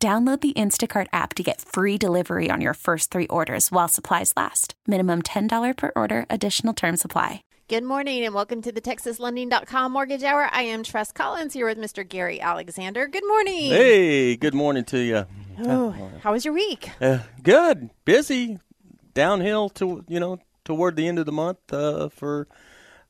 Download 0.00 0.40
the 0.40 0.52
Instacart 0.52 1.08
app 1.12 1.34
to 1.34 1.42
get 1.42 1.60
free 1.60 1.98
delivery 1.98 2.50
on 2.52 2.60
your 2.60 2.74
first 2.74 3.10
three 3.10 3.26
orders 3.26 3.72
while 3.72 3.88
supplies 3.88 4.32
last. 4.36 4.74
Minimum 4.86 5.22
$10 5.22 5.76
per 5.76 5.90
order, 5.96 6.24
additional 6.30 6.72
term 6.72 6.96
supply. 6.96 7.42
Good 7.66 7.82
morning 7.82 8.24
and 8.24 8.32
welcome 8.32 8.62
to 8.62 8.70
the 8.70 8.80
TexasLending.com 8.80 9.90
Mortgage 9.90 10.22
Hour. 10.22 10.48
I 10.52 10.62
am 10.62 10.84
Tress 10.84 11.10
Collins 11.10 11.52
here 11.52 11.66
with 11.66 11.78
Mr. 11.78 12.08
Gary 12.08 12.40
Alexander. 12.40 13.08
Good 13.08 13.26
morning. 13.26 13.70
Hey, 13.70 14.36
good 14.36 14.54
morning 14.54 14.84
to 14.84 15.00
you. 15.00 15.26
Oh, 15.64 15.92
how 16.20 16.30
was 16.30 16.44
your 16.44 16.54
week? 16.54 16.90
Uh, 17.00 17.18
good, 17.42 17.90
busy, 18.04 18.60
downhill 19.14 19.68
to 19.70 20.04
you 20.06 20.20
know 20.20 20.38
toward 20.64 20.94
the 20.94 21.08
end 21.08 21.18
of 21.18 21.26
the 21.26 21.32
month 21.32 21.58
uh, 21.72 22.08
for 22.08 22.46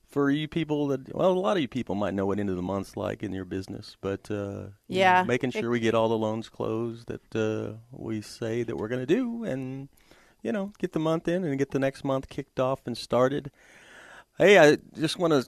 for 0.09 0.29
you 0.31 0.47
people 0.47 0.87
that 0.87 1.13
well 1.15 1.31
a 1.31 1.33
lot 1.33 1.55
of 1.57 1.61
you 1.61 1.67
people 1.67 1.93
might 1.95 2.13
know 2.13 2.25
what 2.25 2.39
end 2.39 2.49
of 2.49 2.55
the 2.55 2.61
month's 2.61 2.97
like 2.97 3.21
in 3.23 3.31
your 3.31 3.45
business 3.45 3.95
but 4.01 4.29
uh, 4.31 4.63
Yeah. 4.87 5.23
making 5.23 5.51
sure 5.51 5.69
we 5.69 5.79
get 5.79 5.93
all 5.93 6.09
the 6.09 6.17
loans 6.17 6.49
closed 6.49 7.07
that 7.07 7.35
uh, 7.35 7.77
we 7.91 8.21
say 8.21 8.63
that 8.63 8.75
we're 8.77 8.87
going 8.87 9.05
to 9.05 9.13
do 9.15 9.43
and 9.43 9.87
you 10.41 10.51
know 10.51 10.71
get 10.79 10.93
the 10.93 10.99
month 10.99 11.27
in 11.27 11.43
and 11.43 11.57
get 11.59 11.71
the 11.71 11.79
next 11.79 12.03
month 12.03 12.27
kicked 12.29 12.59
off 12.59 12.81
and 12.87 12.97
started 12.97 13.51
hey 14.37 14.57
i 14.57 14.77
just 14.97 15.17
want 15.19 15.33
to 15.33 15.47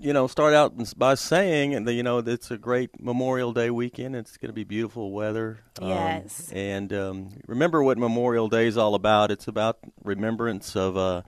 you 0.00 0.12
know 0.12 0.26
start 0.26 0.52
out 0.54 0.72
by 0.98 1.14
saying 1.14 1.74
and 1.74 1.88
you 1.88 2.02
know 2.02 2.18
it's 2.18 2.50
a 2.50 2.58
great 2.58 2.90
memorial 3.00 3.52
day 3.52 3.70
weekend 3.70 4.14
it's 4.14 4.36
going 4.36 4.48
to 4.48 4.52
be 4.54 4.64
beautiful 4.64 5.10
weather 5.12 5.60
Um, 5.80 5.88
Yes. 5.88 6.50
and 6.52 6.92
um, 6.92 7.28
remember 7.46 7.82
what 7.82 7.98
memorial 7.98 8.48
day 8.48 8.66
is 8.66 8.76
all 8.76 8.94
about 8.94 9.30
it's 9.30 9.48
about 9.48 9.78
remembrance 10.04 10.76
of 10.76 10.96
uh, 10.96 11.22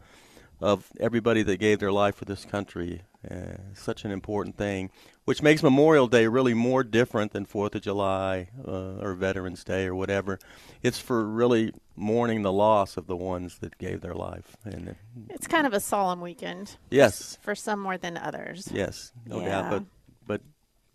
of 0.64 0.88
everybody 0.98 1.42
that 1.42 1.58
gave 1.58 1.78
their 1.78 1.92
life 1.92 2.14
for 2.16 2.24
this 2.24 2.44
country. 2.46 3.02
Uh, 3.30 3.56
such 3.74 4.04
an 4.04 4.10
important 4.10 4.56
thing, 4.56 4.90
which 5.24 5.42
makes 5.42 5.62
Memorial 5.62 6.06
Day 6.08 6.26
really 6.26 6.52
more 6.54 6.82
different 6.84 7.32
than 7.32 7.44
Fourth 7.46 7.74
of 7.74 7.82
July 7.82 8.48
uh, 8.66 8.98
or 9.04 9.14
Veterans 9.14 9.64
Day 9.64 9.86
or 9.86 9.94
whatever. 9.94 10.38
It's 10.82 10.98
for 10.98 11.24
really 11.26 11.72
mourning 11.96 12.42
the 12.42 12.52
loss 12.52 12.96
of 12.98 13.06
the 13.06 13.16
ones 13.16 13.58
that 13.60 13.78
gave 13.78 14.00
their 14.02 14.14
life. 14.14 14.56
And 14.64 14.94
It's 15.30 15.46
kind 15.46 15.66
of 15.66 15.72
a 15.72 15.80
solemn 15.80 16.20
weekend. 16.20 16.76
yes, 16.90 17.38
For 17.42 17.54
some 17.54 17.80
more 17.80 17.96
than 17.98 18.16
others. 18.18 18.68
yes, 18.72 19.12
no 19.26 19.40
Yeah. 19.40 19.48
doubt. 19.62 19.70
But 19.70 19.84
but 20.26 20.40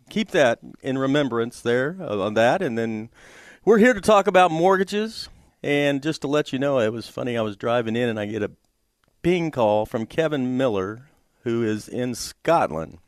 keep 0.08 0.30
that 0.32 0.58
in 0.82 0.98
remembrance 0.98 1.60
there 1.60 1.96
uh, 2.00 2.20
on 2.20 2.34
that, 2.34 2.62
and 2.62 2.76
then 2.78 3.10
we're 3.64 3.78
here 3.78 3.94
to 3.94 4.00
talk 4.00 4.26
about 4.28 4.50
mortgages. 4.52 5.28
And 5.62 6.02
just 6.02 6.22
to 6.22 6.28
let 6.28 6.52
you 6.52 6.58
know, 6.58 6.78
it 6.80 6.92
was 6.92 7.08
funny. 7.08 7.36
I 7.36 7.42
was 7.42 7.56
driving 7.56 7.94
in 7.96 8.08
and 8.08 8.18
I 8.18 8.26
get 8.26 8.42
a 8.42 8.50
ping 9.22 9.50
call 9.50 9.86
from 9.86 10.06
Kevin 10.06 10.56
Miller, 10.56 11.08
who 11.44 11.62
is 11.62 11.88
in 11.88 12.14
Scotland, 12.14 12.98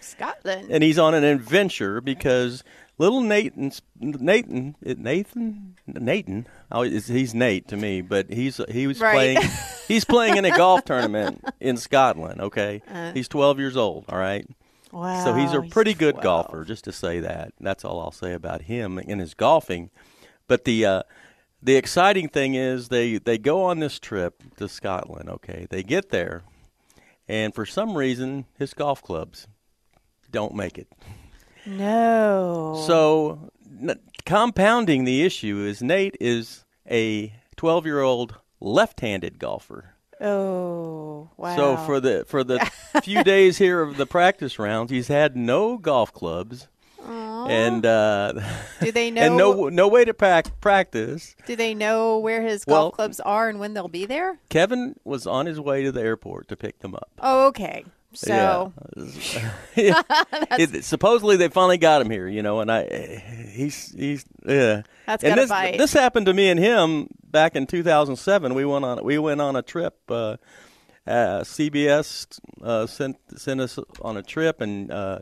Scotland. 0.00 0.68
and 0.70 0.82
he's 0.82 0.98
on 0.98 1.14
an 1.14 1.24
adventure 1.24 2.00
because 2.00 2.62
little 2.98 3.20
Nathan, 3.20 3.72
Nathan, 4.00 4.76
Nathan, 4.82 5.76
Nathan. 5.86 6.46
Oh, 6.70 6.82
he's 6.82 7.34
Nate 7.34 7.68
to 7.68 7.76
me, 7.76 8.00
but 8.00 8.30
he's 8.30 8.60
he 8.70 8.86
was 8.86 9.00
Right. 9.00 9.36
playing. 9.36 9.50
He's 9.88 10.04
playing 10.06 10.38
in 10.38 10.44
a 10.46 10.56
golf 10.56 10.84
tournament 10.86 11.44
in 11.60 11.76
Scotland. 11.76 12.40
Okay, 12.40 12.80
he's 13.12 13.28
12 13.28 13.58
years 13.58 13.76
old. 13.76 14.06
All 14.08 14.16
right. 14.16 14.46
wow. 14.90 15.22
So 15.22 15.34
he's 15.34 15.52
a 15.52 15.60
pretty 15.60 15.92
good 15.92 16.14
12. 16.14 16.22
golfer, 16.22 16.64
just 16.64 16.84
to 16.84 16.92
say 16.92 17.20
that. 17.20 17.52
That's 17.60 17.84
all 17.84 18.00
I'll 18.00 18.10
say 18.12 18.32
about 18.32 18.62
him 18.62 18.98
in 18.98 19.18
his 19.18 19.34
golfing. 19.34 19.90
But 20.46 20.64
the 20.64 20.86
uh, 20.86 21.02
the 21.62 21.76
exciting 21.76 22.28
thing 22.28 22.54
is 22.54 22.88
they 22.88 23.18
they 23.18 23.38
go 23.38 23.62
on 23.64 23.78
this 23.78 23.98
trip 23.98 24.42
to 24.56 24.68
Scotland. 24.68 25.28
Okay, 25.28 25.66
they 25.70 25.82
get 25.82 26.10
there, 26.10 26.42
and 27.28 27.54
for 27.54 27.64
some 27.64 27.96
reason 27.96 28.46
his 28.58 28.74
golf 28.74 29.02
clubs 29.02 29.46
don't 30.30 30.54
make 30.54 30.78
it. 30.78 30.88
No. 31.66 32.82
So 32.86 33.50
n- 33.80 34.00
compounding 34.24 35.04
the 35.04 35.22
issue 35.22 35.58
is 35.60 35.82
Nate 35.82 36.16
is 36.20 36.64
a 36.90 37.32
12 37.56 37.86
year 37.86 38.00
old 38.00 38.36
left-handed 38.60 39.38
golfer. 39.38 39.94
Oh, 40.20 41.30
wow. 41.36 41.56
So 41.56 41.76
for 41.78 42.00
the 42.00 42.24
for 42.26 42.44
the 42.44 42.58
few 43.02 43.24
days 43.24 43.58
here 43.58 43.80
of 43.82 43.96
the 43.96 44.06
practice 44.06 44.58
rounds, 44.58 44.90
he's 44.90 45.08
had 45.08 45.36
no 45.36 45.78
golf 45.78 46.12
clubs, 46.12 46.68
and 47.06 47.84
uh, 47.84 48.32
do 48.80 48.92
they 48.92 49.10
know 49.10 49.22
and 49.26 49.36
no 49.36 49.68
no 49.68 49.88
way 49.88 50.04
to 50.04 50.14
prac- 50.14 50.60
practice. 50.60 51.34
do 51.46 51.56
they 51.56 51.74
know 51.74 52.18
where 52.18 52.42
his 52.42 52.64
Well- 52.66 52.84
golf 52.84 52.94
clubs 52.94 53.20
are 53.20 53.48
and 53.48 53.58
when 53.58 53.74
they'll 53.74 53.88
be 53.88 54.06
there? 54.06 54.38
Kevin 54.48 54.94
was 55.04 55.26
on 55.26 55.46
his 55.46 55.58
way 55.60 55.82
to 55.84 55.92
the 55.92 56.00
airport 56.00 56.48
to 56.48 56.56
pick 56.56 56.78
them 56.80 56.94
up. 56.94 57.10
Oh, 57.18 57.46
okay. 57.48 57.84
So 58.14 58.72
yeah. 59.74 60.02
It- 60.58 60.84
supposedly 60.84 61.36
they 61.38 61.48
finally 61.48 61.78
got 61.78 62.02
him 62.02 62.10
here, 62.10 62.28
you 62.28 62.42
know, 62.42 62.60
and 62.60 62.70
I 62.70 62.84
he's 63.52 63.92
he's 63.92 64.24
yeah. 64.46 64.82
That's 65.06 65.24
and 65.24 65.38
this 65.38 65.48
bite. 65.48 65.78
this 65.78 65.92
happened 65.94 66.26
to 66.26 66.34
me 66.34 66.50
and 66.50 66.60
him 66.60 67.08
back 67.24 67.56
in 67.56 67.66
2007. 67.66 68.54
We 68.54 68.64
went 68.64 68.84
on 68.84 69.02
we 69.04 69.18
went 69.18 69.40
on 69.40 69.56
a 69.56 69.62
trip. 69.62 69.98
Uh, 70.08 70.36
uh, 71.06 71.40
CBS 71.40 72.38
uh, 72.62 72.86
sent 72.86 73.16
sent 73.36 73.60
us 73.60 73.76
on 74.02 74.16
a 74.16 74.22
trip, 74.22 74.60
and 74.60 74.92
uh, 74.92 75.18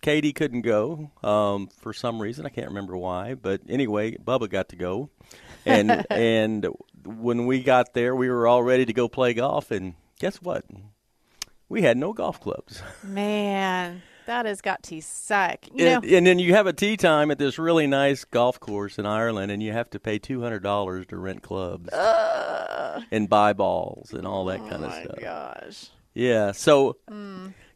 Katie 0.00 0.32
couldn't 0.32 0.62
go 0.62 1.10
um, 1.22 1.68
for 1.78 1.92
some 1.92 2.20
reason. 2.20 2.46
I 2.46 2.48
can't 2.50 2.68
remember 2.68 2.96
why, 2.96 3.34
but 3.34 3.60
anyway, 3.68 4.16
Bubba 4.16 4.48
got 4.48 4.68
to 4.70 4.76
go, 4.76 5.10
and 5.66 6.04
and 6.10 6.66
when 7.04 7.46
we 7.46 7.62
got 7.62 7.94
there, 7.94 8.14
we 8.14 8.28
were 8.30 8.46
all 8.46 8.62
ready 8.62 8.84
to 8.86 8.92
go 8.92 9.08
play 9.08 9.34
golf, 9.34 9.70
and 9.70 9.94
guess 10.18 10.36
what? 10.42 10.64
We 11.68 11.82
had 11.82 11.96
no 11.96 12.12
golf 12.12 12.40
clubs. 12.40 12.82
man, 13.04 14.02
that 14.26 14.44
has 14.46 14.60
got 14.60 14.82
to 14.84 15.00
suck. 15.00 15.66
You 15.74 15.86
And, 15.86 16.04
know, 16.04 16.16
and 16.16 16.26
then 16.26 16.38
you 16.38 16.54
have 16.54 16.66
a 16.66 16.72
tee 16.72 16.96
time 16.96 17.30
at 17.30 17.38
this 17.38 17.58
really 17.58 17.86
nice 17.86 18.24
golf 18.24 18.58
course 18.60 18.98
in 18.98 19.06
Ireland, 19.06 19.52
and 19.52 19.62
you 19.62 19.72
have 19.72 19.88
to 19.90 20.00
pay 20.00 20.18
two 20.18 20.40
hundred 20.42 20.62
dollars 20.62 21.06
to 21.06 21.16
rent 21.16 21.42
clubs 21.42 21.90
and 23.10 23.28
buy 23.28 23.52
balls 23.52 24.12
and 24.12 24.26
all 24.26 24.44
that 24.46 24.58
kind 24.60 24.84
of 24.84 24.84
oh 24.84 24.88
my 24.88 25.04
stuff. 25.04 25.20
gosh. 25.20 25.86
Yeah. 26.14 26.52
So 26.52 26.96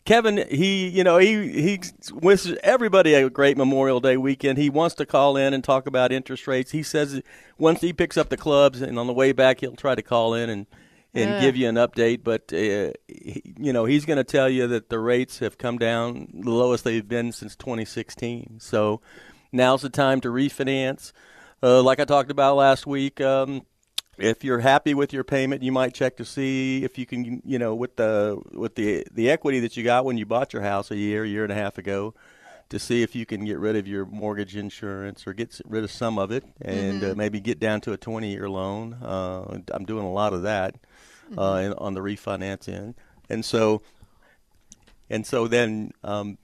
Kevin, 0.04 0.44
he, 0.50 0.88
you 0.88 1.03
know, 1.03 1.16
he 1.16 1.50
he 1.62 1.81
wishes 2.12 2.59
everybody 2.62 3.15
a 3.15 3.31
great 3.31 3.56
Memorial 3.56 4.00
Day 4.00 4.19
weekend. 4.19 4.59
He 4.59 4.69
wants 4.69 4.94
to 4.97 5.06
call 5.06 5.37
in 5.37 5.54
and 5.54 5.65
talk 5.65 5.87
about 5.87 6.12
interest 6.12 6.47
rates. 6.47 6.72
He 6.72 6.82
says 6.82 7.22
once 7.56 7.81
he 7.81 7.92
picks 7.92 8.19
up 8.19 8.28
the 8.28 8.37
clubs 8.37 8.82
and 8.82 8.98
on 8.98 9.06
the 9.06 9.14
way 9.14 9.32
back, 9.32 9.60
he'll 9.60 9.76
try 9.76 9.94
to 9.94 10.03
call 10.03 10.34
in 10.34 10.50
and 10.50 10.66
and 11.14 11.34
Ugh. 11.34 11.41
give 11.41 11.56
you 11.56 11.69
an 11.69 11.76
update. 11.76 12.22
But 12.22 12.53
uh, 12.53 12.93
he, 13.09 13.54
you 13.59 13.72
know, 13.72 13.87
he's 13.87 14.04
going 14.04 14.19
to 14.19 14.25
tell 14.25 14.48
you 14.48 14.66
that 14.66 14.91
the 14.91 14.98
rates 14.98 15.38
have 15.38 15.56
come 15.56 15.78
down 15.78 16.28
the 16.34 16.50
lowest 16.50 16.84
they've 16.84 17.06
been 17.06 17.32
since 17.32 17.56
2016. 17.56 18.59
So 18.60 19.00
now's 19.53 19.82
the 19.82 19.91
time 19.91 20.20
to 20.22 20.28
refinance. 20.28 21.12
Uh, 21.62 21.82
like 21.82 21.98
I 21.98 22.04
talked 22.04 22.31
about 22.31 22.56
last 22.56 22.87
week. 22.87 23.22
Um, 23.22 23.62
if 24.19 24.44
you're 24.44 24.60
happy 24.60 24.94
with 24.94 25.12
your 25.12 25.25
payment, 25.25 25.62
you 25.62 25.72
might 25.72 25.94
check 25.94 26.16
to 26.16 26.25
see 26.25 26.84
if 26.84 26.98
you 26.98 27.06
can, 27.06 27.42
you 27.44 27.58
know, 27.58 27.75
with 27.75 27.97
the 27.97 28.41
with 28.52 28.75
the 28.75 29.06
the 29.12 29.30
equity 29.30 29.60
that 29.60 29.76
you 29.76 29.84
got 29.84 30.04
when 30.04 30.16
you 30.16 30.26
bought 30.26 30.52
your 30.52 30.62
house 30.62 30.91
a 30.91 30.97
year, 30.97 31.25
year 31.25 31.42
and 31.42 31.52
a 31.52 31.56
half 31.56 31.78
ago, 31.78 32.14
to 32.69 32.78
see 32.78 33.02
if 33.02 33.14
you 33.14 33.26
can 33.26 33.44
get 33.44 33.58
rid 33.58 33.76
of 33.76 33.86
your 33.86 34.06
mortgage 34.06 34.56
insurance 34.56 35.26
or 35.26 35.32
get 35.32 35.60
rid 35.66 35.84
of 35.84 35.91
some 35.91 36.19
of 36.19 36.30
it, 36.30 36.44
and 36.60 37.04
uh, 37.04 37.14
maybe 37.16 37.41
get 37.41 37.58
down 37.58 37.81
to 37.82 37.93
a 37.93 37.96
20 37.96 38.31
year 38.31 38.49
loan. 38.49 38.94
Uh, 38.94 39.58
I'm 39.72 39.84
doing 39.84 40.05
a 40.05 40.12
lot 40.12 40.32
of 40.32 40.43
that 40.43 40.76
uh, 41.37 41.61
in, 41.64 41.72
on 41.75 41.94
the 41.94 42.00
refinance 42.00 42.69
end, 42.69 42.94
and 43.28 43.44
so 43.44 43.82
and 45.11 45.26
so 45.26 45.49
then. 45.49 45.93
Um, 46.02 46.38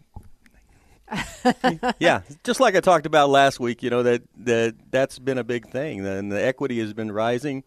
yeah, 1.99 2.23
just 2.45 2.61
like 2.61 2.77
I 2.77 2.81
talked 2.81 3.07
about 3.07 3.31
last 3.31 3.61
week, 3.61 3.83
you 3.83 3.91
know 3.91 4.03
that 4.03 4.23
that 4.39 4.75
that's 4.91 5.19
been 5.19 5.39
a 5.39 5.45
big 5.45 5.69
thing, 5.69 6.07
and 6.07 6.31
the 6.31 6.45
equity 6.45 6.79
has 6.81 6.93
been 6.93 7.13
rising. 7.13 7.65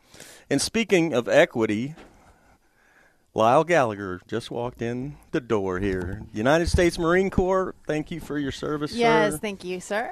And 0.49 0.61
speaking 0.61 1.13
of 1.13 1.27
equity, 1.27 1.95
Lyle 3.33 3.63
Gallagher 3.63 4.21
just 4.27 4.51
walked 4.51 4.81
in 4.81 5.17
the 5.31 5.41
door 5.41 5.79
here. 5.79 6.21
United 6.33 6.69
States 6.69 6.99
Marine 6.99 7.29
Corps, 7.29 7.73
thank 7.87 8.11
you 8.11 8.19
for 8.19 8.37
your 8.37 8.51
service, 8.51 8.93
Yes, 8.93 9.33
sir. 9.33 9.39
thank 9.39 9.63
you, 9.63 9.79
sir. 9.79 10.11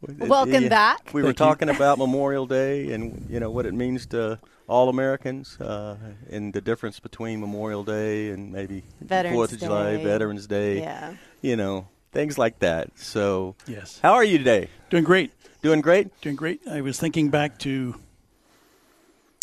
Welcome 0.00 0.64
yeah, 0.64 0.68
back. 0.68 1.10
We 1.12 1.20
were 1.20 1.28
Thank 1.28 1.40
you. 1.40 1.44
talking 1.46 1.68
about 1.68 1.98
Memorial 1.98 2.46
Day 2.46 2.92
and 2.92 3.26
you 3.28 3.38
know 3.38 3.50
what 3.50 3.66
it 3.66 3.74
means 3.74 4.06
to 4.06 4.38
all 4.66 4.88
Americans, 4.88 5.60
uh, 5.60 5.96
and 6.30 6.54
the 6.54 6.60
difference 6.60 7.00
between 7.00 7.40
Memorial 7.40 7.84
Day 7.84 8.30
and 8.30 8.50
maybe 8.52 8.84
Veterans 9.00 9.34
Fourth 9.34 9.52
of 9.52 9.58
July, 9.58 9.96
Veterans 10.02 10.46
Day. 10.46 10.78
Yeah. 10.80 11.14
You 11.42 11.56
know 11.56 11.88
things 12.12 12.38
like 12.38 12.58
that. 12.60 12.98
So, 12.98 13.54
Yes. 13.66 13.98
how 14.02 14.12
are 14.14 14.24
you 14.24 14.38
today? 14.38 14.68
Doing 14.90 15.04
great. 15.04 15.32
Doing 15.62 15.80
great. 15.80 16.08
Doing 16.20 16.36
great. 16.36 16.60
I 16.68 16.80
was 16.80 16.98
thinking 16.98 17.28
back 17.30 17.58
to 17.60 17.94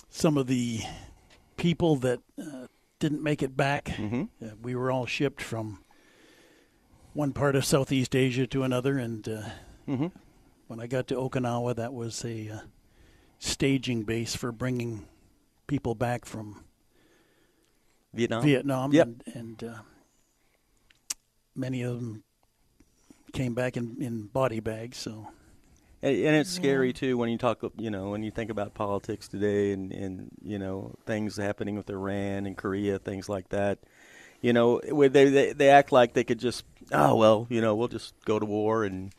some 0.09 0.37
of 0.37 0.47
the 0.47 0.81
people 1.57 1.95
that 1.97 2.19
uh, 2.41 2.67
didn't 2.99 3.21
make 3.23 3.41
it 3.43 3.55
back. 3.55 3.85
Mm-hmm. 3.85 4.23
Uh, 4.43 4.49
we 4.61 4.75
were 4.75 4.91
all 4.91 5.05
shipped 5.05 5.41
from 5.41 5.79
one 7.13 7.33
part 7.33 7.55
of 7.55 7.65
Southeast 7.65 8.15
Asia 8.15 8.45
to 8.47 8.63
another, 8.63 8.97
and 8.97 9.27
uh, 9.27 9.41
Mm-hmm. 9.87 10.07
when 10.67 10.79
I 10.81 10.87
got 10.87 11.07
to 11.07 11.15
Okinawa, 11.15 11.75
that 11.77 11.93
was 11.93 12.25
a 12.25 12.49
uh, 12.49 12.59
staging 13.39 14.03
base 14.03 14.35
for 14.35 14.51
bringing 14.51 15.05
people 15.67 15.95
back 15.95 16.25
from 16.25 16.63
Vietnam. 18.13 18.43
Vietnam, 18.43 18.91
Yep. 18.93 19.07
and, 19.07 19.23
and 19.33 19.63
uh, 19.63 19.77
many 21.55 21.83
of 21.83 21.95
them 21.95 22.23
came 23.37 23.53
back 23.53 23.77
in, 23.77 23.95
in 23.99 24.23
body 24.33 24.59
bags. 24.59 24.97
So 24.97 25.27
And, 26.01 26.15
and 26.27 26.35
it's 26.35 26.49
scary 26.49 26.91
too 26.93 27.17
when 27.17 27.29
you 27.29 27.37
talk, 27.37 27.59
you 27.77 27.89
know, 27.91 28.09
when 28.09 28.23
you 28.23 28.31
think 28.31 28.49
about 28.49 28.73
politics 28.73 29.27
today 29.27 29.71
and, 29.73 29.91
and 29.91 30.29
you 30.43 30.59
know 30.59 30.95
things 31.05 31.37
happening 31.37 31.75
with 31.77 31.89
Iran 31.89 32.45
and 32.47 32.55
Korea, 32.57 32.99
things 32.99 33.29
like 33.29 33.49
that. 33.49 33.79
You 34.41 34.53
know, 34.53 34.79
where 34.91 35.09
they, 35.09 35.25
they 35.29 35.53
they 35.53 35.69
act 35.69 35.91
like 35.91 36.13
they 36.13 36.23
could 36.23 36.39
just, 36.39 36.63
oh 36.91 37.15
well, 37.15 37.47
you 37.49 37.61
know, 37.61 37.75
we'll 37.75 37.87
just 37.99 38.13
go 38.25 38.37
to 38.39 38.45
war 38.45 38.83
and 38.83 39.11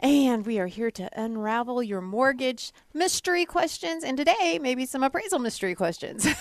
And 0.00 0.46
we 0.46 0.60
are 0.60 0.68
here 0.68 0.92
to 0.92 1.10
unravel 1.20 1.82
your 1.82 2.00
mortgage 2.00 2.72
mystery 2.94 3.44
questions 3.44 4.04
and 4.04 4.16
today 4.16 4.60
maybe 4.62 4.86
some 4.86 5.02
appraisal 5.02 5.40
mystery 5.40 5.74
questions. 5.74 6.24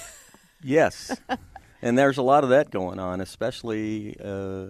Yes, 0.63 1.15
and 1.81 1.97
there's 1.97 2.17
a 2.17 2.23
lot 2.23 2.43
of 2.43 2.49
that 2.49 2.71
going 2.71 2.99
on, 2.99 3.21
especially 3.21 4.17
uh, 4.23 4.67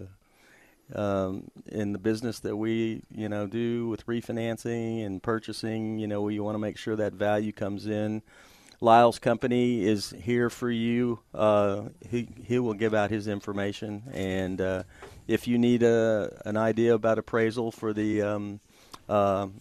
um, 0.94 1.50
in 1.66 1.92
the 1.92 1.98
business 1.98 2.40
that 2.40 2.56
we, 2.56 3.02
you 3.10 3.28
know, 3.28 3.46
do 3.46 3.88
with 3.88 4.06
refinancing 4.06 5.04
and 5.04 5.22
purchasing. 5.22 5.98
You 5.98 6.06
know, 6.06 6.22
we 6.22 6.38
want 6.40 6.54
to 6.54 6.58
make 6.58 6.76
sure 6.76 6.96
that 6.96 7.14
value 7.14 7.52
comes 7.52 7.86
in. 7.86 8.22
Lyle's 8.80 9.18
company 9.18 9.84
is 9.84 10.14
here 10.22 10.50
for 10.50 10.70
you. 10.70 11.20
Uh, 11.34 11.88
he 12.08 12.28
he 12.44 12.58
will 12.58 12.74
give 12.74 12.94
out 12.94 13.10
his 13.10 13.26
information, 13.26 14.04
and 14.12 14.60
uh, 14.60 14.82
if 15.26 15.48
you 15.48 15.58
need 15.58 15.82
a 15.82 16.40
an 16.44 16.56
idea 16.56 16.94
about 16.94 17.18
appraisal 17.18 17.72
for 17.72 17.92
the 17.92 18.22
um, 18.22 18.60
um 19.08 19.60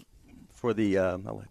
for 0.53 0.73
the 0.73 0.97
um, 0.97 1.47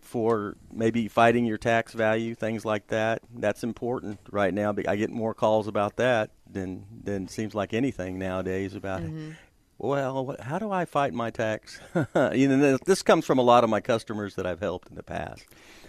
for 0.00 0.56
maybe 0.72 1.08
fighting 1.08 1.44
your 1.44 1.58
tax 1.58 1.92
value, 1.92 2.34
things 2.34 2.64
like 2.64 2.86
that. 2.86 3.20
That's 3.34 3.64
important 3.64 4.20
right 4.30 4.54
now. 4.54 4.74
I 4.86 4.96
get 4.96 5.10
more 5.10 5.34
calls 5.34 5.66
about 5.66 5.96
that 5.96 6.30
than 6.48 6.84
than 7.02 7.26
seems 7.26 7.54
like 7.54 7.74
anything 7.74 8.18
nowadays 8.18 8.74
about. 8.74 9.02
It. 9.02 9.36
Well, 9.78 10.36
how 10.40 10.58
do 10.58 10.70
I 10.70 10.84
fight 10.84 11.14
my 11.14 11.30
tax? 11.30 11.80
you 12.32 12.48
know, 12.48 12.78
this 12.86 13.02
comes 13.02 13.24
from 13.26 13.38
a 13.38 13.42
lot 13.42 13.64
of 13.64 13.70
my 13.70 13.80
customers 13.80 14.36
that 14.36 14.46
I've 14.46 14.60
helped 14.60 14.88
in 14.88 14.94
the 14.94 15.02
past. 15.02 15.44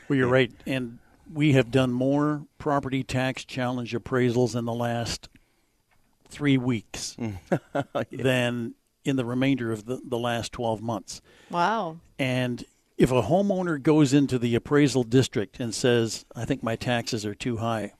Well, 0.07 0.18
you're 0.18 0.28
right. 0.28 0.52
And 0.66 1.00
we 1.31 1.54
have 1.54 1.72
done 1.72 1.92
more 1.92 2.46
property 2.57 3.04
tax 3.04 3.46
challenge 3.46 3.94
appraisals 3.94 4.56
in 4.56 4.66
the 4.66 4.74
last 4.74 5.30
three 6.28 6.57
weeks 6.57 7.16
mm. 7.19 7.38
than 8.12 8.75
in 9.04 9.16
the 9.16 9.25
remainder 9.25 9.72
of 9.72 9.86
the, 9.86 10.02
the 10.04 10.18
last 10.18 10.52
12 10.52 10.81
months. 10.81 11.22
wow. 11.50 11.98
And 12.18 12.63
if 12.98 13.12
a 13.12 13.24
homeowner 13.24 13.81
goes 13.81 14.13
into 14.13 14.40
the 14.40 14.56
appraisal 14.56 15.04
district 15.04 15.60
and 15.60 15.74
says, 15.74 16.25
I 16.36 16.46
think 16.46 16.63
my 16.63 16.75
taxes 16.75 17.25
are 17.25 17.36
too 17.36 17.58
high, 17.58 17.94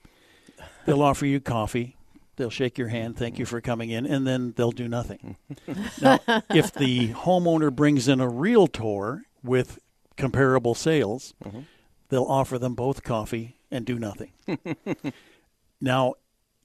they'll 0.86 1.02
offer 1.04 1.26
you 1.26 1.40
coffee. 1.40 1.98
They'll 2.38 2.50
shake 2.50 2.78
your 2.78 2.90
hand, 2.90 3.16
thank 3.16 3.40
you 3.40 3.46
for 3.46 3.62
coming 3.62 3.92
in, 3.92 4.06
and 4.06 4.28
then 4.28 4.54
they'll 4.58 4.72
do 4.72 4.90
nothing. 4.90 5.38
now, 6.02 6.20
if 6.50 6.74
the 6.74 7.14
homeowner 7.14 7.74
brings 7.74 8.10
in 8.10 8.20
a 8.20 8.28
realtor 8.28 9.22
with 9.42 9.80
comparable 10.18 10.76
sales, 10.76 11.34
mm-hmm. 11.42 11.62
They'll 12.10 12.24
offer 12.24 12.58
them 12.58 12.76
both 12.76 13.04
coffee 13.04 13.58
and 13.72 13.86
do 13.86 14.00
nothing. 14.00 14.32
now, 15.82 16.16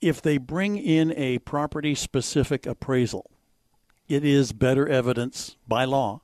if 0.00 0.22
they 0.22 0.38
bring 0.38 0.76
in 0.76 1.12
a 1.16 1.38
property 1.38 1.94
specific 1.94 2.66
appraisal, 2.66 3.30
it 4.08 4.24
is 4.24 4.52
better 4.52 4.88
evidence 4.88 5.56
by 5.68 5.84
law 5.84 6.22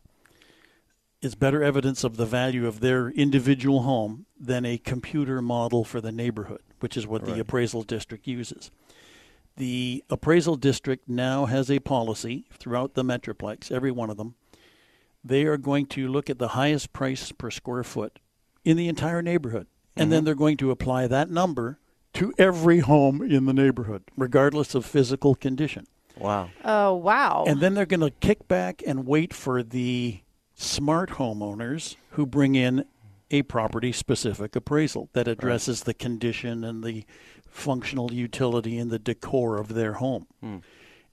is 1.23 1.35
better 1.35 1.63
evidence 1.63 2.05
of 2.05 2.17
the 2.17 2.27
value 2.27 2.67
of 2.67 2.81
their 2.81 3.09
individual 3.11 3.83
home 3.83 4.27
than 4.39 4.65
a 4.65 4.79
computer 4.79 5.41
model 5.41 5.85
for 5.85 6.01
the 6.01 6.13
neighborhood, 6.13 6.63
which 6.81 6.97
is 6.97 7.07
what 7.07 7.25
the 7.25 7.41
appraisal 7.41 7.83
district 7.83 8.27
uses. 8.27 8.71
The 9.57 10.05
appraisal 10.11 10.57
district 10.57 11.09
now 11.09 11.47
has 11.47 11.71
a 11.71 11.79
policy 11.81 12.47
throughout 12.53 12.95
the 12.95 13.03
Metroplex, 13.03 13.73
every 13.73 13.91
one 13.91 14.11
of 14.11 14.19
them. 14.19 14.35
They 15.25 15.45
are 15.45 15.57
going 15.57 15.87
to 15.87 16.09
look 16.09 16.29
at 16.29 16.39
the 16.39 16.49
highest 16.49 16.93
price 16.93 17.33
per 17.33 17.51
square 17.51 17.83
foot 17.83 18.19
in 18.67 18.77
the 18.77 18.89
entire 18.89 19.23
neighborhood, 19.23 19.69
and 19.95 20.11
then 20.11 20.19
mm-hmm. 20.19 20.25
they're 20.27 20.35
going 20.35 20.57
to 20.57 20.73
apply 20.73 21.07
that 21.07 21.31
number 21.31 21.79
to 22.15 22.35
every 22.37 22.81
home 22.81 23.23
in 23.23 23.47
the 23.47 23.53
neighborhood, 23.53 24.03
regardless 24.17 24.75
of 24.75 24.85
physical 24.85 25.37
condition. 25.37 25.87
Wow. 26.19 26.51
Oh, 26.65 26.95
wow. 26.95 27.45
And 27.47 27.61
then 27.61 27.75
they're 27.75 27.87
going 27.87 28.01
to 28.01 28.11
kick 28.11 28.49
back 28.49 28.83
and 28.85 29.07
wait 29.07 29.33
for 29.33 29.63
the 29.63 30.21
smart 30.55 31.11
homeowners 31.11 31.95
who 32.11 32.27
bring 32.27 32.57
in 32.57 32.85
a 33.31 33.43
property 33.43 33.93
specific 33.93 34.57
appraisal 34.57 35.11
that 35.13 35.29
addresses 35.29 35.85
the 35.85 35.95
condition 35.95 36.65
and 36.65 36.83
the 36.83 37.05
functional 37.49 38.13
utility 38.13 38.79
and 38.79 38.91
the 38.91 38.99
decor 38.99 39.59
of 39.59 39.75
their 39.75 39.95
home. 39.95 40.27
Hmm. 40.41 40.57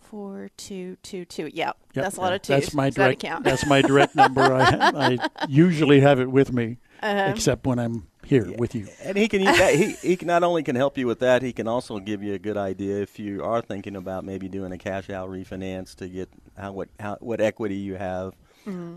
4222. 0.01 1.43
Yep, 1.43 1.53
Yep, 1.55 1.77
that's 1.95 2.17
a 2.17 2.21
lot 2.21 2.33
of 2.33 2.43
twos. 2.43 2.65
That's 2.65 2.75
my 2.75 2.91
direct. 2.91 3.25
That's 3.43 3.67
my 3.67 3.83
direct 3.83 4.15
number. 4.15 4.43
I, 4.43 4.91
I 4.95 5.19
usually 5.49 6.01
have 6.01 6.21
it 6.21 6.31
with 6.31 6.53
me, 6.53 6.79
Uh-huh. 7.03 7.33
except 7.35 7.67
when 7.67 7.79
I'm 7.79 8.07
here 8.25 8.53
with 8.57 8.75
you. 8.75 8.89
And 9.03 9.17
he 9.17 9.29
can 9.29 9.43
use 9.43 9.59
that. 9.59 9.75
He, 9.75 9.93
he 9.93 10.19
not 10.25 10.43
only 10.43 10.63
can 10.63 10.77
help 10.77 10.99
you 10.99 11.07
with 11.07 11.21
that, 11.21 11.43
he 11.43 11.53
can 11.53 11.69
also 11.69 11.99
give 11.99 12.23
you 12.23 12.35
a 12.35 12.39
good 12.39 12.57
idea 12.57 13.01
if 13.01 13.19
you 13.19 13.43
are 13.43 13.63
thinking 13.63 13.97
about 13.97 14.25
maybe 14.25 14.49
doing 14.49 14.73
a 14.73 14.79
cash 14.79 15.11
out 15.11 15.31
refinance 15.31 15.95
to 15.97 16.09
get 16.09 16.29
how 16.57 16.73
what 16.73 16.89
how 17.01 17.17
what 17.21 17.41
equity 17.41 17.77
you 17.77 17.97
have 17.97 18.35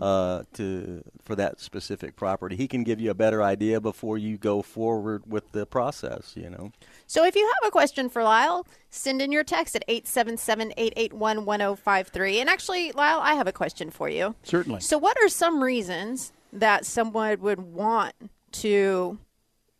uh, 0.00 0.44
to 0.54 1.02
for 1.24 1.34
that 1.34 1.60
specific 1.60 2.16
property. 2.16 2.56
He 2.56 2.68
can 2.68 2.84
give 2.84 3.00
you 3.00 3.10
a 3.10 3.14
better 3.14 3.42
idea 3.42 3.80
before 3.80 4.18
you 4.18 4.36
go 4.36 4.62
forward 4.62 5.24
with 5.26 5.50
the 5.52 5.66
process. 5.66 6.34
You 6.36 6.50
know. 6.50 6.72
So 7.06 7.24
if 7.24 7.34
you 7.34 7.46
have 7.46 7.68
a 7.68 7.70
question 7.70 8.08
for 8.08 8.22
Lyle, 8.22 8.66
send 8.90 9.22
in 9.22 9.32
your 9.32 9.44
text 9.44 9.76
at 9.76 9.86
877-881-1053. 9.88 12.40
And 12.40 12.50
actually, 12.50 12.92
Lyle, 12.92 13.20
I 13.20 13.34
have 13.34 13.46
a 13.46 13.52
question 13.52 13.90
for 13.90 14.08
you. 14.08 14.34
Certainly. 14.42 14.80
So 14.80 14.98
what 14.98 15.16
are 15.22 15.28
some 15.28 15.62
reasons 15.62 16.32
that 16.52 16.86
someone 16.86 17.40
would 17.40 17.60
want 17.60 18.14
to 18.60 19.18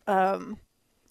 um, 0.07 0.57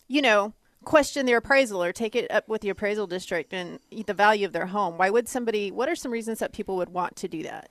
you 0.09 0.23
know, 0.23 0.53
question 0.85 1.27
their 1.27 1.39
appraisal 1.39 1.83
or 1.83 1.93
take 1.93 2.15
it 2.15 2.31
up 2.31 2.49
with 2.49 2.61
the 2.63 2.69
appraisal 2.69 3.07
district 3.07 3.53
and 3.53 3.79
the 4.07 4.15
value 4.15 4.47
of 4.47 4.53
their 4.53 4.67
home? 4.67 4.97
Why 4.99 5.11
would 5.11 5.29
somebody 5.29 5.71
what 5.71 5.89
are 5.89 5.97
some 5.97 6.13
reasons 6.13 6.39
that 6.39 6.53
people 6.53 6.77
would 6.77 6.91
want 6.91 7.17
to 7.17 7.29
do 7.29 7.43
that? 7.43 7.71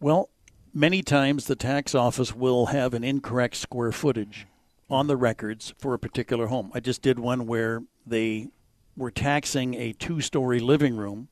Well, 0.00 0.28
many 0.72 1.02
times 1.02 1.46
the 1.46 1.56
tax 1.56 1.94
office 1.94 2.34
will 2.34 2.66
have 2.66 2.94
an 2.94 3.04
incorrect 3.04 3.56
square 3.56 3.92
footage 3.92 4.46
on 4.90 5.06
the 5.06 5.16
records 5.16 5.72
for 5.78 5.94
a 5.94 5.98
particular 5.98 6.48
home. 6.48 6.70
I 6.74 6.80
just 6.80 7.00
did 7.00 7.18
one 7.18 7.46
where 7.46 7.82
they 8.06 8.48
were 8.96 9.10
taxing 9.10 9.74
a 9.74 9.92
two 9.92 10.20
story 10.20 10.60
living 10.60 10.96
room 10.96 11.28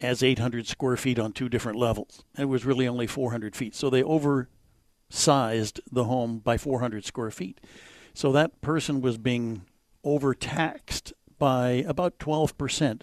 as 0.00 0.22
800 0.22 0.66
square 0.66 0.96
feet 0.96 1.18
on 1.18 1.32
two 1.32 1.48
different 1.48 1.78
levels. 1.78 2.24
It 2.36 2.44
was 2.46 2.66
really 2.66 2.86
only 2.86 3.06
400 3.06 3.56
feet. 3.56 3.74
So 3.74 3.88
they 3.88 4.02
oversized 5.14 5.80
the 5.90 6.04
home 6.04 6.38
by 6.38 6.58
400 6.58 7.04
square 7.04 7.30
feet. 7.30 7.60
So 8.14 8.32
that 8.32 8.60
person 8.60 9.00
was 9.00 9.16
being 9.16 9.62
overtaxed 10.02 11.12
by 11.38 11.84
about 11.86 12.18
12% 12.18 13.02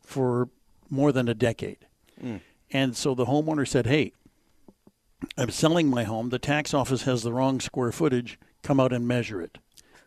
for 0.00 0.48
more 0.90 1.12
than 1.12 1.28
a 1.28 1.34
decade. 1.34 1.86
Mm. 2.22 2.40
And 2.70 2.96
so 2.96 3.14
the 3.14 3.26
homeowner 3.26 3.66
said, 3.66 3.86
hey, 3.86 4.12
I'm 5.36 5.50
selling 5.50 5.88
my 5.88 6.04
home. 6.04 6.28
The 6.28 6.38
tax 6.38 6.74
office 6.74 7.02
has 7.02 7.22
the 7.22 7.32
wrong 7.32 7.60
square 7.60 7.92
footage. 7.92 8.38
Come 8.62 8.78
out 8.78 8.92
and 8.92 9.08
measure 9.08 9.40
it. 9.40 9.58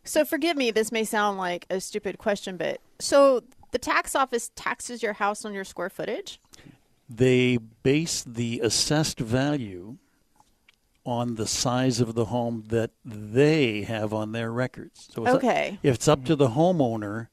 So 0.04 0.26
forgive 0.26 0.56
me, 0.56 0.72
this 0.72 0.92
may 0.92 1.04
sound 1.04 1.38
like 1.38 1.66
a 1.70 1.80
stupid 1.80 2.18
question, 2.18 2.58
but 2.58 2.80
so 3.00 3.44
the 3.72 3.78
tax 3.78 4.16
office 4.16 4.52
taxes 4.56 5.04
your 5.04 5.14
house 5.14 5.46
on 5.46 5.54
your 5.54 5.66
square 5.66 5.90
footage? 5.90 6.40
They 7.10 7.58
base 7.58 8.24
the 8.24 8.62
assessed 8.64 9.20
value 9.20 9.98
on 11.10 11.36
the 11.36 11.48
size 11.48 12.00
of 12.00 12.14
the 12.14 12.26
home 12.26 12.66
that 12.68 12.92
they 13.04 13.82
have 13.82 14.14
on 14.14 14.32
their 14.32 14.52
records. 14.52 15.10
So 15.12 15.26
it's 15.26 15.36
okay. 15.38 15.72
Up, 15.72 15.80
if 15.82 15.96
it's 15.96 16.08
up 16.08 16.24
to 16.26 16.36
the 16.36 16.50
homeowner 16.50 17.30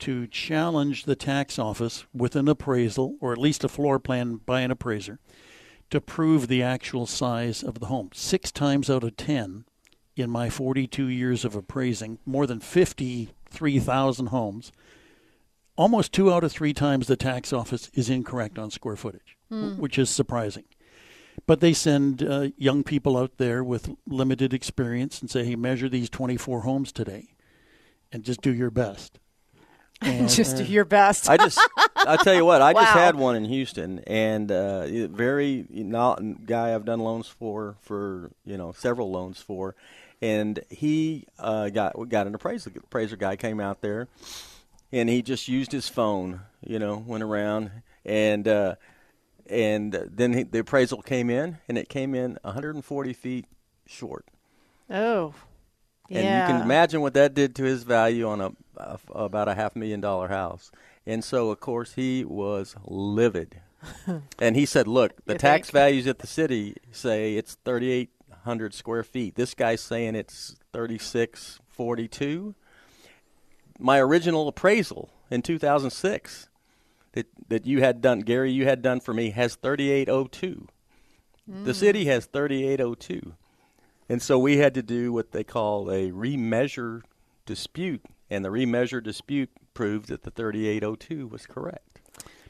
to 0.00 0.26
challenge 0.26 1.04
the 1.04 1.14
tax 1.14 1.56
office 1.56 2.04
with 2.12 2.34
an 2.34 2.48
appraisal 2.48 3.14
or 3.20 3.32
at 3.32 3.38
least 3.38 3.62
a 3.62 3.68
floor 3.68 4.00
plan 4.00 4.40
by 4.44 4.62
an 4.62 4.72
appraiser 4.72 5.20
to 5.90 6.00
prove 6.00 6.48
the 6.48 6.64
actual 6.64 7.06
size 7.06 7.62
of 7.62 7.78
the 7.78 7.86
home. 7.86 8.10
6 8.12 8.50
times 8.50 8.90
out 8.90 9.04
of 9.04 9.16
10 9.16 9.66
in 10.16 10.28
my 10.28 10.50
42 10.50 11.06
years 11.06 11.44
of 11.44 11.54
appraising 11.54 12.18
more 12.26 12.48
than 12.48 12.58
53,000 12.58 14.26
homes, 14.26 14.72
almost 15.76 16.12
2 16.12 16.32
out 16.32 16.42
of 16.42 16.50
3 16.50 16.74
times 16.74 17.06
the 17.06 17.16
tax 17.16 17.52
office 17.52 17.88
is 17.94 18.10
incorrect 18.10 18.58
on 18.58 18.72
square 18.72 18.96
footage, 18.96 19.36
mm. 19.48 19.78
which 19.78 19.96
is 19.96 20.10
surprising. 20.10 20.64
But 21.46 21.60
they 21.60 21.72
send 21.72 22.22
uh, 22.22 22.48
young 22.56 22.84
people 22.84 23.16
out 23.16 23.36
there 23.36 23.64
with 23.64 23.90
limited 24.06 24.54
experience 24.54 25.20
and 25.20 25.30
say, 25.30 25.44
hey, 25.44 25.56
measure 25.56 25.88
these 25.88 26.08
24 26.08 26.60
homes 26.60 26.92
today 26.92 27.34
and 28.12 28.22
just 28.22 28.40
do 28.42 28.52
your 28.54 28.70
best. 28.70 29.18
And, 30.04 30.28
just 30.28 30.56
do 30.56 30.64
your 30.64 30.84
best. 30.84 31.30
I 31.30 31.36
just, 31.36 31.60
I 31.94 32.16
tell 32.16 32.34
you 32.34 32.44
what, 32.44 32.60
I 32.60 32.72
wow. 32.72 32.80
just 32.80 32.92
had 32.92 33.14
one 33.14 33.36
in 33.36 33.44
Houston, 33.44 34.00
and 34.00 34.50
uh, 34.50 35.06
very 35.06 35.64
not 35.70 36.44
guy 36.44 36.74
I've 36.74 36.84
done 36.84 36.98
loans 36.98 37.28
for 37.28 37.76
for 37.82 38.32
you 38.44 38.56
know 38.56 38.72
several 38.72 39.12
loans 39.12 39.40
for, 39.40 39.76
and 40.20 40.58
he 40.70 41.28
uh, 41.38 41.68
got 41.68 41.92
got 42.08 42.26
an 42.26 42.34
appraiser 42.34 42.72
appraiser 42.76 43.14
guy 43.14 43.36
came 43.36 43.60
out 43.60 43.80
there, 43.80 44.08
and 44.90 45.08
he 45.08 45.22
just 45.22 45.46
used 45.46 45.70
his 45.70 45.88
phone, 45.88 46.40
you 46.66 46.80
know, 46.80 46.96
went 47.06 47.22
around 47.22 47.70
and 48.04 48.48
uh, 48.48 48.74
and 49.48 49.92
then 49.92 50.32
he, 50.32 50.42
the 50.42 50.60
appraisal 50.60 51.02
came 51.02 51.30
in, 51.30 51.58
and 51.68 51.78
it 51.78 51.88
came 51.88 52.14
in 52.14 52.38
140 52.42 53.12
feet 53.12 53.46
short. 53.86 54.26
Oh, 54.90 55.34
yeah. 56.08 56.18
And 56.18 56.50
you 56.50 56.54
can 56.54 56.62
imagine 56.62 57.00
what 57.00 57.14
that 57.14 57.34
did 57.34 57.54
to 57.56 57.64
his 57.64 57.84
value 57.84 58.28
on 58.28 58.40
a, 58.40 58.52
a 58.76 58.98
about 59.14 59.48
a 59.48 59.54
half 59.54 59.74
million 59.74 60.00
dollar 60.00 60.28
house. 60.28 60.70
And 61.06 61.24
so, 61.24 61.50
of 61.50 61.60
course, 61.60 61.94
he 61.94 62.24
was 62.24 62.76
livid. 62.84 63.60
and 64.38 64.54
he 64.54 64.66
said, 64.66 64.86
"Look, 64.86 65.24
the 65.24 65.36
tax 65.36 65.68
think? 65.68 65.72
values 65.74 66.06
at 66.06 66.20
the 66.20 66.26
city 66.26 66.76
say 66.92 67.34
it's 67.36 67.56
3,800 67.64 68.74
square 68.74 69.02
feet. 69.02 69.34
This 69.34 69.54
guy's 69.54 69.80
saying 69.80 70.14
it's 70.14 70.56
3,642. 70.72 72.54
My 73.78 73.98
original 73.98 74.48
appraisal 74.48 75.10
in 75.30 75.42
2006." 75.42 76.48
That 77.12 77.26
that 77.48 77.66
you 77.66 77.80
had 77.80 78.00
done, 78.00 78.20
Gary, 78.20 78.50
you 78.50 78.64
had 78.64 78.82
done 78.82 79.00
for 79.00 79.14
me 79.14 79.30
has 79.30 79.54
3802. 79.56 80.66
Mm. 81.50 81.64
The 81.64 81.74
city 81.74 82.04
has 82.06 82.26
3802. 82.26 83.34
And 84.08 84.20
so 84.20 84.38
we 84.38 84.58
had 84.58 84.74
to 84.74 84.82
do 84.82 85.12
what 85.12 85.32
they 85.32 85.44
call 85.44 85.90
a 85.90 86.10
remeasure 86.10 87.02
dispute, 87.46 88.04
and 88.30 88.44
the 88.44 88.50
remeasure 88.50 89.02
dispute 89.02 89.50
proved 89.74 90.08
that 90.08 90.22
the 90.22 90.30
3802 90.30 91.26
was 91.28 91.46
correct. 91.46 92.00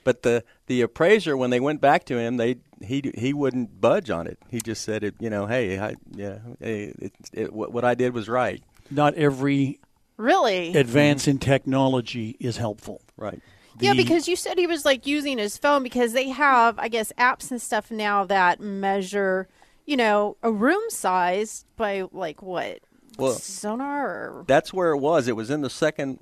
But 0.05 0.23
the 0.23 0.45
the 0.67 0.81
appraiser, 0.81 1.37
when 1.37 1.51
they 1.51 1.61
went 1.61 1.81
back 1.81 2.05
to 2.07 2.19
him, 2.19 2.37
they 2.37 2.57
he 2.81 3.13
he 3.15 3.33
wouldn't 3.33 3.81
budge 3.81 4.11
on 4.11 4.27
it. 4.27 4.39
He 4.51 4.61
just 4.61 4.83
said, 4.83 5.05
it, 5.05 5.15
you 5.21 5.31
know, 5.31 5.47
hey, 5.47 5.79
I, 5.79 5.95
yeah, 6.11 6.39
hey, 6.59 6.93
it, 6.99 7.13
it, 7.33 7.53
what, 7.53 7.73
what 7.73 7.85
I 7.85 7.95
did 7.95 8.13
was 8.13 8.29
right. 8.29 8.63
Not 8.91 9.15
every 9.15 9.79
really 10.17 10.75
advance 10.75 11.29
in 11.29 11.39
technology 11.39 12.37
is 12.41 12.57
helpful. 12.57 13.01
Right. 13.17 13.41
The, 13.77 13.87
yeah, 13.87 13.95
because 13.95 14.29
you 14.29 14.37
said 14.37 14.59
he 14.59 14.67
was 14.67 14.85
like 14.85 15.07
using 15.07 15.39
his 15.39 15.57
phone 15.57 15.83
because 15.83 16.13
they 16.13 16.29
have, 16.29 16.79
I 16.79 16.89
guess, 16.89 17.13
apps 17.19 17.51
and 17.51 17.61
stuff 17.61 17.91
now 17.91 18.25
that 18.25 18.61
measure, 18.61 19.49
you 19.87 19.97
know, 19.97 20.37
a 20.43 20.53
room 20.53 20.83
size 20.89 21.65
by 21.77 22.05
like 22.13 22.43
what? 22.43 22.81
Well, 23.19 23.33
sonar 23.33 24.07
or 24.09 24.45
That's 24.47 24.73
where 24.73 24.93
it 24.93 24.99
was. 24.99 25.29
It 25.29 25.37
was 25.37 25.51
in 25.51 25.63
the 25.63 25.71
second 25.71 26.19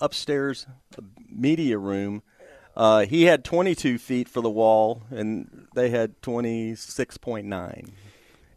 upstairs 0.00 0.66
media 1.28 1.78
room. 1.78 2.22
Uh, 2.76 3.06
he 3.06 3.24
had 3.24 3.44
22 3.44 3.98
feet 3.98 4.28
for 4.28 4.40
the 4.40 4.50
wall, 4.50 5.02
and 5.10 5.68
they 5.74 5.90
had 5.90 6.20
26.9. 6.22 7.90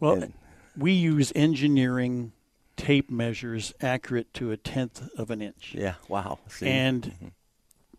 Well, 0.00 0.12
and, 0.14 0.32
we 0.76 0.92
use 0.92 1.32
engineering 1.36 2.32
tape 2.76 3.10
measures 3.10 3.72
accurate 3.80 4.34
to 4.34 4.50
a 4.50 4.56
tenth 4.56 5.08
of 5.16 5.30
an 5.30 5.40
inch. 5.40 5.74
Yeah, 5.76 5.94
wow. 6.08 6.40
See? 6.48 6.66
And 6.66 7.02
mm-hmm 7.02 7.28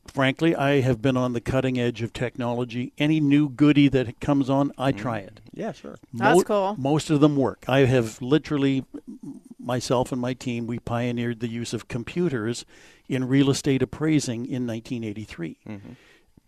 frankly, 0.09 0.55
I 0.55 0.81
have 0.81 1.01
been 1.01 1.15
on 1.17 1.33
the 1.33 1.41
cutting 1.41 1.79
edge 1.79 2.01
of 2.01 2.13
technology. 2.13 2.93
Any 2.97 3.19
new 3.19 3.49
goodie 3.49 3.87
that 3.89 4.19
comes 4.19 4.49
on, 4.49 4.71
I 4.77 4.91
mm-hmm. 4.91 5.01
try 5.01 5.17
it. 5.19 5.39
Yeah, 5.53 5.71
sure. 5.71 5.97
Mo- 6.11 6.23
That's 6.25 6.43
cool. 6.43 6.75
Most 6.77 7.09
of 7.09 7.19
them 7.21 7.35
work. 7.35 7.65
I 7.67 7.79
have 7.79 8.21
literally, 8.21 8.85
myself 9.59 10.11
and 10.11 10.21
my 10.21 10.33
team, 10.33 10.67
we 10.67 10.79
pioneered 10.79 11.39
the 11.39 11.49
use 11.49 11.73
of 11.73 11.87
computers 11.87 12.65
in 13.07 13.27
real 13.27 13.49
estate 13.49 13.81
appraising 13.81 14.45
in 14.45 14.67
1983. 14.67 15.57
Mm-hmm. 15.67 15.91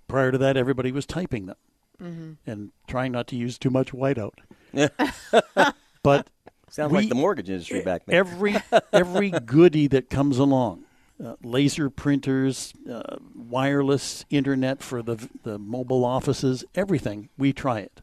Prior 0.07 0.31
to 0.31 0.37
that, 0.37 0.57
everybody 0.57 0.91
was 0.91 1.05
typing 1.05 1.45
them 1.45 1.55
mm-hmm. 2.01 2.31
and 2.45 2.71
trying 2.87 3.11
not 3.11 3.27
to 3.27 3.35
use 3.35 3.57
too 3.57 3.69
much 3.69 3.91
whiteout. 3.91 4.33
Yeah. 4.73 4.89
but 6.03 6.27
sounds 6.69 6.91
we, 6.91 6.99
like 6.99 7.09
the 7.09 7.15
mortgage 7.15 7.49
industry 7.49 7.81
back 7.81 8.05
then. 8.05 8.15
Every 8.15 8.55
every 8.93 9.31
goodie 9.31 9.87
that 9.87 10.09
comes 10.09 10.37
along 10.37 10.83
uh, 11.23 11.35
laser 11.43 11.89
printers, 11.89 12.73
uh, 12.89 13.17
wireless 13.35 14.25
internet 14.29 14.81
for 14.81 15.01
the, 15.01 15.29
the 15.43 15.59
mobile 15.59 16.03
offices, 16.03 16.63
everything. 16.75 17.29
We 17.37 17.53
try 17.53 17.79
it. 17.79 18.01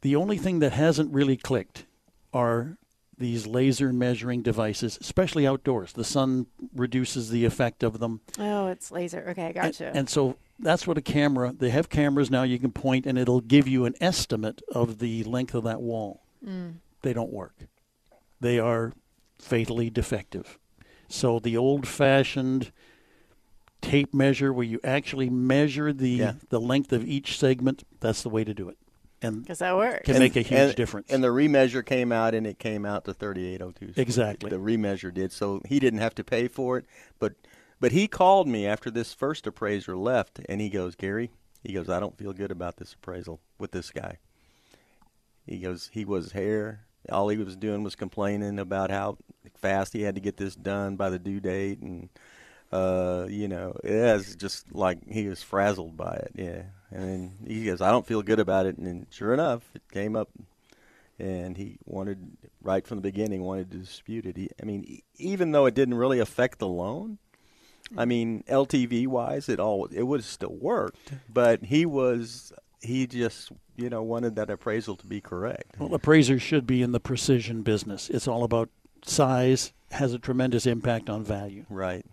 The 0.00 0.16
only 0.16 0.36
thing 0.36 0.58
that 0.58 0.72
hasn't 0.72 1.12
really 1.14 1.36
clicked 1.36 1.86
are 2.32 2.76
these 3.16 3.46
laser 3.46 3.92
measuring 3.92 4.42
devices, 4.42 4.98
especially 5.00 5.46
outdoors. 5.46 5.92
The 5.92 6.04
sun 6.04 6.46
reduces 6.74 7.30
the 7.30 7.44
effect 7.44 7.82
of 7.82 8.00
them. 8.00 8.20
Oh, 8.38 8.66
it's 8.66 8.90
laser. 8.90 9.24
Okay, 9.30 9.52
gotcha. 9.52 9.88
And, 9.88 9.96
and 9.98 10.10
so 10.10 10.36
that's 10.58 10.86
what 10.86 10.98
a 10.98 11.02
camera, 11.02 11.54
they 11.56 11.70
have 11.70 11.88
cameras 11.88 12.30
now 12.30 12.42
you 12.42 12.58
can 12.58 12.72
point 12.72 13.06
and 13.06 13.16
it'll 13.16 13.40
give 13.40 13.68
you 13.68 13.84
an 13.84 13.94
estimate 14.00 14.62
of 14.72 14.98
the 14.98 15.24
length 15.24 15.54
of 15.54 15.64
that 15.64 15.80
wall. 15.80 16.22
Mm. 16.44 16.74
They 17.02 17.12
don't 17.12 17.32
work. 17.32 17.54
They 18.40 18.58
are 18.58 18.92
fatally 19.38 19.90
defective. 19.90 20.58
So 21.08 21.38
the 21.38 21.56
old-fashioned 21.56 22.72
tape 23.80 24.14
measure, 24.14 24.52
where 24.52 24.64
you 24.64 24.80
actually 24.82 25.30
measure 25.30 25.92
the 25.92 26.08
yeah. 26.08 26.32
the 26.48 26.60
length 26.60 26.92
of 26.92 27.06
each 27.06 27.38
segment, 27.38 27.84
that's 28.00 28.22
the 28.22 28.30
way 28.30 28.44
to 28.44 28.54
do 28.54 28.68
it. 28.68 28.78
And 29.22 29.44
does 29.46 29.60
that 29.60 29.76
work? 29.76 30.04
Can 30.04 30.16
and, 30.16 30.22
make 30.22 30.36
a 30.36 30.42
huge 30.42 30.60
and, 30.60 30.74
difference. 30.74 31.10
And 31.10 31.24
the 31.24 31.28
remeasure 31.28 31.84
came 31.84 32.12
out, 32.12 32.34
and 32.34 32.46
it 32.46 32.58
came 32.58 32.84
out 32.84 33.04
to 33.06 33.14
3802. 33.14 34.00
exactly. 34.00 34.50
The 34.50 34.56
remeasure 34.56 35.12
did, 35.12 35.32
so 35.32 35.62
he 35.66 35.80
didn't 35.80 36.00
have 36.00 36.14
to 36.16 36.24
pay 36.24 36.48
for 36.48 36.78
it. 36.78 36.86
But 37.18 37.34
but 37.80 37.92
he 37.92 38.08
called 38.08 38.48
me 38.48 38.66
after 38.66 38.90
this 38.90 39.12
first 39.12 39.46
appraiser 39.46 39.96
left, 39.96 40.40
and 40.48 40.60
he 40.60 40.68
goes, 40.68 40.94
Gary, 40.94 41.30
he 41.62 41.72
goes, 41.72 41.88
I 41.88 42.00
don't 42.00 42.16
feel 42.16 42.32
good 42.32 42.50
about 42.50 42.76
this 42.76 42.94
appraisal 42.94 43.40
with 43.58 43.72
this 43.72 43.90
guy. 43.90 44.18
He 45.46 45.58
goes, 45.58 45.90
he 45.92 46.04
was 46.04 46.32
here. 46.32 46.86
All 47.10 47.28
he 47.28 47.36
was 47.36 47.56
doing 47.56 47.82
was 47.82 47.94
complaining 47.94 48.58
about 48.58 48.90
how 48.90 49.18
fast 49.56 49.92
he 49.92 50.02
had 50.02 50.14
to 50.14 50.20
get 50.20 50.36
this 50.36 50.54
done 50.54 50.96
by 50.96 51.10
the 51.10 51.18
due 51.18 51.40
date, 51.40 51.80
and 51.80 52.08
uh, 52.72 53.26
you 53.28 53.48
know, 53.48 53.76
it 53.84 54.14
was 54.14 54.36
just 54.36 54.74
like 54.74 54.98
he 55.08 55.28
was 55.28 55.42
frazzled 55.42 55.96
by 55.96 56.14
it. 56.14 56.32
Yeah, 56.34 56.62
and 56.90 57.08
then 57.08 57.32
he 57.46 57.64
goes, 57.64 57.80
I 57.80 57.90
don't 57.90 58.06
feel 58.06 58.22
good 58.22 58.40
about 58.40 58.66
it, 58.66 58.76
and 58.76 58.86
then 58.86 59.06
sure 59.10 59.34
enough, 59.34 59.62
it 59.74 59.82
came 59.92 60.16
up, 60.16 60.30
and 61.18 61.56
he 61.56 61.78
wanted 61.84 62.36
right 62.62 62.86
from 62.86 62.98
the 62.98 63.02
beginning 63.02 63.42
wanted 63.42 63.70
to 63.70 63.78
dispute 63.78 64.26
it. 64.26 64.36
He, 64.36 64.50
I 64.60 64.64
mean, 64.64 65.02
even 65.16 65.52
though 65.52 65.66
it 65.66 65.74
didn't 65.74 65.94
really 65.94 66.18
affect 66.18 66.58
the 66.58 66.68
loan, 66.68 67.18
I 67.96 68.06
mean, 68.06 68.42
LTV 68.48 69.06
wise, 69.06 69.48
it 69.48 69.60
all 69.60 69.86
it 69.86 70.02
would 70.02 70.20
have 70.20 70.26
still 70.26 70.54
worked, 70.54 71.12
but 71.28 71.64
he 71.64 71.86
was 71.86 72.52
he 72.84 73.06
just 73.06 73.50
you 73.76 73.88
know 73.90 74.02
wanted 74.02 74.36
that 74.36 74.50
appraisal 74.50 74.96
to 74.96 75.06
be 75.06 75.20
correct. 75.20 75.76
Well, 75.78 75.94
appraisers 75.94 76.42
should 76.42 76.66
be 76.66 76.82
in 76.82 76.92
the 76.92 77.00
precision 77.00 77.62
business. 77.62 78.10
It's 78.10 78.28
all 78.28 78.44
about 78.44 78.68
size, 79.04 79.72
has 79.92 80.12
a 80.12 80.18
tremendous 80.18 80.66
impact 80.66 81.08
on 81.08 81.24
value. 81.24 81.64
Right. 81.68 82.04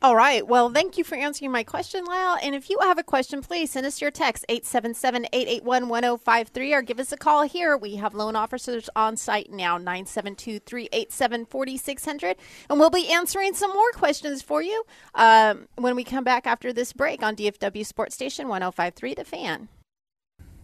All 0.00 0.16
right. 0.16 0.46
Well, 0.46 0.70
thank 0.70 0.96
you 0.98 1.04
for 1.04 1.14
answering 1.14 1.52
my 1.52 1.62
question, 1.62 2.04
Lyle. 2.04 2.36
And 2.42 2.54
if 2.54 2.68
you 2.70 2.78
have 2.80 2.98
a 2.98 3.02
question, 3.02 3.42
please 3.42 3.70
send 3.70 3.86
us 3.86 4.00
your 4.00 4.10
text 4.10 4.46
877-881-1053 4.48 6.72
or 6.72 6.82
give 6.82 6.98
us 6.98 7.12
a 7.12 7.16
call 7.16 7.42
here. 7.42 7.76
We 7.76 7.96
have 7.96 8.14
loan 8.14 8.34
officers 8.34 8.88
on 8.96 9.16
site 9.16 9.52
now 9.52 9.78
972-387-4600 9.78 12.36
and 12.68 12.80
we'll 12.80 12.90
be 12.90 13.12
answering 13.12 13.54
some 13.54 13.72
more 13.72 13.92
questions 13.92 14.42
for 14.42 14.62
you 14.62 14.84
um, 15.14 15.68
when 15.76 15.94
we 15.94 16.02
come 16.04 16.24
back 16.24 16.46
after 16.46 16.72
this 16.72 16.92
break 16.92 17.22
on 17.22 17.36
DFW 17.36 17.86
Sports 17.86 18.14
Station 18.14 18.48
1053 18.48 19.14
The 19.14 19.24
Fan. 19.24 19.68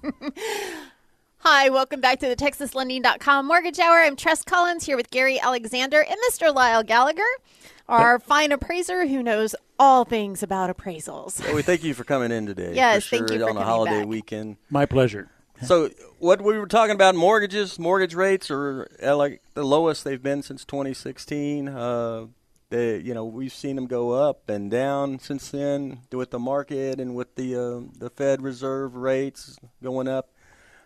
Hi, 1.42 1.68
welcome 1.68 2.00
back 2.00 2.18
to 2.18 2.28
the 2.28 2.34
TexasLending.com 2.34 3.46
Mortgage 3.46 3.78
Hour. 3.78 3.98
I'm 3.98 4.16
Tress 4.16 4.42
Collins 4.42 4.84
here 4.84 4.96
with 4.96 5.10
Gary 5.10 5.38
Alexander 5.38 6.02
and 6.02 6.16
Mr. 6.28 6.52
Lyle 6.52 6.82
Gallagher, 6.82 7.22
our 7.88 8.18
fine 8.18 8.52
appraiser 8.52 9.06
who 9.06 9.22
knows 9.22 9.54
all 9.78 10.04
things 10.04 10.42
about 10.42 10.74
appraisals. 10.76 11.40
Well, 11.44 11.54
we 11.54 11.62
thank 11.62 11.84
you 11.84 11.94
for 11.94 12.04
coming 12.04 12.30
in 12.32 12.46
today. 12.46 12.72
Yes, 12.78 13.04
for 13.06 13.16
thank 13.16 13.30
you 13.30 13.38
for 13.40 13.50
on 13.50 13.56
a 13.56 13.64
holiday 13.64 14.00
back. 14.00 14.08
weekend. 14.08 14.56
My 14.70 14.86
pleasure. 14.86 15.30
So, 15.64 15.90
what 16.20 16.40
we 16.40 16.56
were 16.56 16.68
talking 16.68 16.94
about 16.94 17.16
mortgages, 17.16 17.80
mortgage 17.80 18.14
rates 18.14 18.48
are 18.48 18.88
uh, 19.02 19.16
like 19.16 19.42
the 19.54 19.64
lowest 19.64 20.04
they've 20.04 20.22
been 20.22 20.40
since 20.44 20.64
2016. 20.64 21.66
Uh, 21.68 22.26
they, 22.70 22.98
you 22.98 23.12
know, 23.12 23.24
we've 23.24 23.52
seen 23.52 23.74
them 23.74 23.86
go 23.88 24.12
up 24.12 24.48
and 24.48 24.70
down 24.70 25.18
since 25.18 25.48
then 25.48 26.02
with 26.12 26.30
the 26.30 26.38
market 26.38 27.00
and 27.00 27.16
with 27.16 27.34
the 27.34 27.56
uh, 27.56 27.80
the 27.98 28.08
Fed 28.08 28.40
Reserve 28.40 28.94
rates 28.94 29.58
going 29.82 30.06
up. 30.06 30.30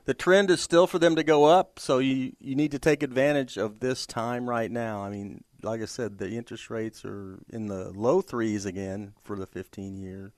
The 0.07 0.15
trend 0.15 0.51
is 0.51 0.63
still 0.63 0.87
for 0.87 0.99
them 0.99 1.17
to 1.17 1.23
go 1.23 1.45
up, 1.45 1.79
so 1.79 1.99
you 1.99 2.33
you 2.41 2.55
need 2.55 2.71
to 2.71 2.79
take 2.79 3.03
advantage 3.03 3.59
of 3.59 3.81
this 3.81 4.07
time 4.07 4.49
right 4.49 4.71
now. 4.71 5.03
I 5.03 5.11
mean, 5.11 5.45
like 5.63 5.81
I 5.81 5.87
said, 5.87 6.19
the 6.19 6.31
interest 6.31 6.71
rates 6.71 7.05
are 7.05 7.39
in 7.49 7.67
the 7.67 7.91
low 7.91 8.21
threes 8.21 8.67
again 8.67 9.15
for 9.23 9.37
the 9.37 9.47
15 9.47 9.97
year 9.97 10.33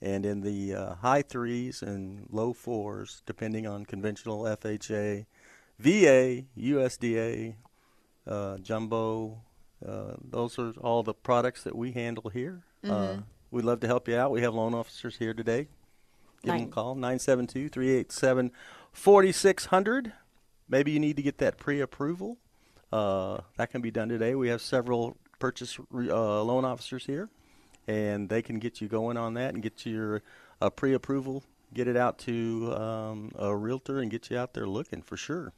and 0.00 0.26
in 0.26 0.40
the 0.40 0.74
uh, 0.74 0.94
high 0.96 1.22
threes 1.22 1.82
and 1.82 2.26
low 2.30 2.52
fours, 2.52 3.22
depending 3.24 3.66
on 3.66 3.84
conventional 3.84 4.42
FHA, 4.42 5.26
VA, 5.78 6.44
USDA, 6.58 7.54
uh, 8.26 8.58
jumbo. 8.58 9.42
Uh, 9.86 10.14
those 10.22 10.58
are 10.58 10.72
all 10.80 11.02
the 11.02 11.14
products 11.14 11.62
that 11.62 11.76
we 11.76 11.92
handle 11.92 12.30
here. 12.30 12.62
Uh, 12.84 13.16
we'd 13.50 13.64
love 13.64 13.80
to 13.80 13.86
help 13.86 14.08
you 14.08 14.16
out. 14.16 14.32
We 14.32 14.42
have 14.42 14.54
loan 14.54 14.74
officers 14.74 15.16
here 15.16 15.34
today. 15.34 15.68
Give 16.42 16.54
them 16.54 16.68
a 16.68 16.72
call, 16.72 16.94
972 16.96 17.68
387 17.68 18.50
4600. 18.92 20.12
Maybe 20.68 20.90
you 20.90 20.98
need 20.98 21.16
to 21.16 21.22
get 21.22 21.38
that 21.38 21.58
pre 21.58 21.80
approval. 21.80 22.38
Uh, 22.92 23.38
that 23.56 23.70
can 23.70 23.80
be 23.80 23.90
done 23.90 24.08
today. 24.08 24.34
We 24.34 24.48
have 24.48 24.60
several 24.60 25.16
purchase 25.38 25.78
re- 25.90 26.10
uh, 26.10 26.42
loan 26.42 26.64
officers 26.64 27.04
here 27.06 27.28
and 27.88 28.28
they 28.28 28.42
can 28.42 28.58
get 28.58 28.80
you 28.80 28.86
going 28.88 29.16
on 29.16 29.34
that 29.34 29.54
and 29.54 29.62
get 29.62 29.84
your 29.84 30.22
uh, 30.60 30.70
pre-approval, 30.70 31.42
get 31.74 31.88
it 31.88 31.96
out 31.96 32.16
to 32.18 32.72
um, 32.76 33.32
a 33.36 33.54
realtor, 33.56 33.98
and 33.98 34.08
get 34.10 34.30
you 34.30 34.38
out 34.38 34.54
there 34.54 34.66
looking 34.68 35.02
for 35.02 35.16
sure. 35.16 35.52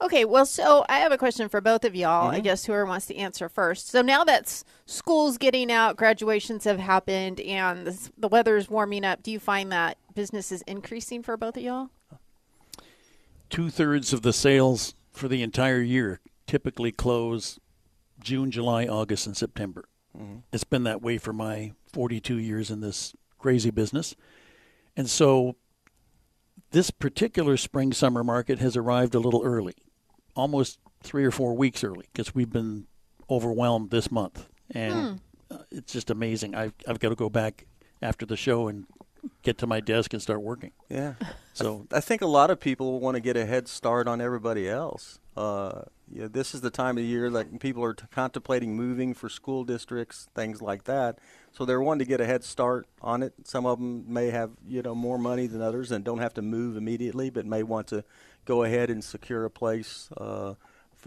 Okay, 0.00 0.24
well, 0.24 0.44
so 0.44 0.84
I 0.88 0.98
have 0.98 1.12
a 1.12 1.18
question 1.18 1.48
for 1.48 1.60
both 1.60 1.84
of 1.84 1.94
y'all. 1.94 2.30
I 2.30 2.40
guess 2.40 2.64
whoever 2.64 2.84
wants 2.84 3.06
to 3.06 3.16
answer 3.16 3.48
first. 3.48 3.90
So 3.90 4.02
now 4.02 4.24
that 4.24 4.64
school's 4.86 5.38
getting 5.38 5.70
out, 5.70 5.96
graduations 5.96 6.64
have 6.64 6.80
happened, 6.80 7.38
and 7.40 7.86
the, 7.86 7.92
s- 7.92 8.10
the 8.18 8.26
weather 8.28 8.56
is 8.56 8.68
warming 8.68 9.04
up, 9.04 9.22
do 9.22 9.30
you 9.30 9.38
find 9.38 9.70
that 9.70 9.98
business 10.14 10.50
is 10.50 10.62
increasing 10.62 11.22
for 11.22 11.36
both 11.36 11.56
of 11.56 11.62
y'all? 11.62 11.90
Two 13.50 13.70
thirds 13.70 14.12
of 14.12 14.22
the 14.22 14.32
sales 14.32 14.94
for 15.12 15.28
the 15.28 15.42
entire 15.42 15.80
year 15.80 16.18
typically 16.48 16.90
close 16.90 17.60
June, 18.20 18.50
July, 18.50 18.86
August, 18.86 19.26
and 19.28 19.36
September. 19.36 19.84
It's 20.52 20.64
been 20.64 20.82
that 20.82 21.00
way 21.00 21.18
for 21.18 21.32
my 21.32 21.72
42 21.92 22.38
years 22.38 22.70
in 22.72 22.80
this 22.80 23.14
crazy 23.38 23.70
business. 23.70 24.16
And 24.96 25.08
so 25.08 25.54
this 26.72 26.90
particular 26.90 27.56
spring 27.56 27.92
summer 27.92 28.24
market 28.24 28.58
has 28.58 28.76
arrived 28.76 29.14
a 29.14 29.20
little 29.20 29.42
early, 29.44 29.74
almost 30.34 30.80
three 31.04 31.24
or 31.24 31.30
four 31.30 31.54
weeks 31.54 31.84
early, 31.84 32.06
because 32.12 32.34
we've 32.34 32.50
been 32.50 32.88
overwhelmed 33.30 33.90
this 33.90 34.10
month. 34.10 34.48
And 34.72 35.20
uh, 35.50 35.58
it's 35.70 35.92
just 35.92 36.10
amazing. 36.10 36.56
I've, 36.56 36.72
I've 36.88 36.98
got 36.98 37.10
to 37.10 37.14
go 37.14 37.30
back 37.30 37.66
after 38.02 38.26
the 38.26 38.36
show 38.36 38.66
and 38.66 38.86
get 39.42 39.58
to 39.58 39.66
my 39.68 39.78
desk 39.80 40.12
and 40.12 40.20
start 40.20 40.42
working. 40.42 40.72
Yeah. 40.88 41.14
So 41.58 41.88
I 41.92 41.98
think 41.98 42.22
a 42.22 42.26
lot 42.26 42.50
of 42.50 42.60
people 42.60 43.00
want 43.00 43.16
to 43.16 43.20
get 43.20 43.36
a 43.36 43.44
head 43.44 43.66
start 43.66 44.06
on 44.06 44.20
everybody 44.20 44.68
else. 44.68 45.18
Uh, 45.36 45.82
yeah, 46.08 46.28
this 46.30 46.54
is 46.54 46.60
the 46.60 46.70
time 46.70 46.96
of 46.98 47.04
year 47.04 47.30
that 47.30 47.58
people 47.58 47.82
are 47.82 47.94
t- 47.94 48.04
contemplating 48.12 48.76
moving 48.76 49.12
for 49.12 49.28
school 49.28 49.64
districts, 49.64 50.28
things 50.36 50.62
like 50.62 50.84
that. 50.84 51.18
So 51.50 51.64
they're 51.64 51.80
wanting 51.80 52.06
to 52.06 52.08
get 52.08 52.20
a 52.20 52.26
head 52.26 52.44
start 52.44 52.86
on 53.02 53.24
it. 53.24 53.34
Some 53.42 53.66
of 53.66 53.78
them 53.78 54.04
may 54.06 54.30
have 54.30 54.52
you 54.68 54.82
know 54.82 54.94
more 54.94 55.18
money 55.18 55.48
than 55.48 55.60
others 55.60 55.90
and 55.90 56.04
don't 56.04 56.20
have 56.20 56.32
to 56.34 56.42
move 56.42 56.76
immediately, 56.76 57.28
but 57.28 57.44
may 57.44 57.64
want 57.64 57.88
to 57.88 58.04
go 58.44 58.62
ahead 58.62 58.88
and 58.88 59.02
secure 59.02 59.44
a 59.44 59.50
place 59.50 60.10
uh, 60.16 60.54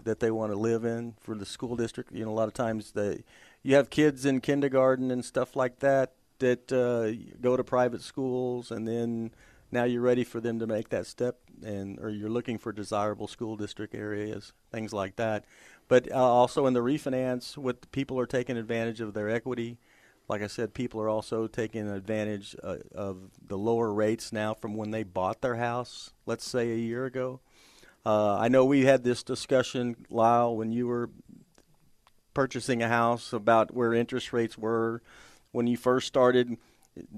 that 0.04 0.20
they 0.20 0.30
want 0.30 0.52
to 0.52 0.58
live 0.58 0.84
in 0.84 1.14
for 1.20 1.34
the 1.34 1.46
school 1.46 1.76
district. 1.76 2.12
You 2.12 2.26
know, 2.26 2.30
a 2.30 2.34
lot 2.34 2.48
of 2.48 2.54
times 2.54 2.92
they, 2.92 3.24
you 3.62 3.74
have 3.76 3.88
kids 3.88 4.26
in 4.26 4.42
kindergarten 4.42 5.10
and 5.10 5.24
stuff 5.24 5.56
like 5.56 5.78
that 5.78 6.12
that 6.40 6.70
uh, 6.70 7.12
go 7.40 7.56
to 7.56 7.64
private 7.64 8.02
schools, 8.02 8.70
and 8.70 8.86
then 8.86 9.30
now 9.72 9.84
you're 9.84 10.02
ready 10.02 10.22
for 10.22 10.40
them 10.40 10.58
to 10.58 10.66
make 10.66 10.90
that 10.90 11.06
step, 11.06 11.38
and 11.64 11.98
or 11.98 12.10
you're 12.10 12.30
looking 12.30 12.58
for 12.58 12.72
desirable 12.72 13.26
school 13.26 13.56
district 13.56 13.94
areas, 13.94 14.52
things 14.70 14.92
like 14.92 15.16
that. 15.16 15.44
But 15.88 16.12
uh, 16.12 16.16
also 16.16 16.66
in 16.66 16.74
the 16.74 16.80
refinance, 16.80 17.56
what 17.56 17.90
people 17.90 18.18
are 18.20 18.26
taking 18.26 18.56
advantage 18.56 19.00
of 19.00 19.14
their 19.14 19.30
equity. 19.30 19.78
Like 20.28 20.42
I 20.42 20.46
said, 20.46 20.72
people 20.72 21.00
are 21.00 21.08
also 21.08 21.46
taking 21.46 21.90
advantage 21.90 22.54
uh, 22.62 22.76
of 22.94 23.30
the 23.44 23.58
lower 23.58 23.92
rates 23.92 24.32
now 24.32 24.54
from 24.54 24.74
when 24.76 24.90
they 24.90 25.02
bought 25.02 25.40
their 25.40 25.56
house. 25.56 26.12
Let's 26.26 26.46
say 26.46 26.70
a 26.70 26.76
year 26.76 27.06
ago. 27.06 27.40
Uh, 28.06 28.36
I 28.36 28.48
know 28.48 28.64
we 28.64 28.84
had 28.84 29.04
this 29.04 29.22
discussion, 29.22 30.06
Lyle, 30.10 30.56
when 30.56 30.72
you 30.72 30.86
were 30.86 31.10
purchasing 32.34 32.82
a 32.82 32.88
house 32.88 33.32
about 33.32 33.74
where 33.74 33.92
interest 33.92 34.32
rates 34.32 34.56
were 34.56 35.02
when 35.50 35.66
you 35.66 35.76
first 35.76 36.06
started 36.06 36.56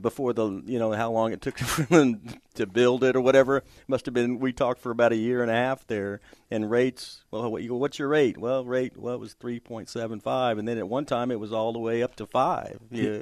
before 0.00 0.32
the 0.32 0.62
you 0.66 0.78
know 0.78 0.92
how 0.92 1.10
long 1.10 1.32
it 1.32 1.40
took 1.40 1.56
to 2.54 2.66
build 2.66 3.04
it 3.04 3.16
or 3.16 3.20
whatever. 3.20 3.64
Must 3.88 4.04
have 4.06 4.14
been 4.14 4.38
we 4.38 4.52
talked 4.52 4.80
for 4.80 4.90
about 4.90 5.12
a 5.12 5.16
year 5.16 5.42
and 5.42 5.50
a 5.50 5.54
half 5.54 5.87
there. 5.87 6.20
And 6.50 6.70
rates 6.70 7.24
well 7.30 7.50
what 7.50 7.62
you 7.62 7.74
what's 7.74 7.98
your 7.98 8.08
rate? 8.08 8.38
Well 8.38 8.64
rate 8.64 8.96
well 8.96 9.14
it 9.14 9.20
was 9.20 9.34
3.75 9.34 10.58
and 10.58 10.68
then 10.68 10.78
at 10.78 10.88
one 10.88 11.04
time 11.04 11.30
it 11.30 11.40
was 11.40 11.52
all 11.52 11.72
the 11.72 11.78
way 11.78 12.02
up 12.02 12.14
to 12.16 12.26
5 12.26 12.78
yeah. 12.90 13.20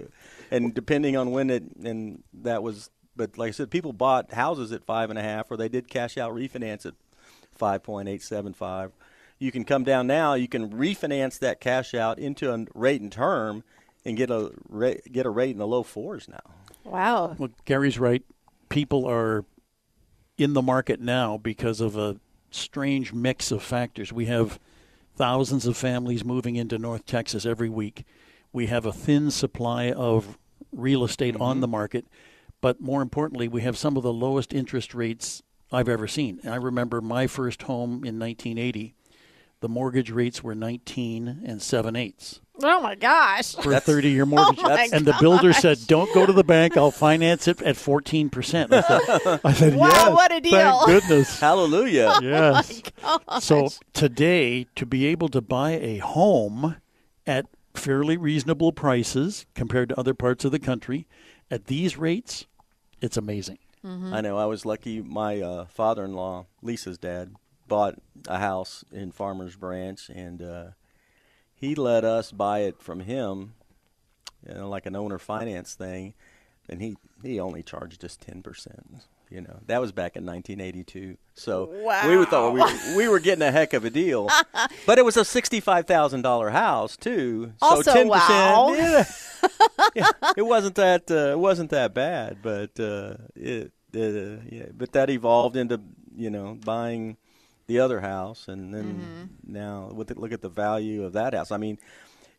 and 0.51 0.75
depending 0.75 1.17
on 1.17 1.31
when 1.31 1.49
it 1.49 1.65
and 1.83 2.23
that 2.35 2.63
was 2.63 2.91
but 3.17 3.39
like 3.39 3.49
I 3.49 3.53
said 3.53 3.71
people 3.71 3.93
bought 3.93 4.33
houses 4.33 4.73
at 4.73 4.85
five 4.85 5.11
and 5.11 5.19
a 5.19 5.23
half 5.23 5.51
or 5.51 5.57
they 5.57 5.69
did 5.69 5.89
cash 5.89 6.19
out 6.19 6.35
refinance 6.35 6.85
at 6.85 6.95
5.875 7.59 8.93
you 9.43 9.51
can 9.51 9.65
come 9.65 9.83
down 9.83 10.07
now. 10.07 10.35
You 10.35 10.47
can 10.47 10.71
refinance 10.71 11.41
that 11.41 11.61
cash 11.61 11.95
out 11.95 12.21
into 12.21 12.55
a 12.55 12.65
rate 12.75 13.01
and 13.01 13.11
term, 13.11 13.65
and 14.05 14.17
get 14.17 14.31
a 14.31 14.53
rate, 14.69 15.13
get 15.13 15.27
a 15.27 15.31
rate 15.31 15.51
in 15.51 15.59
the 15.59 15.67
low 15.67 15.83
fours 15.83 16.29
now. 16.29 16.41
Wow. 16.85 17.37
Well, 17.39 17.51
Gary's 17.65 17.99
right. 17.99 18.23
People 18.69 19.07
are 19.07 19.45
in 20.37 20.55
the 20.55 20.63
market 20.63 21.01
now 21.01 21.39
because 21.39 21.81
of 21.81 21.97
a 21.97 22.17
strange 22.51 23.13
mix 23.13 23.51
of 23.51 23.63
factors. 23.63 24.13
We 24.13 24.27
have 24.27 24.59
thousands 25.17 25.67
of 25.67 25.77
families 25.77 26.25
moving 26.25 26.57
into 26.57 26.79
North 26.79 27.07
Texas 27.07 27.47
every 27.47 27.69
week. 27.69 28.05
We 28.53 28.67
have 28.67 28.85
a 28.85 28.93
thin 28.93 29.31
supply 29.31 29.91
of 29.93 30.39
real 30.73 31.05
estate 31.05 31.37
on 31.37 31.61
the 31.61 31.67
mm-hmm. 31.67 31.73
market, 31.73 32.07
but 32.61 32.81
more 32.81 33.03
importantly, 33.03 33.49
we 33.49 33.63
have 33.63 33.77
some 33.77 33.97
of 33.97 34.03
the 34.03 34.13
lowest 34.13 34.53
interest 34.53 34.95
rates 34.95 35.43
I've 35.71 35.89
ever 35.89 36.07
seen. 36.07 36.41
I 36.45 36.57
remember 36.57 37.01
my 37.01 37.27
first 37.27 37.63
home 37.63 38.05
in 38.05 38.19
1980. 38.19 38.95
The 39.61 39.69
mortgage 39.69 40.11
rates 40.11 40.43
were 40.43 40.55
19 40.55 41.43
and 41.47 41.63
7 41.63 41.97
eighths. 41.97 42.41
Oh 42.63 42.81
my 42.81 42.95
gosh. 42.95 43.55
for 43.55 43.73
a 43.73 43.81
30 43.81 44.11
year 44.11 44.27
mortgage. 44.27 44.61
Oh 44.63 44.69
my 44.69 44.89
and 44.93 45.05
the 45.05 45.17
builder 45.21 45.53
said, 45.53 45.79
Don't 45.87 46.13
go 46.15 46.27
to 46.27 46.33
the 46.33 46.45
bank. 46.45 46.77
I'll 46.77 46.91
finance 46.91 47.49
it 47.49 47.61
at 47.63 47.77
14%. 47.77 48.73
I 48.73 48.81
said, 48.81 49.41
I 49.45 49.53
said 49.53 49.75
Wow, 49.77 49.89
yes, 49.89 50.11
what 50.13 50.33
a 50.33 50.41
deal." 50.41 50.87
Thank 50.87 51.03
goodness. 51.03 51.41
Hallelujah. 51.41 52.19
yes. 52.23 52.83
So 53.41 53.69
today, 53.93 54.67
to 54.77 54.87
be 54.87 55.07
able 55.07 55.29
to 55.31 55.41
buy 55.41 55.73
a 55.73 55.99
home 55.99 56.77
at 57.27 57.47
fairly 57.75 58.17
reasonable 58.17 58.73
prices 58.73 59.47
compared 59.55 59.89
to 59.89 59.99
other 59.99 60.15
parts 60.15 60.45
of 60.45 60.53
the 60.53 60.59
country 60.59 61.07
at 61.51 61.67
these 61.67 61.97
rates, 61.97 62.47
it's 63.01 63.17
amazing. 63.17 63.59
I 63.85 64.21
know. 64.21 64.39
I 64.39 64.45
was 64.47 64.65
lucky. 64.65 65.03
My 65.03 65.41
uh, 65.41 65.65
father-in-law, 65.65 66.47
Lisa's 66.63 66.99
dad, 66.99 67.35
bought 67.67 67.97
a 68.29 68.39
house 68.39 68.85
in 68.93 69.11
Farmers 69.11 69.57
Branch, 69.57 70.09
and 70.09 70.41
uh, 70.41 70.65
he 71.63 71.77
let 71.77 72.05
us 72.05 72.33
buy 72.33 72.61
it 72.61 72.83
from 72.83 73.01
him, 73.01 73.55
you 74.47 74.53
know, 74.53 74.69
like 74.69 74.85
an 74.85 74.97
owner 74.97 75.19
finance 75.19 75.75
thing, 75.75 76.13
and 76.69 76.83
he 76.83 76.97
he 77.23 77.39
only 77.39 77.63
charged 77.63 78.05
us 78.05 78.17
ten 78.17 78.43
percent. 78.43 79.05
You 79.31 79.41
know, 79.41 79.61
that 79.67 79.81
was 79.81 79.93
back 79.93 80.17
in 80.17 80.27
1982. 80.27 81.17
So 81.35 81.71
we 82.07 82.25
thought 82.27 82.53
we 82.53 82.61
were, 82.61 82.97
we 82.99 83.09
were 83.09 83.21
getting 83.21 83.41
a 83.41 83.51
heck 83.51 83.73
of 83.73 83.87
a 83.87 83.91
deal, 83.91 84.29
but 84.87 84.99
it 84.99 85.05
was 85.07 85.17
a 85.17 85.25
sixty-five 85.25 85.87
thousand 85.87 86.23
dollar 86.23 86.51
house 86.51 86.97
too. 86.99 87.53
So 87.61 87.67
Also, 87.67 87.95
10%, 87.95 88.09
wow. 88.09 88.75
Yeah, 88.75 89.05
yeah, 89.95 90.09
it 90.37 90.43
wasn't 90.43 90.75
that 90.75 91.11
uh, 91.11 91.31
it 91.33 91.39
wasn't 91.39 91.71
that 91.71 91.95
bad, 91.95 92.39
but 92.43 92.79
uh, 92.79 93.15
it, 93.37 93.73
uh, 93.97 94.43
yeah, 94.51 94.67
but 94.77 94.93
that 94.93 95.09
evolved 95.11 95.57
into 95.57 95.81
you 96.15 96.29
know 96.29 96.59
buying 96.65 97.17
the 97.73 97.81
other 97.81 98.01
house, 98.01 98.49
and 98.49 98.73
then 98.75 98.85
Mm-hmm. 98.85 99.53
now 99.53 99.91
with 99.95 100.11
it, 100.11 100.19
look 100.19 100.33
at 100.33 100.43
the 100.43 100.49
value 100.49 101.05
of 101.05 101.13
that 101.15 101.33
house. 101.35 101.51
I 101.51 101.57
mean, 101.57 101.79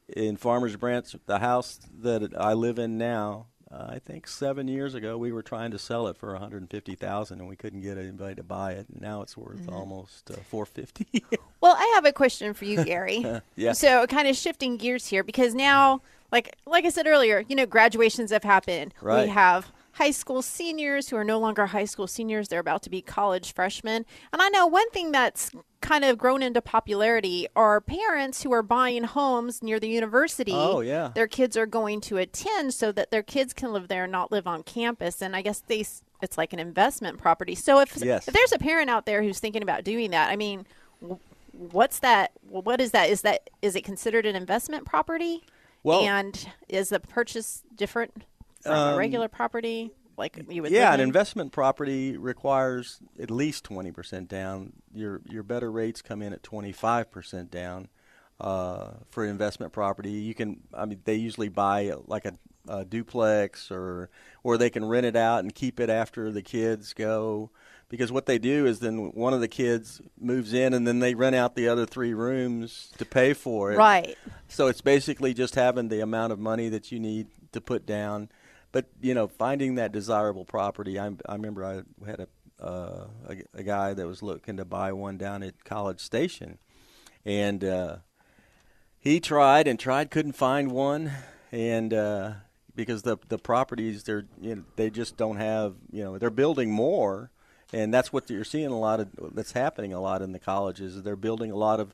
in 0.08 0.38
Farmers 0.38 0.76
Branch, 0.76 1.16
the 1.26 1.40
house 1.40 1.80
that 2.02 2.34
I 2.38 2.54
live 2.54 2.78
in 2.78 2.98
now, 2.98 3.48
uh, 3.72 3.88
I 3.90 4.00
think 4.00 4.28
seven 4.28 4.68
years 4.68 4.94
ago 4.94 5.18
we 5.18 5.32
were 5.32 5.42
trying 5.42 5.72
to 5.72 5.80
sell 5.80 6.08
it 6.08 6.18
for 6.18 6.32
one 6.34 6.42
hundred 6.42 6.62
and 6.62 6.70
fifty 6.70 6.94
thousand, 6.96 7.40
and 7.40 7.50
we 7.50 7.56
couldn't 7.56 7.82
get 7.82 7.98
anybody 7.98 8.36
to 8.36 8.44
buy 8.44 8.74
it. 8.74 8.86
Now 9.00 9.22
it's 9.24 9.36
worth 9.36 9.62
Mm-hmm. 9.66 9.74
almost 9.74 10.30
uh, 10.30 10.36
four 10.50 10.66
fifty. 10.66 11.08
Well, 11.62 11.76
I 11.78 11.94
have 11.96 12.04
a 12.06 12.12
question 12.12 12.54
for 12.54 12.66
you, 12.66 12.84
Gary. 12.84 13.26
Yeah. 13.56 13.72
So, 13.72 14.06
kind 14.08 14.28
of 14.28 14.36
shifting 14.36 14.76
gears 14.78 15.08
here 15.08 15.24
because 15.24 15.56
now, 15.56 16.02
like 16.32 16.56
like 16.66 16.84
I 16.86 16.90
said 16.90 17.08
earlier, 17.08 17.46
you 17.48 17.56
know, 17.56 17.66
graduations 17.66 18.32
have 18.32 18.44
happened. 18.44 18.94
Right. 19.02 19.24
We 19.28 19.30
have 19.30 19.72
high 19.94 20.12
school 20.12 20.42
seniors 20.42 21.10
who 21.10 21.16
are 21.16 21.24
no 21.24 21.40
longer 21.40 21.68
high 21.68 21.86
school 21.86 22.08
seniors; 22.08 22.48
they're 22.48 22.60
about 22.60 22.84
to 22.84 22.90
be 22.90 23.02
college 23.02 23.54
freshmen. 23.54 24.06
And 24.32 24.42
I 24.42 24.50
know 24.50 24.68
one 24.68 24.90
thing 24.92 25.12
that's 25.12 25.52
kind 25.82 26.06
of 26.06 26.18
grown 26.18 26.42
into 26.42 26.62
popularity 26.62 27.48
are 27.56 27.82
parents 27.82 28.44
who 28.44 28.52
are 28.54 28.64
buying 28.64 29.04
homes 29.04 29.62
near 29.62 29.80
the 29.80 29.90
university. 29.90 30.54
Oh, 30.56 30.80
yeah. 30.80 31.12
Their 31.14 31.28
kids 31.28 31.58
are 31.58 31.66
going 31.66 32.00
to 32.02 32.18
attend 32.18 32.74
so 32.74 32.94
that 32.94 33.12
their 33.12 33.22
kids 33.24 33.54
can 33.54 33.74
live 33.74 33.90
there 33.90 34.04
and 34.04 34.12
not 34.12 34.32
live 34.32 34.48
on 34.48 34.64
campus. 34.64 35.22
And 35.22 35.36
I 35.36 35.42
guess 35.42 35.60
they 35.60 35.86
it's 36.22 36.38
like 36.38 36.54
an 36.54 36.60
investment 36.60 37.18
property. 37.18 37.54
So 37.56 37.80
if 37.80 37.98
Yes. 37.98 38.28
if 38.28 38.34
there's 38.34 38.54
a 38.54 38.60
parent 38.60 38.90
out 38.90 39.06
there 39.06 39.22
who's 39.24 39.40
thinking 39.40 39.62
about 39.62 39.84
doing 39.84 40.12
that, 40.12 40.30
I 40.30 40.38
mean, 40.38 40.66
what's 41.52 42.00
that 42.00 42.32
what 42.48 42.80
is 42.82 42.92
that 42.92 43.10
is 43.10 43.22
that 43.22 43.50
is 43.62 43.76
it 43.76 43.84
considered 43.84 44.26
an 44.26 44.36
investment 44.36 44.86
property 44.86 45.44
Well- 45.84 46.02
and 46.02 46.48
is 46.70 46.90
the 46.90 47.00
purchase 47.02 47.62
different 47.76 48.24
from 48.64 48.94
a 48.94 48.98
regular 48.98 49.28
property 49.28 49.92
like 50.18 50.38
you 50.50 50.62
would 50.62 50.72
Um, 50.72 50.76
Yeah, 50.76 50.94
an 50.94 51.00
in? 51.00 51.08
investment 51.08 51.52
property 51.52 52.18
requires 52.18 53.00
at 53.20 53.32
least 53.32 53.64
twenty 53.64 53.92
percent 53.92 54.28
down. 54.30 54.74
Your 54.94 55.22
your 55.30 55.44
better 55.44 55.72
rates 55.72 56.02
come 56.02 56.22
in 56.22 56.34
at 56.34 56.44
twenty 56.44 56.72
five 56.72 57.12
percent 57.12 57.52
down 57.52 57.90
uh, 58.40 58.92
for 59.10 59.26
investment 59.26 59.74
property. 59.74 60.12
You 60.12 60.34
can, 60.34 60.62
I 60.74 60.86
mean, 60.86 61.02
they 61.06 61.16
usually 61.16 61.50
buy 61.50 61.90
uh, 61.90 61.98
like 62.08 62.26
a, 62.26 62.34
a 62.68 62.86
duplex 62.86 63.72
or 63.72 64.10
or 64.44 64.58
they 64.58 64.70
can 64.70 64.86
rent 64.86 65.06
it 65.06 65.16
out 65.16 65.40
and 65.40 65.54
keep 65.54 65.80
it 65.80 65.90
after 65.90 66.32
the 66.32 66.42
kids 66.42 66.94
go. 66.94 67.50
Because 67.90 68.12
what 68.12 68.26
they 68.26 68.40
do 68.40 68.66
is 68.66 68.80
then 68.80 69.12
one 69.12 69.34
of 69.36 69.40
the 69.40 69.48
kids 69.48 70.02
moves 70.20 70.52
in 70.52 70.74
and 70.74 70.88
then 70.88 70.98
they 71.00 71.14
rent 71.14 71.36
out 71.36 71.56
the 71.56 71.68
other 71.68 71.86
three 71.86 72.14
rooms 72.14 72.92
to 72.98 73.06
pay 73.06 73.34
for 73.34 73.72
it. 73.72 73.78
right 73.78 74.18
So 74.48 74.68
it's 74.68 74.82
basically 74.82 75.36
just 75.36 75.54
having 75.54 75.90
the 75.90 76.00
amount 76.00 76.34
of 76.34 76.40
money 76.40 76.70
that 76.70 76.92
you 76.92 77.00
need 77.00 77.28
to 77.52 77.62
put 77.62 77.86
down. 77.86 78.30
But 78.74 78.88
you 79.00 79.14
know, 79.14 79.28
finding 79.28 79.76
that 79.76 79.94
desirable 79.94 80.44
property. 80.44 81.00
I, 81.00 81.12
I 81.30 81.36
remember 81.36 81.64
I 81.64 82.06
had 82.06 82.20
a, 82.20 82.28
uh, 82.62 83.08
a 83.30 83.60
a 83.60 83.64
guy 83.64 83.94
that 83.94 84.06
was 84.06 84.22
looking 84.22 84.58
to 84.58 84.66
buy 84.66 84.92
one 84.92 85.18
down 85.18 85.44
at 85.44 85.64
College 85.64 86.02
Station, 86.02 86.58
and 87.24 87.64
uh, 87.64 87.98
he 89.00 89.20
tried 89.20 89.68
and 89.68 89.80
tried, 89.80 90.10
couldn't 90.10 90.34
find 90.34 90.72
one, 90.72 91.12
and 91.52 91.94
uh, 91.94 92.32
because 92.76 93.04
the 93.04 93.18
the 93.30 93.38
properties 93.38 94.04
they're 94.04 94.26
you 94.42 94.56
know, 94.56 94.64
they 94.76 94.90
just 94.90 95.18
don't 95.18 95.38
have 95.38 95.76
you 95.92 96.04
know 96.04 96.18
they're 96.18 96.32
building 96.32 96.72
more, 96.72 97.30
and 97.72 97.94
that's 97.94 98.12
what 98.12 98.28
you're 98.28 98.44
seeing 98.44 98.72
a 98.72 98.80
lot 98.80 99.00
of 99.00 99.10
that's 99.36 99.52
happening 99.52 99.94
a 99.94 100.02
lot 100.02 100.24
in 100.24 100.32
the 100.32 100.40
colleges. 100.40 101.04
They're 101.04 101.16
building 101.16 101.52
a 101.52 101.56
lot 101.56 101.80
of 101.80 101.94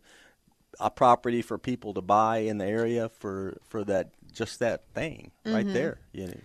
a 0.79 0.89
property 0.89 1.41
for 1.41 1.57
people 1.57 1.93
to 1.95 2.01
buy 2.01 2.37
in 2.37 2.57
the 2.57 2.65
area 2.65 3.09
for 3.09 3.57
for 3.67 3.83
that 3.83 4.11
just 4.31 4.59
that 4.59 4.83
thing 4.93 5.31
right 5.45 5.67
there. 5.73 5.99
You 6.13 6.27
know. 6.27 6.39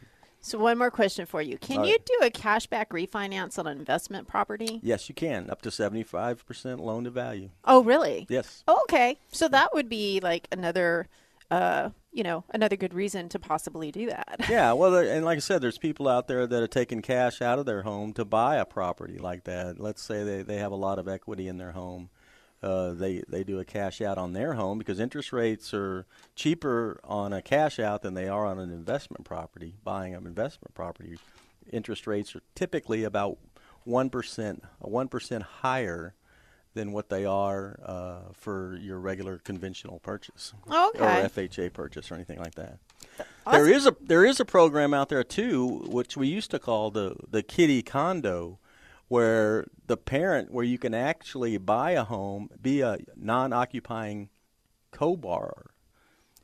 So 0.45 0.59
one 0.59 0.77
more 0.79 0.91
question 0.91 1.27
for 1.27 1.41
you 1.43 1.57
can 1.59 1.79
All 1.79 1.87
you 1.87 1.93
right. 1.93 2.07
do 2.07 2.27
a 2.27 2.31
cashback 2.31 2.89
refinance 2.89 3.59
on 3.59 3.67
an 3.67 3.79
investment 3.79 4.29
property 4.29 4.81
Yes, 4.83 5.09
you 5.09 5.15
can 5.15 5.49
up 5.51 5.63
to 5.63 5.71
seventy 5.71 6.03
five 6.03 6.47
percent 6.47 6.81
loan 6.81 7.05
to 7.05 7.11
value. 7.11 7.51
oh 7.65 7.83
really 7.83 8.27
Yes. 8.29 8.63
oh, 8.69 8.81
okay 8.85 9.19
so 9.33 9.49
that 9.49 9.73
would 9.75 9.89
be 9.89 10.21
like 10.23 10.47
another 10.53 11.09
uh 11.51 11.91
you 12.13 12.23
know 12.23 12.43
another 12.51 12.77
good 12.77 12.95
reason 12.95 13.29
to 13.29 13.39
possibly 13.39 13.91
do 13.93 14.07
that 14.07 14.41
Yeah, 14.49 14.73
well, 14.73 14.95
and 14.97 15.25
like 15.25 15.37
I 15.37 15.41
said, 15.41 15.61
there's 15.61 15.79
people 15.79 16.09
out 16.09 16.27
there 16.29 16.47
that 16.47 16.63
are 16.63 16.67
taking 16.69 17.03
cash 17.03 17.43
out 17.43 17.59
of 17.59 17.67
their 17.67 17.83
home 17.83 18.13
to 18.15 18.25
buy 18.25 18.57
a 18.57 18.65
property 18.65 19.19
like 19.19 19.45
that. 19.45 19.81
Let's 19.81 20.03
say 20.03 20.23
they, 20.25 20.43
they 20.43 20.57
have 20.59 20.73
a 20.73 20.77
lot 20.77 20.99
of 20.99 21.09
equity 21.09 21.49
in 21.49 21.59
their 21.59 21.73
home. 21.73 22.11
Uh, 22.65 22.93
they 22.95 23.23
they 23.29 23.45
do 23.45 23.59
a 23.61 23.65
cash 23.65 24.01
out 24.01 24.17
on 24.17 24.33
their 24.33 24.55
home 24.55 24.79
because 24.79 24.99
interest 24.99 25.33
rates 25.33 25.75
are 25.75 26.07
cheaper 26.35 26.99
on 27.05 27.33
a 27.33 27.43
cash 27.43 27.79
out 27.79 28.01
than 28.03 28.15
they 28.15 28.27
are 28.27 28.47
on 28.47 28.59
an 28.59 28.71
investment 28.71 29.25
property. 29.25 29.75
Buying 29.85 30.15
an 30.15 30.27
investment 30.27 30.75
property, 30.75 31.19
interest 31.71 32.07
rates 32.07 32.35
are 32.35 32.41
typically 32.55 33.05
about 33.05 33.37
one 33.85 34.09
percent, 34.09 34.65
one 34.79 35.09
percent 35.09 35.43
higher 35.43 36.15
than 36.73 36.91
what 36.91 37.09
they 37.11 37.25
are 37.25 37.79
uh, 37.85 38.19
for 38.33 38.77
your 38.81 38.99
regular 38.99 39.39
conventional 39.39 40.01
purchase 40.01 40.55
Okay. 40.69 40.99
or 40.99 41.29
FHA 41.29 41.73
purchase 41.73 42.11
or 42.11 42.15
anything 42.17 42.39
like 42.41 42.55
that. 42.57 42.79
There 43.49 43.69
is 43.69 43.87
a 43.87 43.95
there 44.01 44.25
is 44.25 44.41
a 44.41 44.45
program 44.47 44.95
out 44.95 45.11
there 45.11 45.23
too, 45.23 45.85
which 45.87 46.17
we 46.17 46.29
used 46.29 46.51
to 46.53 46.59
call 46.59 46.91
the 46.91 47.15
the 47.31 47.43
kitty 47.43 47.83
condo, 47.83 48.59
where 49.09 49.67
the 49.87 49.97
parent 49.97 50.53
where 50.53 50.65
you 50.65 50.79
can 50.79 50.95
actually 50.95 51.57
buy 51.59 51.93
a 51.93 52.05
home, 52.05 52.51
be 52.61 52.81
a 52.81 52.99
non-occupying 53.17 54.29
co-borrower, 54.91 55.71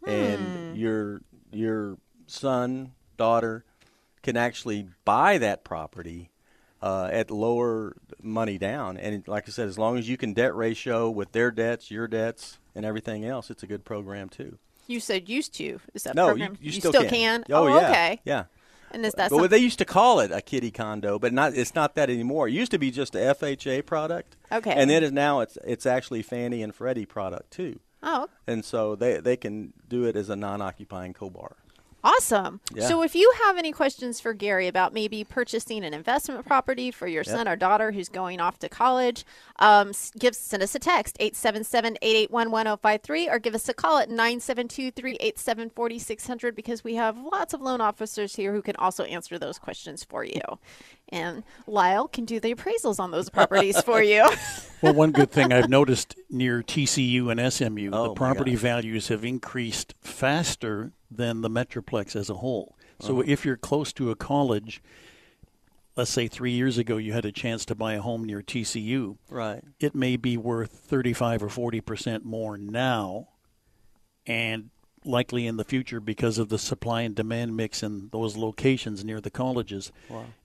and 0.07 0.77
your 0.77 1.23
your 1.53 1.99
son 2.27 2.93
daughter 3.17 3.65
can 4.23 4.37
actually 4.37 4.87
buy 5.05 5.39
that 5.39 5.65
property 5.65 6.31
uh, 6.83 7.09
at 7.13 7.31
lower 7.31 7.97
money 8.23 8.59
down. 8.59 8.97
And 8.97 9.27
like 9.27 9.49
I 9.49 9.51
said, 9.51 9.69
as 9.69 9.79
long 9.79 9.99
as 9.99 10.09
you 10.09 10.17
can 10.17 10.33
debt 10.33 10.55
ratio 10.55 11.11
with 11.11 11.33
their 11.33 11.51
debts, 11.51 11.91
your 11.91 12.07
debts, 12.09 12.59
and 12.75 12.85
everything 12.85 13.25
else, 13.25 13.51
it's 13.51 13.63
a 13.63 13.67
good 13.67 13.85
program 13.85 14.29
too. 14.29 14.59
you 14.87 15.01
said 15.01 15.29
used 15.29 15.55
to. 15.55 15.81
Is 15.95 16.05
that 16.05 16.15
No, 16.15 16.29
program? 16.29 16.57
you, 16.61 16.73
you, 16.73 16.81
still, 16.81 16.93
can, 16.93 17.45
Oh, 17.51 17.65
oh 17.65 17.67
yeah, 17.67 17.91
okay. 17.91 18.21
Yeah. 18.25 18.45
And 18.91 19.05
is 19.05 19.15
that 19.15 19.31
But 19.31 19.37
something 19.37 19.51
they 19.51 19.59
used 19.59 19.79
to 19.79 19.85
call 19.85 20.21
it 20.21 20.31
a 20.33 20.41
kitty 20.41 20.71
condo, 20.71 21.19
but 21.19 21.33
not. 21.33 21.55
It's 21.55 21.75
not 21.75 21.95
that 21.95 22.11
anymore. 22.11 22.49
It 22.49 22.53
used 22.53 22.71
to 22.73 22.79
be 22.79 22.91
just 22.91 23.15
a 23.15 23.19
FHA 23.19 23.87
product. 23.87 24.37
Okay. 24.51 24.73
And 24.73 24.91
then 24.91 25.05
it, 25.05 25.13
now 25.13 25.41
it's 25.41 25.59
it's 25.65 25.87
actually 25.87 26.23
Fannie 26.23 26.63
and 26.63 26.75
Freddie 26.75 27.07
product 27.07 27.51
too. 27.51 27.81
oh 28.03 28.29
And 28.47 28.65
so 28.65 28.97
they 28.97 29.19
they 29.19 29.37
can 29.37 29.73
do 29.89 30.05
it 30.05 30.17
as 30.17 30.29
a 30.29 30.37
non-occupying 30.37 31.15
co-bar. 31.15 31.57
Awesome. 32.03 32.61
Yeah. 32.75 32.89
So 32.89 33.03
if 33.03 33.15
you 33.15 33.31
have 33.45 33.59
any 33.59 33.73
questions 33.73 34.21
for 34.21 34.33
Gary 34.33 34.69
about 34.69 34.95
maybe 34.95 35.23
purchasing 35.23 35.85
an 35.85 35.93
investment 35.93 36.47
property 36.47 36.91
for 36.91 37.07
your 37.07 37.25
son 37.25 37.47
or 37.47 37.57
daughter 37.57 37.93
who's 37.93 38.09
going 38.09 38.41
off 38.41 38.59
to 38.61 38.71
college, 38.71 39.27
um, 39.59 39.93
give 40.19 40.35
send 40.35 40.63
us 40.63 40.75
a 40.75 40.79
text 40.79 41.19
877-881-1053 41.19 43.31
or 43.31 43.39
give 43.39 43.55
us 43.55 43.69
a 43.69 43.75
call 43.75 43.99
at 43.99 44.09
972-387-4600 44.09 46.55
because 46.55 46.83
we 46.83 46.95
have 46.95 47.19
lots 47.19 47.53
of 47.53 47.61
loan 47.61 47.83
officers 47.83 48.37
here 48.37 48.55
who 48.55 48.63
can 48.63 48.77
also 48.77 49.05
answer 49.05 49.39
those 49.39 49.59
questions 49.59 50.03
for 50.03 50.25
you. 50.25 50.41
And 51.13 51.43
Lyle 51.67 52.09
can 52.09 52.25
do 52.25 52.41
the 52.41 52.55
appraisals 52.55 52.99
on 53.01 53.11
those 53.11 53.29
properties 53.29 53.81
for 53.83 54.03
you. 54.03 54.29
Well, 54.83 54.95
one 54.95 55.13
good 55.13 55.31
thing 55.31 55.53
I've 55.53 55.69
noticed 55.69 56.15
near 56.31 56.63
TCU 56.63 57.31
and 57.31 57.53
SMU, 57.53 57.91
Oh, 57.93 58.09
the 58.09 58.15
property 58.15 58.55
values 58.55 59.09
have 59.09 59.27
increased 59.27 59.95
faster 60.01 60.93
than 61.11 61.43
the 61.43 61.51
Metroplex 61.51 62.17
as 62.17 62.31
a 62.31 62.35
whole. 62.37 62.79
So 62.99 63.17
Uh-huh. 63.21 63.25
if 63.27 63.45
you're 63.45 63.59
close 63.59 63.93
to 63.93 64.11
a 64.11 64.17
college, 64.17 64.83
let's 65.97 66.11
say 66.11 66.29
three 66.29 66.53
years 66.53 66.79
ago 66.79 66.97
you 66.97 67.13
had 67.13 67.27
a 67.27 67.33
chance 67.33 67.67
to 67.67 67.75
buy 67.75 67.93
a 67.93 68.01
home 68.01 68.25
near 68.25 68.41
TCU, 68.41 69.19
Right. 69.29 69.63
it 69.79 69.95
may 69.95 70.17
be 70.17 70.39
worth 70.39 70.71
35 70.73 71.43
or 71.43 71.51
40 71.51 71.83
percent 71.83 72.25
more 72.25 72.57
now. 72.57 73.29
And 74.27 74.71
likely 75.05 75.47
in 75.47 75.57
the 75.57 75.65
future 75.65 76.01
because 76.01 76.39
of 76.39 76.49
the 76.49 76.59
supply 76.59 77.03
and 77.03 77.15
demand 77.15 77.57
mix 77.57 77.83
in 77.83 78.09
those 78.13 78.37
locations 78.37 79.05
near 79.05 79.21
the 79.21 79.31
colleges, 79.31 79.93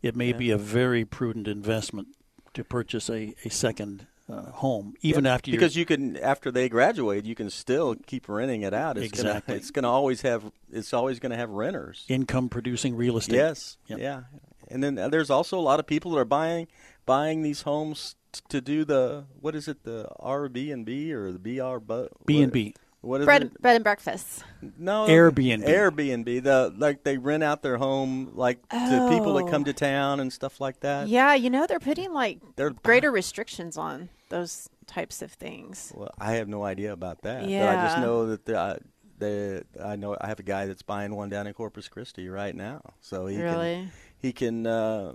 it 0.02 0.16
may 0.16 0.32
be 0.34 0.52
a 0.52 0.58
very 0.58 1.04
prudent 1.06 1.48
investment 1.48 2.08
to 2.54 2.64
purchase 2.64 3.10
a, 3.10 3.34
a 3.44 3.50
second 3.50 4.08
uh, 4.28 4.50
home, 4.52 4.96
even 5.02 5.26
after 5.28 5.52
you're- 5.52 5.60
because 5.60 5.76
you 5.76 5.86
can 5.86 6.18
after 6.18 6.50
they 6.50 6.68
graduate, 6.68 7.26
you 7.26 7.36
can 7.36 7.50
still 7.50 7.96
keep 8.08 8.28
renting 8.28 8.64
it 8.64 8.74
out. 8.74 8.98
It's 8.98 9.06
Exactly. 9.06 9.52
Gonna, 9.52 9.58
it's 9.58 9.70
going 9.72 9.84
to 9.84 9.90
always 9.90 10.22
have. 10.24 10.52
It's 10.72 10.94
always 10.94 11.20
going 11.20 11.30
to 11.32 11.38
have 11.38 11.52
renters. 11.52 12.06
income 12.08 12.50
producing 12.50 12.96
real 12.96 13.18
estate. 13.18 13.36
Yes. 13.36 13.78
Yep. 13.88 14.00
Yeah. 14.00 14.22
And 14.70 14.84
then 14.84 14.98
uh, 14.98 15.10
there's 15.10 15.30
also 15.30 15.60
a 15.60 15.62
lot 15.62 15.80
of 15.80 15.86
people 15.86 16.10
that 16.12 16.18
are 16.18 16.26
buying 16.26 16.68
buying 17.06 17.44
these 17.44 17.62
homes 17.64 18.16
to 18.50 18.62
do 18.62 18.84
the 18.84 19.26
what 19.40 19.54
is 19.54 19.68
it 19.68 19.84
the 19.84 20.08
Airbnb 20.20 21.12
or 21.12 21.32
the 21.32 21.38
BR 21.38 21.78
B 22.26 22.42
and 22.42 22.52
B. 22.52 22.74
What 23.06 23.22
is 23.22 23.26
Bread, 23.26 23.44
it? 23.44 23.62
bread 23.62 23.76
and 23.76 23.84
breakfast. 23.84 24.44
No, 24.80 25.06
Airbnb. 25.06 25.66
Airbnb. 25.68 26.44
The 26.44 26.74
like 26.76 27.04
they 27.04 27.18
rent 27.18 27.44
out 27.44 27.62
their 27.62 27.78
home 27.78 28.32
like 28.34 28.68
to 28.70 29.08
people 29.10 29.36
that 29.36 29.48
come 29.48 29.64
to 29.66 29.74
town 29.74 30.20
and 30.20 30.34
stuff 30.34 30.60
like 30.60 30.80
that. 30.80 31.08
Yeah, 31.08 31.36
you 31.36 31.50
know 31.52 31.68
they're 31.68 31.80
putting 31.80 32.12
like 32.14 32.40
They're 32.56 32.72
greater 32.72 33.12
restrictions 33.12 33.78
on 33.78 34.10
those 34.30 34.70
types 34.88 35.22
of 35.22 35.32
things. 35.32 35.94
Well, 35.96 36.10
I 36.20 36.34
have 36.34 36.48
no 36.48 36.64
idea 36.64 36.94
about 36.94 37.22
that. 37.22 37.44
But 37.44 37.52
I 37.70 37.76
just 37.86 38.00
know 38.00 38.28
that 38.28 38.46
the, 38.46 38.60
uh, 38.60 38.76
the 39.20 39.66
I 39.84 39.96
know 39.96 40.18
I 40.20 40.28
have 40.28 40.40
a 40.40 40.44
guy 40.44 40.66
that's 40.66 40.82
buying 40.82 41.16
one 41.16 41.30
down 41.30 41.46
in 41.46 41.54
Corpus 41.54 41.88
Christi 41.88 42.28
right 42.28 42.56
now. 42.56 42.82
So 43.02 43.28
he 43.28 43.42
Really? 43.42 43.76
can 43.76 43.92
he 44.18 44.34
can 44.34 44.68
uh, 44.68 45.14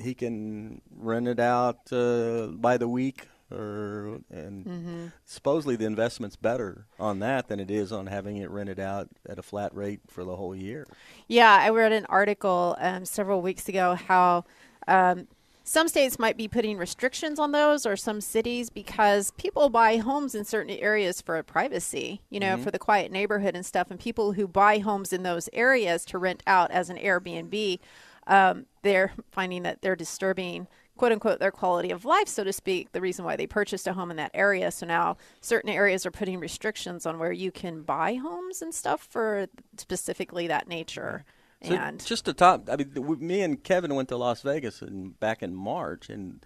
he 0.00 0.14
can 0.14 0.80
rent 0.90 1.28
it 1.28 1.38
out 1.40 1.92
uh, 1.92 2.46
by 2.46 2.78
the 2.78 2.88
week 2.88 3.28
or 3.50 4.20
and 4.30 4.66
Mm-hmm. 4.66 5.06
supposedly 5.24 5.76
the 5.76 5.84
investment's 5.86 6.36
better 6.36 6.86
on 6.98 7.20
that 7.20 7.48
than 7.48 7.60
it 7.60 7.70
is 7.70 7.92
on 7.92 8.06
having 8.06 8.36
it 8.38 8.50
rented 8.50 8.80
out 8.80 9.08
at 9.28 9.38
a 9.38 9.42
flat 9.42 9.74
rate 9.74 10.00
for 10.08 10.24
the 10.24 10.36
whole 10.36 10.54
year. 10.54 10.86
Yeah, 11.28 11.54
I 11.60 11.70
read 11.70 11.92
an 11.92 12.06
article 12.06 12.76
um, 12.78 13.04
several 13.04 13.42
weeks 13.42 13.68
ago 13.68 13.94
how 13.94 14.44
um, 14.88 15.28
some 15.64 15.88
states 15.88 16.18
might 16.18 16.36
be 16.36 16.46
putting 16.48 16.78
restrictions 16.78 17.38
on 17.38 17.50
those 17.52 17.84
or 17.86 17.96
some 17.96 18.20
cities 18.20 18.70
because 18.70 19.32
people 19.32 19.68
buy 19.68 19.96
homes 19.96 20.34
in 20.34 20.44
certain 20.44 20.76
areas 20.76 21.20
for 21.20 21.42
privacy, 21.42 22.20
you 22.30 22.38
know, 22.38 22.56
for 22.56 22.70
the 22.70 22.78
quiet 22.78 23.10
neighborhood 23.10 23.56
and 23.56 23.66
stuff. 23.66 23.90
And 23.90 23.98
people 23.98 24.32
who 24.32 24.46
buy 24.46 24.78
homes 24.78 25.12
in 25.12 25.24
those 25.24 25.48
areas 25.52 26.04
to 26.06 26.18
rent 26.18 26.42
out 26.46 26.70
as 26.70 26.88
an 26.88 26.96
Airbnb, 26.98 27.80
um, 28.28 28.66
they're 28.82 29.12
finding 29.32 29.62
that 29.64 29.82
they're 29.82 29.96
disturbing 29.96 30.68
quote 30.96 31.12
unquote 31.12 31.38
their 31.38 31.50
quality 31.50 31.90
of 31.90 32.04
life, 32.04 32.28
so 32.28 32.44
to 32.44 32.52
speak, 32.52 32.92
the 32.92 33.00
reason 33.00 33.24
why 33.24 33.36
they 33.36 33.46
purchased 33.46 33.86
a 33.86 33.92
home 33.92 34.10
in 34.10 34.16
that 34.16 34.30
area. 34.34 34.70
So 34.70 34.86
now 34.86 35.16
certain 35.40 35.70
areas 35.70 36.06
are 36.06 36.10
putting 36.10 36.38
restrictions 36.40 37.06
on 37.06 37.18
where 37.18 37.32
you 37.32 37.50
can 37.50 37.82
buy 37.82 38.14
homes 38.14 38.62
and 38.62 38.74
stuff 38.74 39.02
for 39.02 39.48
specifically 39.76 40.46
that 40.46 40.68
nature. 40.68 41.24
So 41.62 41.74
And 41.74 42.04
just 42.04 42.26
to 42.26 42.34
top, 42.34 42.68
I 42.70 42.76
mean, 42.76 43.16
me 43.20 43.42
and 43.42 43.62
Kevin 43.62 43.94
went 43.94 44.08
to 44.10 44.16
Las 44.16 44.42
Vegas 44.42 44.82
in, 44.82 45.10
back 45.10 45.42
in 45.42 45.54
March, 45.54 46.10
and 46.10 46.44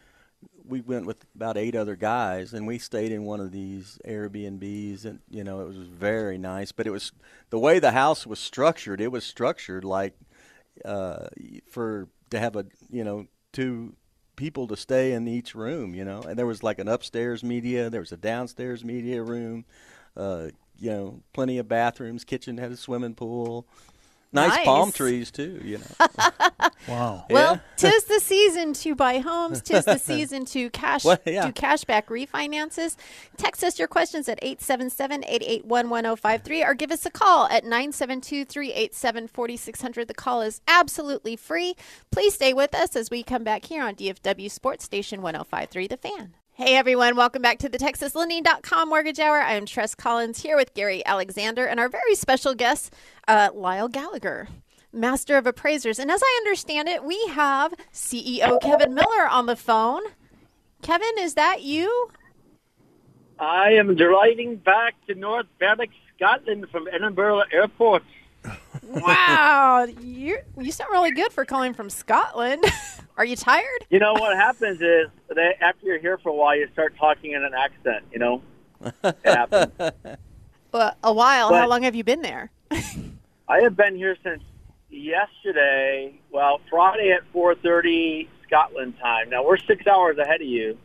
we 0.65 0.81
went 0.81 1.05
with 1.05 1.27
about 1.35 1.57
eight 1.57 1.75
other 1.75 1.97
guys, 1.97 2.55
and 2.55 2.67
we 2.67 2.79
stayed 2.79 3.11
in 3.11 3.25
one 3.25 3.41
of 3.41 3.51
these 3.51 3.99
Airbnbs, 4.07 5.05
and 5.05 5.19
you 5.29 5.43
know, 5.43 5.61
it 5.61 5.67
was 5.67 5.79
very 5.79 6.39
nice. 6.39 6.71
But 6.71 6.87
it 6.87 6.91
was 6.91 7.13
the 7.51 7.59
way 7.59 7.81
the 7.81 7.91
house 7.91 8.27
was 8.27 8.39
structured. 8.39 9.01
It 9.01 9.11
was 9.11 9.25
structured 9.25 9.85
like 9.85 10.15
uh, 10.85 11.27
for 11.69 12.09
to 12.31 12.39
have 12.39 12.55
a 12.57 12.67
you 12.91 13.03
know 13.03 13.27
two 13.53 13.95
people 14.41 14.67
to 14.67 14.75
stay 14.75 15.13
in 15.13 15.29
each 15.29 15.55
room, 15.55 15.95
you 15.95 16.03
know, 16.03 16.23
and 16.23 16.39
there 16.39 16.47
was 16.47 16.63
like 16.63 16.79
an 16.79 16.89
upstairs 16.89 17.45
media, 17.45 17.91
there 17.91 18.01
was 18.01 18.11
a 18.11 18.17
downstairs 18.17 18.83
media 18.83 19.23
room, 19.23 19.67
uh, 20.17 20.47
you 20.79 20.91
know, 20.91 21.21
plenty 21.35 21.59
of 21.59 21.69
bathrooms, 21.69 22.25
kitchen 22.25 22.57
had 22.57 22.73
a 22.73 22.77
swimming 22.77 23.15
pool. 23.15 23.67
Nice, 24.33 24.65
palm 24.65 24.93
trees 24.93 25.31
too, 25.31 25.61
you 25.65 25.79
know. 25.79 26.07
Wow. 26.89 27.27
well, 27.29 27.61
tis 27.77 28.05
the 28.09 28.21
season 28.21 28.73
to 28.73 28.95
buy 28.95 29.19
homes. 29.19 29.61
Tis 29.61 29.85
the 29.85 29.99
season 29.99 30.47
to 30.47 30.71
cash 30.71 31.05
Well, 31.05 31.19
yeah. 31.27 31.45
do 31.47 31.53
cashback 31.53 32.05
refinances. 32.07 32.97
Text 33.37 33.63
us 33.63 33.79
your 33.79 33.87
questions 33.87 34.31
at 34.31 34.41
877-881-1053 34.43 36.65
or 36.67 36.73
give 36.75 36.91
us 36.91 37.05
a 37.05 37.11
call 37.11 37.47
at 37.49 37.65
972-387-4600. 37.65 40.07
The 40.09 40.15
call 40.15 40.41
is 40.41 40.63
absolutely 40.67 41.37
free. 41.37 41.75
Please 42.11 42.33
stay 42.35 42.55
with 42.55 42.75
us 42.75 42.97
as 42.97 43.11
we 43.11 43.23
come 43.23 43.45
back 43.45 43.67
here 43.67 43.85
on 43.85 43.95
DFW 43.95 44.51
Sports 44.51 44.85
Station 44.85 45.21
1053 45.23 45.87
The 45.87 45.97
Fan. 45.99 46.35
Hey 46.61 46.77
everyone, 46.77 47.17
welcome 47.17 47.41
back 47.41 47.57
to 47.61 47.71
the 47.71 47.79
TexasLending.com 47.79 48.91
Mortgage 48.91 49.19
Hour. 49.19 49.41
I 49.41 49.55
am 49.55 49.65
Tress 49.65 49.95
Collins 49.95 50.43
here 50.43 50.59
with 50.59 50.75
Gary 50.75 51.03
Alexander 51.07 51.65
and 51.65 51.81
our 51.81 51.89
very 51.89 52.15
special 52.15 52.55
guest, 52.55 52.93
uh, 53.27 53.49
Lyle 53.55 53.89
Gallagher. 53.89 54.47
Master 54.93 55.39
of 55.39 55.47
Appraisers. 55.47 55.99
And 55.99 56.11
as 56.11 56.21
I 56.23 56.41
understand 56.43 56.87
it, 56.87 57.03
we 57.03 57.19
have 57.29 57.73
CEO 57.95 58.61
Kevin 58.61 58.93
Miller 58.93 59.27
on 59.27 59.47
the 59.47 59.57
phone. 59.57 60.03
Kevin, 60.83 61.15
is 61.21 61.33
that 61.33 61.63
you? 61.63 62.11
I 63.39 63.71
am 63.71 63.97
driving 63.97 64.57
back 64.57 64.97
to 65.07 65.15
North 65.15 65.47
Berwick, 65.59 65.89
Scotland 66.15 66.67
from 66.71 66.89
Edinburgh 66.93 67.45
Airport. 67.55 68.03
Wow, 68.87 69.87
you 70.01 70.39
you 70.59 70.73
sound 70.73 70.91
really 70.93 71.11
good 71.13 71.33
for 71.33 71.45
calling 71.45 71.75
from 71.75 71.91
Scotland. 71.91 72.65
Are 73.17 73.25
you 73.25 73.37
tired? 73.37 73.85
You 73.91 73.99
know 73.99 74.15
what 74.15 74.37
happens 74.37 74.81
is 74.81 75.09
that 75.29 75.63
after 75.63 75.87
you're 75.87 75.99
here 75.99 76.17
for 76.19 76.31
a 76.31 76.35
while, 76.35 76.57
you 76.57 76.69
start 76.73 76.95
talking 76.99 77.33
in 77.33 77.45
an 77.45 77.53
accent. 77.55 78.05
You 78.13 78.19
know, 78.19 78.43
it 79.05 79.17
happens. 79.25 79.73
Uh, 80.73 80.93
a 81.03 81.13
while. 81.13 81.53
How 81.53 81.67
long 81.67 81.83
have 81.83 81.97
you 81.97 82.05
been 82.05 82.23
there? 82.23 82.49
I 82.71 83.61
have 83.63 83.77
been 83.77 83.97
here 83.97 84.17
since 84.23 84.41
yesterday. 84.89 86.15
Well, 86.31 86.61
Friday 86.71 87.11
at 87.11 87.23
4:30 87.33 88.29
Scotland 88.47 88.95
time. 89.01 89.31
Now 89.31 89.45
we're 89.45 89.57
six 89.59 89.85
hours 89.89 90.17
ahead 90.19 90.41
of 90.41 90.47
you, 90.47 90.79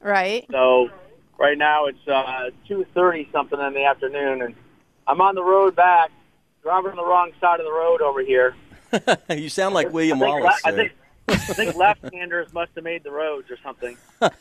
Right. 0.00 0.44
so 0.50 0.90
right 1.38 1.56
now 1.56 1.86
it's 1.86 2.08
uh, 2.08 2.50
2:30 2.68 3.30
something 3.30 3.60
in 3.60 3.74
the 3.74 3.84
afternoon, 3.84 4.42
and 4.42 4.54
I'm 5.06 5.20
on 5.20 5.36
the 5.36 5.44
road 5.44 5.76
back, 5.76 6.10
driving 6.68 6.90
on 6.90 6.96
the 6.96 7.04
wrong 7.04 7.30
side 7.40 7.60
of 7.60 7.64
the 7.64 7.72
road 7.72 8.02
over 8.02 8.20
here. 8.20 8.54
you 9.30 9.48
sound 9.48 9.74
like 9.74 9.90
William 9.90 10.22
I 10.22 10.26
think, 10.26 10.40
Wallace. 10.44 10.60
I 10.66 10.70
think, 10.72 10.92
I 11.28 11.36
think 11.54 11.74
left-handers 11.86 12.52
must 12.52 12.72
have 12.74 12.84
made 12.84 13.02
the 13.04 13.10
roads 13.10 13.50
or 13.50 13.56
something. 13.62 13.96
the 14.20 14.32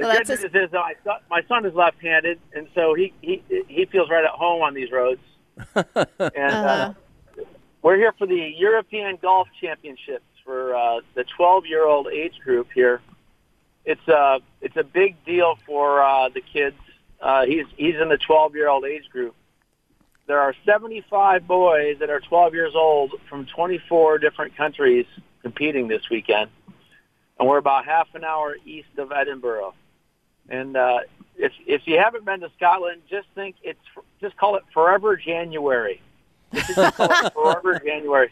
Well, 0.00 0.12
that's 0.12 0.28
good 0.28 0.38
a- 0.40 0.42
news 0.42 0.64
is 0.66 0.70
that 0.72 0.80
my 0.80 0.94
son, 1.04 1.20
my 1.30 1.42
son 1.46 1.64
is 1.64 1.74
left-handed, 1.74 2.40
and 2.54 2.66
so 2.74 2.94
he, 2.94 3.12
he 3.20 3.40
he 3.68 3.84
feels 3.86 4.10
right 4.10 4.24
at 4.24 4.30
home 4.30 4.62
on 4.62 4.74
these 4.74 4.90
roads. 4.90 5.20
and 5.76 5.86
Uh-huh. 5.96 6.92
uh, 7.38 7.44
we're 7.82 7.96
here 7.96 8.12
for 8.18 8.26
the 8.26 8.52
European 8.58 9.16
Golf 9.22 9.46
Championships 9.60 10.24
for 10.44 10.74
uh, 10.74 11.00
the 11.14 11.24
12-year-old 11.38 12.08
age 12.08 12.34
group 12.44 12.66
here. 12.74 13.00
It's 13.84 14.08
a 14.08 14.40
it's 14.60 14.76
a 14.76 14.82
big 14.82 15.24
deal 15.24 15.56
for 15.66 16.02
uh, 16.02 16.30
the 16.30 16.40
kids. 16.40 16.76
Uh, 17.20 17.46
he's 17.46 17.66
he's 17.76 17.94
in 17.94 18.08
the 18.08 18.18
12-year-old 18.18 18.84
age 18.84 19.08
group. 19.10 19.36
There 20.26 20.40
are 20.40 20.54
75 20.64 21.46
boys 21.46 21.98
that 22.00 22.08
are 22.08 22.20
12 22.20 22.54
years 22.54 22.72
old 22.74 23.12
from 23.28 23.46
24 23.46 24.18
different 24.18 24.56
countries 24.56 25.06
competing 25.42 25.88
this 25.88 26.08
weekend, 26.10 26.50
and 27.38 27.48
we're 27.48 27.58
about 27.58 27.84
half 27.84 28.08
an 28.14 28.24
hour 28.24 28.56
east 28.64 28.96
of 28.96 29.12
Edinburgh. 29.12 29.74
And 30.48 30.76
uh, 30.76 31.00
if 31.36 31.52
if 31.66 31.82
you 31.86 31.98
haven't 31.98 32.24
been 32.24 32.40
to 32.40 32.50
Scotland, 32.56 33.02
just 33.08 33.26
think 33.34 33.56
it's 33.62 33.78
just 34.20 34.36
call 34.36 34.56
it 34.56 34.62
Forever 34.72 35.16
January. 35.16 36.00
Just 36.52 36.96
call 36.96 37.08
it 37.10 37.32
Forever 37.32 37.78
January 37.84 38.30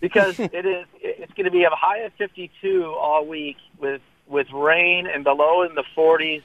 because 0.00 0.38
it 0.38 0.66
is 0.66 0.86
it's 1.00 1.32
going 1.34 1.44
to 1.44 1.50
be 1.50 1.64
a 1.64 1.70
high 1.70 1.98
of 1.98 2.12
52 2.14 2.84
all 2.84 3.26
week 3.26 3.56
with 3.78 4.00
with 4.26 4.50
rain 4.52 5.06
and 5.06 5.24
the 5.24 5.32
low 5.32 5.62
in 5.62 5.74
the 5.74 5.84
40s. 5.96 6.42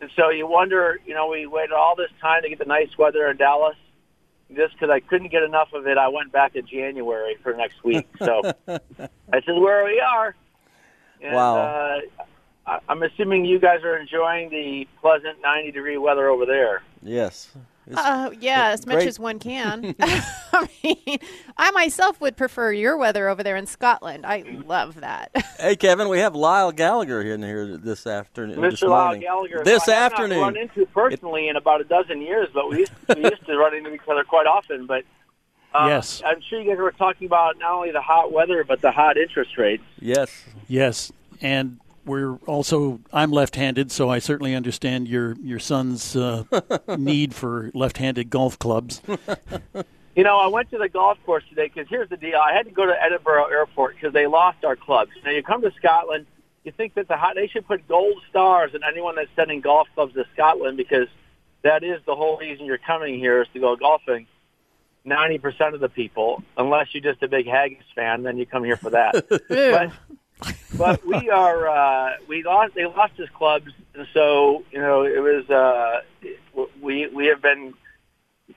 And 0.00 0.10
so 0.14 0.30
you 0.30 0.46
wonder, 0.46 1.00
you 1.06 1.14
know, 1.14 1.28
we 1.28 1.46
waited 1.46 1.72
all 1.72 1.96
this 1.96 2.10
time 2.20 2.42
to 2.42 2.48
get 2.48 2.58
the 2.58 2.66
nice 2.66 2.96
weather 2.96 3.26
in 3.28 3.36
Dallas. 3.36 3.76
Just 4.54 4.72
because 4.74 4.88
I 4.90 5.00
couldn't 5.00 5.30
get 5.30 5.42
enough 5.42 5.72
of 5.74 5.86
it, 5.86 5.98
I 5.98 6.08
went 6.08 6.32
back 6.32 6.54
to 6.54 6.62
January 6.62 7.36
for 7.42 7.54
next 7.54 7.84
week. 7.84 8.08
So 8.18 8.42
this 8.66 9.44
is 9.46 9.58
where 9.58 9.84
we 9.84 10.00
are. 10.00 10.34
And, 11.22 11.34
Wow. 11.34 11.56
Uh, 11.58 12.00
I- 12.66 12.80
I'm 12.88 13.02
assuming 13.02 13.44
you 13.44 13.58
guys 13.58 13.82
are 13.82 13.96
enjoying 13.96 14.50
the 14.50 14.86
pleasant 15.00 15.40
90 15.42 15.72
degree 15.72 15.98
weather 15.98 16.28
over 16.28 16.46
there. 16.46 16.82
yes. 17.02 17.54
It's- 17.90 18.04
Uh, 18.04 18.30
yeah, 18.40 18.68
as 18.68 18.86
much 18.86 18.96
great. 18.96 19.08
as 19.08 19.18
one 19.18 19.38
can. 19.38 19.94
I 20.00 20.68
mean, 20.82 21.18
I 21.56 21.70
myself 21.70 22.20
would 22.20 22.36
prefer 22.36 22.72
your 22.72 22.96
weather 22.96 23.28
over 23.28 23.42
there 23.42 23.56
in 23.56 23.66
Scotland. 23.66 24.26
I 24.26 24.44
love 24.66 25.00
that. 25.00 25.30
hey, 25.60 25.76
Kevin, 25.76 26.08
we 26.08 26.18
have 26.18 26.34
Lyle 26.34 26.72
Gallagher 26.72 27.20
in 27.22 27.42
here 27.42 27.76
this 27.76 28.06
afternoon. 28.06 28.60
this 28.60 28.80
Mr. 28.80 28.88
Lyle 28.88 29.04
morning. 29.06 29.20
Gallagher, 29.22 29.62
This 29.64 29.86
who 29.86 29.92
I 29.92 29.94
have 29.96 30.12
afternoon. 30.12 30.40
Not 30.40 30.54
run 30.54 30.56
into 30.56 30.86
personally 30.86 31.48
in 31.48 31.56
about 31.56 31.80
a 31.80 31.84
dozen 31.84 32.20
years, 32.20 32.48
but 32.52 32.68
we 32.68 32.80
used, 32.80 32.92
we 33.16 33.22
used 33.24 33.46
to 33.46 33.56
run 33.56 33.74
into 33.74 33.92
each 33.92 34.00
other 34.08 34.24
quite 34.24 34.46
often. 34.46 34.86
But 34.86 35.04
uh, 35.74 35.86
Yes. 35.88 36.22
I'm 36.24 36.40
sure 36.48 36.60
you 36.60 36.68
guys 36.70 36.78
were 36.78 36.92
talking 36.92 37.26
about 37.26 37.58
not 37.58 37.72
only 37.72 37.90
the 37.92 38.00
hot 38.02 38.32
weather 38.32 38.64
but 38.64 38.80
the 38.80 38.90
hot 38.90 39.16
interest 39.16 39.56
rates. 39.58 39.84
Yes. 40.00 40.44
Yes, 40.66 41.12
and 41.40 41.78
we're 42.08 42.36
also 42.46 43.00
I'm 43.12 43.30
left-handed, 43.30 43.92
so 43.92 44.10
I 44.10 44.18
certainly 44.18 44.54
understand 44.54 45.06
your 45.06 45.36
your 45.42 45.58
son's 45.58 46.16
uh, 46.16 46.44
need 46.98 47.34
for 47.34 47.70
left-handed 47.74 48.30
golf 48.30 48.58
clubs. 48.58 49.02
You 50.18 50.24
know, 50.24 50.36
I 50.36 50.48
went 50.48 50.68
to 50.70 50.78
the 50.78 50.88
golf 50.88 51.16
course 51.24 51.44
today 51.48 51.70
because 51.72 51.88
here's 51.88 52.08
the 52.08 52.16
deal. 52.16 52.40
I 52.44 52.52
had 52.52 52.66
to 52.66 52.72
go 52.72 52.84
to 52.84 53.02
Edinburgh 53.02 53.52
Airport 53.52 53.94
because 53.94 54.12
they 54.12 54.26
lost 54.26 54.64
our 54.64 54.74
clubs. 54.74 55.12
Now, 55.24 55.30
you 55.30 55.44
come 55.44 55.62
to 55.62 55.70
Scotland, 55.78 56.26
you 56.64 56.72
think 56.72 56.94
that 56.94 57.06
the 57.06 57.16
hot, 57.16 57.36
they 57.36 57.46
should 57.46 57.68
put 57.68 57.86
gold 57.86 58.20
stars 58.28 58.72
on 58.74 58.80
anyone 58.82 59.14
that's 59.14 59.30
sending 59.36 59.60
golf 59.60 59.86
clubs 59.94 60.14
to 60.14 60.24
Scotland 60.34 60.76
because 60.76 61.06
that 61.62 61.84
is 61.84 62.00
the 62.04 62.16
whole 62.16 62.36
reason 62.36 62.66
you're 62.66 62.78
coming 62.78 63.16
here 63.18 63.42
is 63.42 63.48
to 63.52 63.60
go 63.60 63.76
golfing. 63.76 64.26
90% 65.06 65.74
of 65.74 65.80
the 65.80 65.88
people, 65.88 66.42
unless 66.56 66.88
you're 66.92 67.12
just 67.12 67.22
a 67.22 67.28
big 67.28 67.46
Haggis 67.46 67.84
fan, 67.94 68.24
then 68.24 68.38
you 68.38 68.44
come 68.44 68.64
here 68.64 68.76
for 68.76 68.90
that. 68.90 69.24
but, 69.48 70.17
but 70.76 71.04
we 71.06 71.28
are, 71.30 71.68
uh, 71.68 72.12
we 72.28 72.42
lost, 72.44 72.74
they 72.74 72.86
lost 72.86 73.14
his 73.16 73.28
clubs. 73.30 73.72
And 73.94 74.06
so, 74.14 74.64
you 74.70 74.80
know, 74.80 75.02
it 75.04 75.18
was, 75.20 75.48
uh, 75.50 76.02
we, 76.80 77.06
we 77.08 77.26
have 77.26 77.42
been 77.42 77.74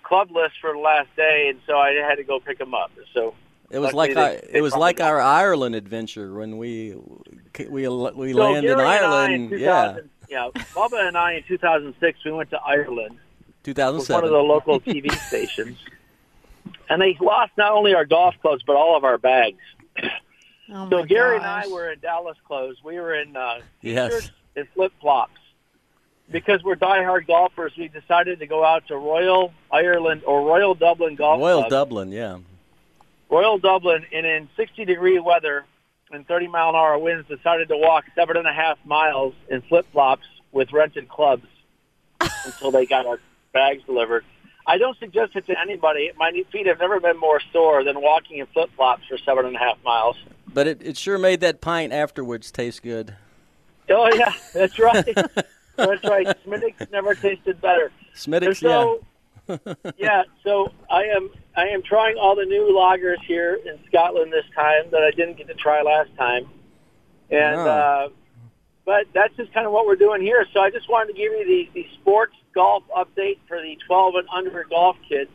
clubless 0.04 0.52
for 0.60 0.74
the 0.74 0.80
last 0.80 1.10
day, 1.16 1.48
and 1.50 1.60
so 1.66 1.78
I 1.78 1.92
had 1.94 2.16
to 2.16 2.24
go 2.24 2.40
pick 2.40 2.58
them 2.60 2.74
up. 2.74 2.92
So 3.14 3.34
It 3.70 3.80
was 3.80 3.94
like 3.94 4.16
our, 4.16 4.30
they- 4.30 4.42
they 4.52 4.58
it 4.60 4.62
was 4.62 4.76
like 4.76 5.00
our 5.00 5.20
Ireland 5.20 5.76
adventure 5.76 6.34
when 6.34 6.58
we 6.58 6.96
we 7.70 7.84
we 7.88 8.34
So 8.34 8.40
landed 8.40 8.72
in 8.72 8.80
Ireland. 8.80 9.54
in 9.54 9.60
yeah, 9.60 9.98
yeah. 10.30 10.50
Bubba 10.74 11.08
and 11.08 11.18
I 11.18 11.34
in 11.34 11.44
2006 11.44 12.20
we 12.26 12.32
went 12.32 12.50
to 12.52 12.60
Ireland 12.62 13.18
with 14.00 14.10
one 14.10 14.24
of 14.24 14.32
the 14.32 14.38
local 14.38 14.80
TV 14.80 15.12
stations, 15.28 15.78
and 16.90 17.02
they 17.02 17.18
lost 17.20 17.52
not 17.58 17.72
only 17.74 17.94
our 17.94 18.06
golf 18.06 18.36
clubs 18.42 18.64
but 18.66 18.76
all 18.76 18.96
of 18.98 19.04
our 19.04 19.18
bags. 19.18 19.60
Oh 20.74 20.90
So 20.90 21.04
Gary 21.04 21.38
gosh. 21.40 21.66
and 21.66 21.72
I 21.72 21.74
were 21.76 21.92
in 21.92 22.00
Dallas 22.00 22.38
clothes. 22.48 22.78
We 22.84 22.96
were 23.00 23.14
in 23.16 23.36
uh, 23.36 23.60
Yes. 23.82 24.12
t-shirts 24.14 24.32
and 24.56 24.68
flip 24.74 24.94
flops. 25.02 25.34
Because 26.32 26.64
we're 26.64 26.78
diehard 26.78 27.28
golfers, 27.28 27.74
we 27.78 27.90
decided 27.90 28.40
to 28.40 28.48
go 28.48 28.64
out 28.64 28.88
to 28.88 28.96
Royal 28.96 29.54
Ireland 29.70 30.22
or 30.26 30.48
Royal 30.48 30.74
Dublin 30.76 31.16
Golf 31.16 31.42
Royal 31.42 31.60
Club. 31.64 31.70
Dublin, 31.70 32.12
yeah. 32.14 32.38
Royal 33.30 33.58
Dublin, 33.58 34.06
and 34.14 34.26
in 34.26 34.50
60 34.56 34.86
degree 34.86 35.20
weather 35.20 35.66
and 36.12 36.26
30 36.28 36.48
mile 36.48 36.70
an 36.70 36.76
hour 36.76 36.98
winds, 36.98 37.28
decided 37.28 37.68
to 37.70 37.78
walk 37.78 38.06
seven 38.16 38.38
and 38.38 38.48
a 38.48 38.54
half 38.54 38.78
miles 38.86 39.34
in 39.50 39.62
flip 39.64 39.86
flops 39.92 40.26
with 40.54 40.72
rented 40.72 41.10
clubs 41.10 41.46
until 42.46 42.72
they 42.72 42.86
got 42.86 43.06
our 43.06 43.20
bags 43.54 43.84
delivered. 43.86 44.24
I 44.66 44.78
don't 44.78 44.98
suggest 45.00 45.36
it 45.36 45.48
to 45.48 45.60
anybody. 45.60 46.12
My 46.18 46.32
feet 46.52 46.68
have 46.68 46.80
never 46.80 47.00
been 47.02 47.18
more 47.18 47.42
sore 47.52 47.84
than 47.84 48.00
walking 48.02 48.38
in 48.38 48.46
flip 48.48 48.70
flops 48.78 49.04
for 49.10 49.18
seven 49.18 49.46
and 49.46 49.56
a 49.56 49.60
half 49.60 49.78
miles. 49.84 50.16
But 50.54 50.68
it, 50.68 50.82
it 50.82 50.98
sure 50.98 51.18
made 51.18 51.40
that 51.42 51.62
pint 51.62 51.94
afterwards 51.94 52.52
taste 52.52 52.84
good. 52.84 53.16
Oh 53.90 54.10
yeah, 54.14 54.34
that's 54.54 54.78
right. 54.80 55.06
that's 55.76 56.04
right. 56.04 56.28
Smithwick's 56.44 56.92
never 56.92 57.16
tasted 57.16 57.60
better. 57.62 57.92
Smithwick's, 58.14 58.62
yeah. 58.62 58.96
so, 59.48 59.76
yeah. 59.98 60.24
So 60.44 60.72
I 60.90 61.04
am 61.04 61.30
I 61.56 61.68
am 61.68 61.82
trying 61.84 62.18
all 62.18 62.36
the 62.36 62.46
new 62.46 62.74
lagers 62.74 63.22
here 63.26 63.60
in 63.66 63.80
Scotland 63.88 64.32
this 64.32 64.46
time 64.56 64.84
that 64.92 65.02
I 65.04 65.12
didn't 65.12 65.38
get 65.38 65.48
to 65.48 65.54
try 65.54 65.82
last 65.82 66.10
time, 66.18 66.48
and 67.30 67.58
Wow. 67.58 67.68
uh, 68.06 68.10
but 68.86 69.06
that's 69.14 69.36
just 69.36 69.54
kind 69.54 69.66
of 69.66 69.72
what 69.72 69.86
we're 69.86 69.96
doing 69.96 70.22
here. 70.22 70.46
So 70.54 70.60
I 70.60 70.70
just 70.70 70.90
wanted 70.90 71.14
to 71.14 71.18
give 71.18 71.32
you 71.32 71.46
the 71.74 71.82
the 71.82 71.88
sports 71.94 72.36
golf 72.54 72.84
update 72.96 73.38
for 73.48 73.62
the 73.62 73.78
12 73.88 74.16
and 74.16 74.28
under 74.34 74.66
golf 74.70 74.98
kids. 75.08 75.30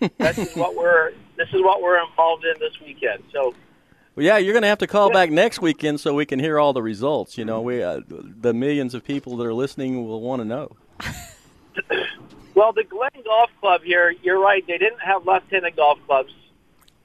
This 0.18 0.38
is 0.38 0.56
what 0.56 0.74
we're 0.74 1.12
this 1.36 1.48
is 1.52 1.62
what 1.62 1.80
we're 1.82 2.02
involved 2.04 2.44
in 2.44 2.54
this 2.58 2.80
weekend. 2.84 3.22
So 3.32 3.54
Well, 4.18 4.26
yeah, 4.26 4.38
you're 4.38 4.52
going 4.52 4.62
to 4.62 4.68
have 4.68 4.78
to 4.78 4.88
call 4.88 5.12
back 5.12 5.30
next 5.30 5.62
weekend 5.62 6.00
so 6.00 6.12
we 6.12 6.26
can 6.26 6.40
hear 6.40 6.58
all 6.58 6.72
the 6.72 6.82
results. 6.82 7.38
You 7.38 7.44
know, 7.44 7.60
we 7.60 7.84
uh, 7.84 8.00
the 8.08 8.52
millions 8.52 8.92
of 8.92 9.04
people 9.04 9.36
that 9.36 9.46
are 9.46 9.54
listening 9.54 10.04
will 10.08 10.20
want 10.20 10.42
to 10.42 10.44
know. 10.44 10.76
Well, 12.54 12.72
the 12.72 12.82
Glen 12.82 13.10
Golf 13.24 13.50
Club 13.60 13.82
here, 13.84 14.12
you're 14.20 14.40
right. 14.40 14.66
They 14.66 14.78
didn't 14.78 14.98
have 14.98 15.24
left-handed 15.24 15.76
golf 15.76 16.00
clubs. 16.06 16.32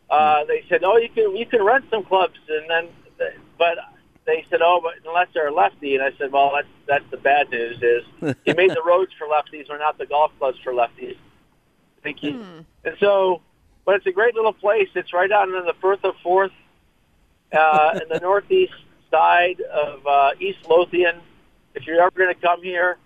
Uh, 0.10 0.46
they 0.46 0.66
said, 0.68 0.84
"Oh, 0.84 0.98
you 0.98 1.10
can 1.10 1.36
you 1.36 1.46
can 1.46 1.64
rent 1.64 1.86
some 1.92 2.04
clubs," 2.04 2.40
and 2.50 2.68
then, 2.68 2.88
but 3.60 3.78
they 4.26 4.48
said, 4.50 4.62
"Oh, 4.64 4.82
but 4.82 4.94
unless 5.08 5.28
they're 5.32 5.50
a 5.50 5.54
lefty," 5.54 5.94
and 5.94 6.04
I 6.04 6.10
said, 6.18 6.32
"Well, 6.32 6.54
that's 6.56 6.68
that's 6.88 7.12
the 7.12 7.18
bad 7.18 7.52
news. 7.52 7.78
Is 7.84 8.36
you 8.46 8.56
made 8.56 8.72
the 8.72 8.82
roads 8.84 9.12
for 9.16 9.28
lefties, 9.28 9.70
or 9.70 9.78
not 9.78 10.00
the 10.00 10.08
golf 10.08 10.32
clubs 10.40 10.58
for 10.64 10.74
lefties." 10.74 11.18
Thank 12.02 12.24
you. 12.24 12.66
And 12.84 12.96
so, 13.00 13.44
but 13.86 13.98
it's 13.98 14.08
a 14.08 14.12
great 14.12 14.34
little 14.34 14.54
place. 14.54 14.90
It's 14.96 15.14
right 15.14 15.32
out 15.32 15.50
in 15.50 15.54
the 15.54 15.76
Firth 15.80 16.04
of 16.04 16.16
Forth, 16.24 16.52
uh, 17.54 18.00
in 18.02 18.10
the 18.10 18.20
northeast 18.20 18.74
side 19.12 19.62
of 19.62 20.06
uh, 20.06 20.32
East 20.40 20.60
Lothian. 20.68 21.16
If 21.76 21.86
you're 21.88 22.02
ever 22.02 22.12
going 22.12 22.34
to 22.34 22.42
come 22.42 22.62
here, 22.62 22.98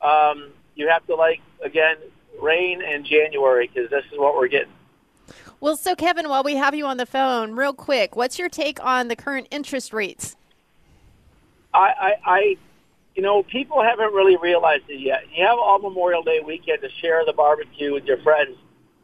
um, 0.00 0.50
you 0.74 0.88
have 0.88 1.06
to 1.06 1.14
like 1.14 1.40
again 1.62 1.96
rain 2.40 2.82
in 2.82 3.04
January 3.04 3.70
because 3.72 3.90
this 3.90 4.04
is 4.12 4.18
what 4.18 4.34
we're 4.36 4.48
getting. 4.48 4.72
Well, 5.60 5.76
so 5.76 5.94
Kevin, 5.94 6.28
while 6.28 6.44
we 6.44 6.54
have 6.54 6.74
you 6.74 6.86
on 6.86 6.96
the 6.98 7.06
phone, 7.06 7.52
real 7.52 7.72
quick, 7.72 8.14
what's 8.14 8.38
your 8.38 8.48
take 8.48 8.82
on 8.82 9.08
the 9.08 9.16
current 9.16 9.48
interest 9.50 9.92
rates? 9.92 10.36
I, 11.74 11.78
I, 11.78 12.14
I, 12.24 12.56
you 13.16 13.22
know, 13.22 13.42
people 13.42 13.82
haven't 13.82 14.14
really 14.14 14.36
realized 14.36 14.84
it 14.88 15.00
yet. 15.00 15.24
You 15.34 15.44
have 15.44 15.58
all 15.58 15.80
Memorial 15.80 16.22
Day 16.22 16.40
weekend 16.44 16.80
to 16.82 16.88
share 17.00 17.24
the 17.26 17.32
barbecue 17.32 17.92
with 17.92 18.04
your 18.04 18.18
friends. 18.18 18.56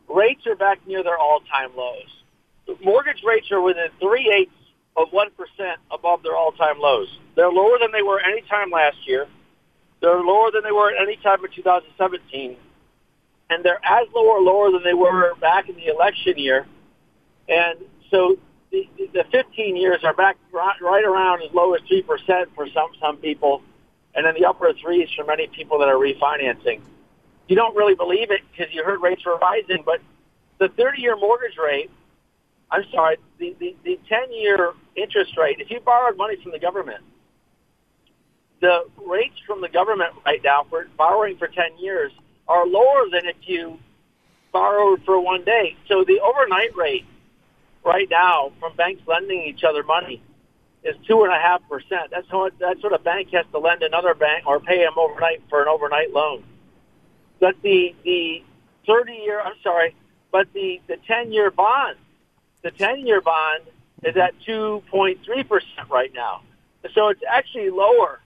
Rates 0.09 0.47
are 0.47 0.55
back 0.55 0.87
near 0.87 1.03
their 1.03 1.19
all-time 1.19 1.71
lows. 1.77 2.79
Mortgage 2.83 3.23
rates 3.25 3.51
are 3.51 3.61
within 3.61 3.89
three 4.01 4.33
eighths 4.33 4.63
of 4.97 5.09
one 5.11 5.31
percent 5.33 5.81
above 5.91 6.23
their 6.23 6.37
all-time 6.37 6.79
lows. 6.79 7.09
They're 7.35 7.51
lower 7.51 7.79
than 7.79 7.93
they 7.93 8.03
were 8.03 8.21
any 8.21 8.43
time 8.43 8.71
last 8.71 8.97
year. 9.07 9.27
They're 10.01 10.21
lower 10.21 10.51
than 10.51 10.63
they 10.63 10.73
were 10.73 10.91
at 10.91 11.01
any 11.01 11.17
time 11.17 11.45
in 11.45 11.51
2017, 11.51 12.57
and 13.51 13.65
they're 13.65 13.81
as 13.85 14.07
low 14.15 14.27
or 14.27 14.41
lower 14.41 14.71
than 14.71 14.85
they 14.85 14.95
were 14.95 15.35
back 15.37 15.69
in 15.69 15.77
the 15.77 15.87
election 15.87 16.39
year. 16.39 16.67
And 17.49 17.79
so 18.11 18.37
the, 18.71 18.89
the 19.13 19.25
15 19.31 19.77
years 19.77 20.05
are 20.05 20.15
back 20.15 20.37
right, 20.53 20.81
right 20.81 21.05
around 21.05 21.43
as 21.43 21.53
low 21.53 21.75
as 21.75 21.81
3% 21.83 22.05
for 22.55 22.69
some, 22.71 22.91
some 23.01 23.17
people, 23.17 23.63
and 24.15 24.27
in 24.27 24.35
the 24.35 24.47
upper 24.47 24.73
threes 24.75 25.09
for 25.17 25.25
many 25.25 25.47
people 25.47 25.79
that 25.79 25.89
are 25.89 25.97
refinancing. 25.97 26.81
You 27.49 27.57
don't 27.57 27.77
really 27.77 27.95
believe 27.95 28.31
it 28.31 28.41
because 28.51 28.73
you 28.75 28.85
heard 28.85 29.01
rates 29.03 29.25
were 29.25 29.37
rising, 29.37 29.83
but 29.85 30.01
the 30.59 30.69
30-year 30.69 31.17
mortgage 31.17 31.57
rate, 31.57 31.91
I'm 32.75 32.85
sorry, 32.93 33.17
the, 33.39 33.55
the, 33.61 33.77
the 33.85 34.01
10-year 34.11 34.73
interest 34.97 35.37
rate, 35.37 35.61
if 35.61 35.71
you 35.71 35.81
borrowed 35.81 36.17
money 36.17 36.37
from 36.43 36.51
the 36.53 36.59
government, 36.59 37.03
the 38.61 38.87
rates 39.07 39.37
from 39.47 39.61
the 39.61 39.69
government 39.69 40.13
right 40.27 40.41
now 40.43 40.67
for 40.69 40.87
borrowing 40.97 41.37
for 41.37 41.47
10 41.47 41.79
years 41.79 42.11
are 42.49 42.67
lower 42.67 43.09
than 43.13 43.27
if 43.27 43.37
you 43.43 43.79
borrowed 44.53 45.03
for 45.05 45.21
one 45.21 45.45
day. 45.45 45.77
So 45.89 46.05
the 46.05 46.21
overnight 46.21 46.75
rate 46.77 47.05
right 47.85 48.09
now 48.11 48.53
from 48.59 48.75
banks 48.77 49.03
lending 49.07 49.43
each 49.43 49.63
other 49.63 49.83
money 49.85 50.23
is 50.83 50.97
two 51.07 51.23
and 51.25 51.33
a 51.33 51.39
half 51.39 51.61
percent. 51.69 52.11
That's 52.11 52.27
how 52.31 52.51
that's 52.59 52.83
what 52.83 52.95
a 52.95 52.99
bank 52.99 53.29
has 53.33 53.47
to 53.53 53.59
lend 53.59 53.83
another 53.83 54.15
bank 54.15 54.47
or 54.47 54.61
pay 54.61 54.79
them 54.85 54.95
overnight 54.97 55.43
for 55.49 55.63
an 55.63 55.69
overnight 55.69 56.13
loan. 56.13 56.45
But 57.41 57.57
the 57.63 57.95
the 58.05 58.43
thirty 58.87 59.15
year 59.15 59.41
I'm 59.41 59.57
sorry, 59.63 59.95
but 60.33 60.49
the 60.53 60.81
the 60.89 60.97
ten 61.07 61.33
year 61.33 61.51
bond, 61.51 61.97
the 62.64 62.72
ten 62.72 63.07
year 63.07 63.20
bond 63.20 63.62
is 64.03 64.16
at 64.16 64.35
two 64.44 64.83
point 64.90 65.20
three 65.24 65.44
percent 65.44 65.88
right 65.88 66.12
now. 66.12 66.40
So 66.94 67.09
it's 67.09 67.22
actually 67.29 67.70
lower 67.70 68.20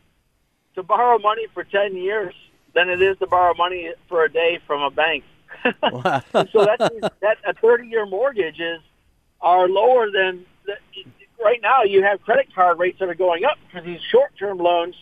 to 0.77 0.83
borrow 0.83 1.18
money 1.18 1.46
for 1.53 1.64
ten 1.64 1.94
years 1.94 2.35
than 2.74 2.88
it 2.88 3.03
is 3.03 3.18
to 3.18 3.27
borrow 3.27 3.55
money 3.55 3.92
for 4.09 4.24
a 4.24 4.33
day 4.33 4.61
from 4.66 4.81
a 4.81 4.90
bank. 4.90 5.24
Wow. 5.83 6.22
so 6.53 6.64
that's 6.64 6.94
that 7.20 7.38
a 7.44 7.53
30 7.55 7.88
year 7.88 8.07
mortgage 8.07 8.61
is 8.61 8.81
are 9.40 9.68
lower 9.68 10.11
than 10.11 10.44
the, 10.66 10.77
right 11.42 11.61
now 11.61 11.83
you 11.83 12.03
have 12.03 12.20
credit 12.22 12.55
card 12.55 12.79
rates 12.79 12.98
that 13.01 13.09
are 13.09 13.14
going 13.14 13.44
up 13.44 13.57
because 13.66 13.85
these 13.85 14.01
short 14.12 14.31
term 14.38 14.59
loans 14.59 14.94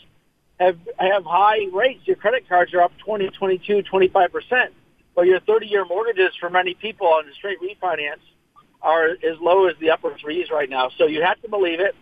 have 0.59 0.79
have 0.99 1.25
high 1.25 1.67
rates 1.73 2.07
your 2.07 2.17
credit 2.17 2.49
cards 2.49 2.73
are 2.75 2.81
up 2.81 2.93
20 2.99 3.29
22 3.31 3.83
25% 3.83 4.69
but 5.15 5.27
your 5.27 5.41
30 5.41 5.67
year 5.67 5.85
mortgages 5.85 6.35
for 6.39 6.49
many 6.49 6.75
people 6.75 7.09
on 7.09 7.27
the 7.27 7.33
straight 7.33 7.59
refinance 7.61 8.23
are 8.83 9.09
as 9.09 9.39
low 9.41 9.67
as 9.69 9.77
the 9.81 9.91
upper 9.91 10.17
threes 10.19 10.49
right 10.51 10.71
now 10.71 10.91
so 10.99 11.07
you 11.07 11.23
have 11.23 11.41
to 11.43 11.49
believe 11.49 11.81
it 11.81 11.95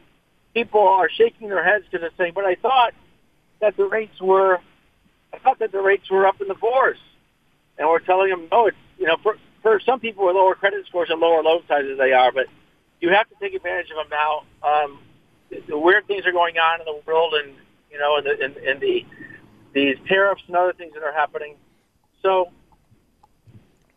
people 0.53 0.87
are 0.87 1.09
shaking 1.09 1.49
their 1.49 1.65
heads 1.65 1.85
because 1.85 2.01
they're 2.01 2.19
saying 2.19 2.33
but 2.35 2.45
I 2.45 2.55
thought 2.57 2.95
that 3.61 3.77
the 3.77 3.85
rates 3.85 4.21
were 4.21 4.59
I 5.33 5.39
thought 5.39 5.59
that 5.59 5.73
the 5.73 5.81
rates 5.81 6.11
were 6.11 6.27
up 6.27 6.41
in 6.41 6.49
the 6.49 6.55
fours 6.55 6.99
and 7.79 7.89
we're 7.89 8.01
telling 8.01 8.31
them, 8.31 8.49
no, 8.51 8.67
it's 8.67 8.77
you 8.99 9.07
know, 9.07 9.17
for 9.23 9.37
for 9.63 9.81
some 9.81 10.01
people 10.01 10.27
with 10.27 10.37
lower 10.37 10.55
credit 10.55 10.87
scores 10.87 11.11
and 11.11 11.21
lower 11.21 11.43
loan 11.43 11.63
sizes, 11.67 11.99
they 11.99 12.13
are, 12.13 12.31
but 12.33 12.47
you 13.01 13.11
have 13.11 13.29
to 13.29 13.35
take 13.41 13.55
advantage 13.55 13.91
of 13.91 13.97
them 13.97 14.19
now. 14.19 14.43
Um, 14.63 14.99
the, 15.69 15.79
weird 15.79 16.07
things 16.07 16.27
are 16.27 16.33
going 16.33 16.57
on 16.59 16.81
in 16.81 16.87
the 16.87 17.01
world, 17.07 17.35
and 17.35 17.55
you 17.91 17.99
know, 17.99 18.17
and 18.17 18.27
the, 18.27 18.45
and, 18.45 18.57
and 18.57 18.81
the 18.81 19.05
these 19.73 19.97
tariffs 20.07 20.43
and 20.47 20.57
other 20.57 20.73
things 20.73 20.95
that 20.95 21.03
are 21.03 21.13
happening. 21.13 21.57
So 22.23 22.51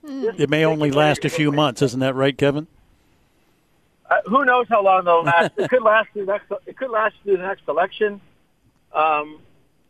just 0.06 0.40
It 0.40 0.50
may 0.50 0.66
only 0.66 0.92
last 0.92 1.26
a 1.26 1.30
few 1.30 1.52
months, 1.52 1.82
isn't 1.82 2.00
that 2.00 2.16
right, 2.16 2.38
Kevin? 2.38 2.68
Uh, 4.10 4.16
who 4.26 4.46
knows 4.46 4.68
how 4.70 4.82
long 4.84 5.04
they'll 5.04 5.24
last? 5.24 5.52
it 5.58 5.70
could 5.70 5.82
last 5.84 6.10
through 6.14 6.26
next. 6.26 6.52
It 6.66 6.78
could 6.78 6.90
last 6.92 7.16
through 7.24 7.38
the 7.38 7.44
next 7.44 7.64
election. 7.68 8.22
um, 8.94 9.40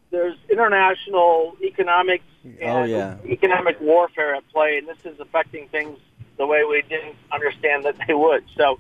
there's 0.10 0.38
international 0.50 1.58
economics 1.62 2.24
and 2.46 2.58
Oh, 2.62 2.84
yeah. 2.86 3.18
economic 3.26 3.80
warfare 3.82 4.36
at 4.36 4.48
play, 4.54 4.78
and 4.78 4.88
this 4.88 4.98
is 5.04 5.20
affecting 5.20 5.68
things 5.68 6.00
the 6.38 6.48
way 6.48 6.64
we 6.64 6.82
didn't 6.84 7.16
understand 7.30 7.84
that 7.84 7.96
they 8.08 8.14
would. 8.14 8.46
So, 8.56 8.80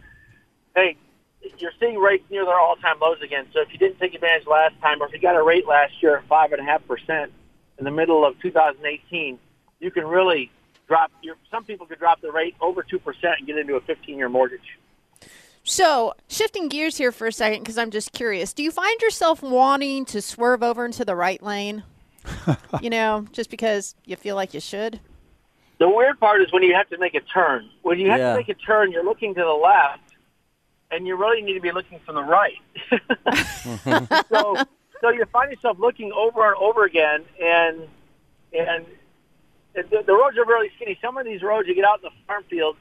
hey, 0.73 0.95
you're 1.57 1.73
seeing 1.81 1.97
rates 1.97 2.23
near 2.29 2.45
their 2.45 2.57
all-time 2.57 2.95
lows 3.01 3.21
again. 3.21 3.45
So 3.53 3.59
if 3.61 3.73
you 3.73 3.77
didn't 3.77 3.99
take 3.99 4.13
advantage 4.13 4.47
last 4.47 4.79
time, 4.81 5.01
or 5.01 5.07
if 5.07 5.13
you 5.13 5.19
got 5.19 5.35
a 5.35 5.43
rate 5.43 5.67
last 5.67 6.01
year 6.01 6.15
at 6.17 6.25
five 6.29 6.53
and 6.53 6.61
a 6.61 6.63
half 6.63 6.87
percent 6.87 7.33
in 7.77 7.83
the 7.83 7.91
middle 7.91 8.23
of 8.25 8.39
2018, 8.41 9.37
you 9.81 9.91
can 9.91 10.07
really 10.07 10.49
drop. 10.87 11.11
Your, 11.21 11.35
some 11.51 11.63
people 11.63 11.85
could 11.85 11.99
drop 11.99 12.21
the 12.21 12.31
rate 12.31 12.55
over 12.61 12.83
two 12.83 12.99
percent 12.99 13.35
and 13.39 13.47
get 13.47 13.57
into 13.57 13.75
a 13.75 13.81
15-year 13.81 14.29
mortgage. 14.29 14.77
So, 15.63 16.13
shifting 16.29 16.69
gears 16.69 16.95
here 16.95 17.11
for 17.11 17.27
a 17.27 17.31
second, 17.31 17.59
because 17.63 17.77
I'm 17.77 17.91
just 17.91 18.13
curious. 18.13 18.53
Do 18.53 18.63
you 18.63 18.71
find 18.71 19.01
yourself 19.01 19.43
wanting 19.43 20.05
to 20.05 20.21
swerve 20.21 20.63
over 20.63 20.85
into 20.85 21.03
the 21.03 21.15
right 21.15 21.43
lane? 21.43 21.83
you 22.81 22.89
know, 22.89 23.25
just 23.33 23.49
because 23.49 23.93
you 24.05 24.15
feel 24.15 24.35
like 24.37 24.53
you 24.53 24.61
should? 24.61 25.01
The 25.79 25.89
weird 25.89 26.19
part 26.19 26.41
is 26.41 26.51
when 26.53 26.63
you 26.63 26.73
have 26.73 26.89
to 26.89 26.97
make 26.97 27.15
a 27.15 27.19
turn. 27.19 27.69
When 27.81 27.99
you 27.99 28.09
have 28.09 28.19
Yeah. 28.19 28.31
to 28.31 28.37
make 28.37 28.49
a 28.49 28.53
turn, 28.53 28.91
you're 28.91 29.03
looking 29.03 29.35
to 29.35 29.41
the 29.41 29.47
left, 29.47 30.01
and 30.89 31.05
you 31.05 31.17
really 31.17 31.41
need 31.41 31.53
to 31.53 31.59
be 31.61 31.71
looking 31.71 31.99
from 31.99 32.15
the 32.15 32.23
right. 32.23 32.57
so, 34.29 34.55
so 35.01 35.09
you 35.09 35.25
find 35.25 35.51
yourself 35.51 35.77
looking 35.79 36.11
over 36.13 36.47
and 36.47 36.55
over 36.61 36.85
again, 36.85 37.23
and 37.41 37.81
and 38.53 38.85
the, 39.83 40.03
the 40.05 40.13
roads 40.13 40.37
are 40.37 40.45
really 40.45 40.69
skinny. 40.75 40.97
Some 41.01 41.17
of 41.17 41.25
these 41.25 41.41
roads, 41.41 41.67
you 41.67 41.75
get 41.75 41.85
out 41.85 41.99
in 41.99 42.03
the 42.03 42.25
farm 42.25 42.43
field, 42.49 42.77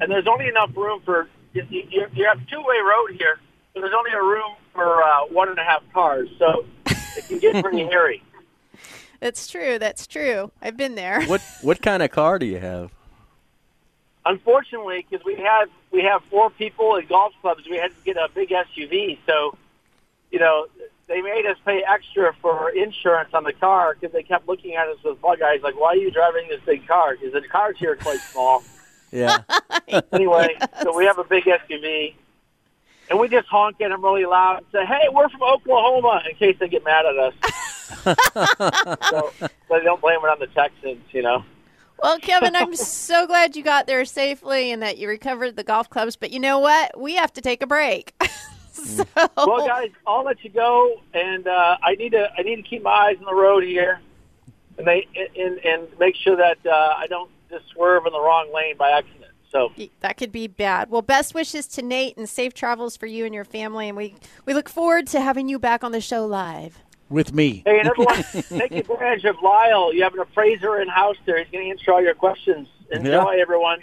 and 0.00 0.10
there's 0.10 0.26
only 0.26 0.48
enough 0.48 0.76
room 0.76 1.00
for 1.04 1.28
you, 1.52 1.64
you, 1.68 2.06
you 2.12 2.26
have 2.26 2.38
two 2.48 2.60
way 2.60 2.76
road 2.84 3.16
here, 3.18 3.38
but 3.74 3.80
there's 3.80 3.94
only 3.96 4.12
a 4.12 4.22
room 4.22 4.54
for 4.72 5.02
uh, 5.02 5.26
one 5.26 5.48
and 5.48 5.58
a 5.58 5.64
half 5.64 5.82
cars, 5.92 6.28
so 6.38 6.64
it 6.86 7.24
can 7.28 7.38
get 7.38 7.62
pretty 7.62 7.84
hairy. 7.90 8.22
That's 9.20 9.48
true. 9.48 9.78
That's 9.78 10.06
true. 10.06 10.50
I've 10.62 10.76
been 10.76 10.94
there. 10.94 11.22
What 11.26 11.42
what 11.62 11.82
kind 11.82 12.02
of 12.02 12.10
car 12.10 12.38
do 12.38 12.46
you 12.46 12.58
have? 12.58 12.90
unfortunately, 14.26 15.06
because 15.08 15.24
we 15.24 15.36
have 15.36 15.68
we 15.90 16.02
have 16.02 16.22
four 16.24 16.50
people 16.50 16.96
at 16.96 17.08
golf 17.08 17.32
clubs, 17.40 17.66
we 17.68 17.76
had 17.76 17.90
to 17.90 18.04
get 18.04 18.16
a 18.16 18.28
big 18.34 18.50
SUV. 18.50 19.18
So, 19.26 19.56
you 20.30 20.38
know, 20.38 20.66
they 21.10 21.20
made 21.20 21.44
us 21.44 21.56
pay 21.66 21.82
extra 21.82 22.32
for 22.40 22.70
insurance 22.70 23.30
on 23.34 23.42
the 23.42 23.52
car 23.52 23.96
because 23.98 24.14
they 24.14 24.22
kept 24.22 24.46
looking 24.46 24.76
at 24.76 24.86
us 24.86 24.96
with 25.04 25.20
bug 25.20 25.42
eyes, 25.42 25.60
like, 25.60 25.78
"Why 25.78 25.88
are 25.88 25.96
you 25.96 26.12
driving 26.12 26.46
this 26.48 26.60
big 26.64 26.86
car?" 26.86 27.16
Because 27.16 27.32
the 27.32 27.46
cars 27.48 27.76
here 27.78 27.92
are 27.92 27.96
quite 27.96 28.20
small. 28.20 28.62
Yeah. 29.12 29.38
Anyway, 30.12 30.56
so 30.84 30.96
we 30.96 31.04
have 31.04 31.18
a 31.18 31.24
big 31.24 31.42
SUV. 31.42 32.14
And 33.08 33.18
we 33.18 33.26
just 33.26 33.48
honk 33.48 33.80
at 33.80 33.88
them 33.88 34.04
really 34.04 34.24
loud 34.24 34.58
and 34.58 34.66
say, 34.70 34.86
"Hey, 34.86 35.08
we're 35.10 35.28
from 35.28 35.42
Oklahoma," 35.42 36.22
in 36.30 36.36
case 36.36 36.56
they 36.60 36.68
get 36.68 36.84
mad 36.84 37.06
at 37.06 37.18
us. 37.18 37.34
so, 39.10 39.32
so 39.40 39.50
they 39.68 39.80
don't 39.82 40.00
blame 40.00 40.20
it 40.22 40.28
on 40.28 40.38
the 40.38 40.46
Texans, 40.46 41.02
you 41.10 41.22
know. 41.22 41.44
Well, 42.00 42.20
Kevin, 42.20 42.54
I'm 42.54 42.76
so 42.76 43.26
glad 43.26 43.56
you 43.56 43.64
got 43.64 43.88
there 43.88 44.04
safely 44.04 44.70
and 44.70 44.80
that 44.80 44.96
you 44.96 45.08
recovered 45.08 45.56
the 45.56 45.64
golf 45.64 45.90
clubs. 45.90 46.14
But 46.14 46.30
you 46.30 46.38
know 46.38 46.60
what? 46.60 46.96
We 46.96 47.16
have 47.16 47.32
to 47.32 47.40
take 47.40 47.62
a 47.62 47.66
break. 47.66 48.14
so, 48.72 49.04
Well, 49.36 49.66
guys, 49.66 49.90
I'll 50.06 50.24
let 50.24 50.42
you 50.44 50.50
go, 50.50 51.00
and 51.14 51.46
uh, 51.46 51.76
I 51.82 51.94
need 51.94 52.10
to 52.10 52.30
I 52.36 52.42
need 52.42 52.56
to 52.56 52.62
keep 52.62 52.82
my 52.82 52.90
eyes 52.90 53.16
on 53.18 53.24
the 53.24 53.34
road 53.34 53.64
here, 53.64 54.00
and 54.78 54.86
they 54.86 55.06
and 55.36 55.58
and 55.64 55.88
make 55.98 56.16
sure 56.16 56.36
that 56.36 56.58
uh, 56.66 56.94
I 56.96 57.06
don't 57.08 57.30
just 57.50 57.68
swerve 57.68 58.06
in 58.06 58.12
the 58.12 58.20
wrong 58.20 58.52
lane 58.54 58.76
by 58.76 58.90
accident. 58.90 59.16
So, 59.50 59.72
that 59.98 60.16
could 60.16 60.30
be 60.30 60.46
bad. 60.46 60.90
Well, 60.90 61.02
best 61.02 61.34
wishes 61.34 61.66
to 61.68 61.82
Nate 61.82 62.16
and 62.16 62.28
safe 62.28 62.54
travels 62.54 62.96
for 62.96 63.06
you 63.06 63.24
and 63.24 63.34
your 63.34 63.44
family. 63.44 63.88
And 63.88 63.96
we, 63.96 64.14
we 64.46 64.54
look 64.54 64.68
forward 64.68 65.08
to 65.08 65.20
having 65.20 65.48
you 65.48 65.58
back 65.58 65.82
on 65.82 65.90
the 65.90 66.00
show 66.00 66.24
live. 66.24 66.78
with 67.08 67.34
me. 67.34 67.64
hey, 67.66 67.80
and 67.80 67.88
everyone, 67.88 68.22
take 68.48 68.70
advantage 68.70 69.24
of 69.24 69.42
Lyle. 69.42 69.92
You 69.92 70.04
have 70.04 70.14
an 70.14 70.20
appraiser 70.20 70.80
in 70.80 70.86
house 70.86 71.16
there. 71.26 71.42
He's 71.42 71.50
going 71.50 71.64
to 71.64 71.70
answer 71.72 71.92
all 71.92 72.00
your 72.00 72.14
questions. 72.14 72.68
Enjoy, 72.92 73.40
everyone. 73.40 73.80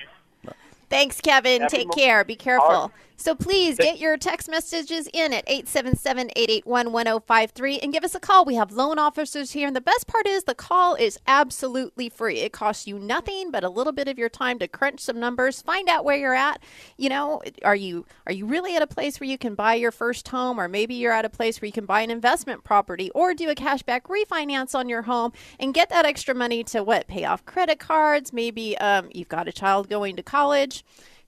Thanks, 0.89 1.19
Kevin. 1.19 1.63
Happy 1.63 1.77
Take 1.77 1.87
Mo- 1.87 1.93
care. 1.93 2.23
Be 2.23 2.37
careful. 2.37 2.93
So 3.19 3.33
please 3.33 3.77
get 3.77 3.97
your 3.97 4.15
text 4.15 4.47
messages 4.47 5.09
in 5.11 5.33
at 5.33 5.47
877-881-1053 5.47 7.79
and 7.81 7.91
give 7.91 8.03
us 8.03 8.13
a 8.13 8.19
call. 8.19 8.45
We 8.45 8.53
have 8.55 8.71
loan 8.71 8.99
officers 8.99 9.53
here 9.53 9.65
and 9.65 9.75
the 9.75 9.81
best 9.81 10.05
part 10.05 10.27
is 10.27 10.43
the 10.43 10.53
call 10.53 10.93
is 10.93 11.17
absolutely 11.25 12.09
free. 12.09 12.41
It 12.41 12.53
costs 12.53 12.85
you 12.85 12.99
nothing 12.99 13.49
but 13.49 13.63
a 13.63 13.69
little 13.69 13.91
bit 13.91 14.07
of 14.07 14.19
your 14.19 14.29
time 14.29 14.59
to 14.59 14.67
crunch 14.67 14.99
some 14.99 15.19
numbers, 15.19 15.63
find 15.63 15.89
out 15.89 16.05
where 16.05 16.15
you're 16.15 16.35
at. 16.35 16.61
You 16.95 17.09
know, 17.09 17.41
are 17.65 17.75
you 17.75 18.05
are 18.27 18.33
you 18.33 18.45
really 18.45 18.75
at 18.75 18.83
a 18.83 18.87
place 18.87 19.19
where 19.19 19.27
you 19.27 19.39
can 19.39 19.55
buy 19.55 19.73
your 19.73 19.91
first 19.91 20.27
home 20.27 20.59
or 20.59 20.67
maybe 20.67 20.93
you're 20.93 21.11
at 21.11 21.25
a 21.25 21.29
place 21.29 21.59
where 21.59 21.65
you 21.65 21.73
can 21.73 21.87
buy 21.87 22.01
an 22.01 22.11
investment 22.11 22.63
property 22.63 23.09
or 23.15 23.33
do 23.33 23.49
a 23.49 23.55
cashback 23.55 24.03
refinance 24.03 24.75
on 24.75 24.87
your 24.87 25.01
home 25.01 25.33
and 25.59 25.73
get 25.73 25.89
that 25.89 26.05
extra 26.05 26.35
money 26.35 26.63
to 26.65 26.83
what? 26.83 27.07
Pay 27.07 27.25
off 27.25 27.43
credit 27.45 27.79
cards, 27.79 28.31
maybe 28.31 28.77
um, 28.77 29.09
you've 29.11 29.27
got 29.27 29.47
a 29.47 29.51
child 29.51 29.89
going 29.89 30.15
to 30.17 30.23
college. 30.23 30.83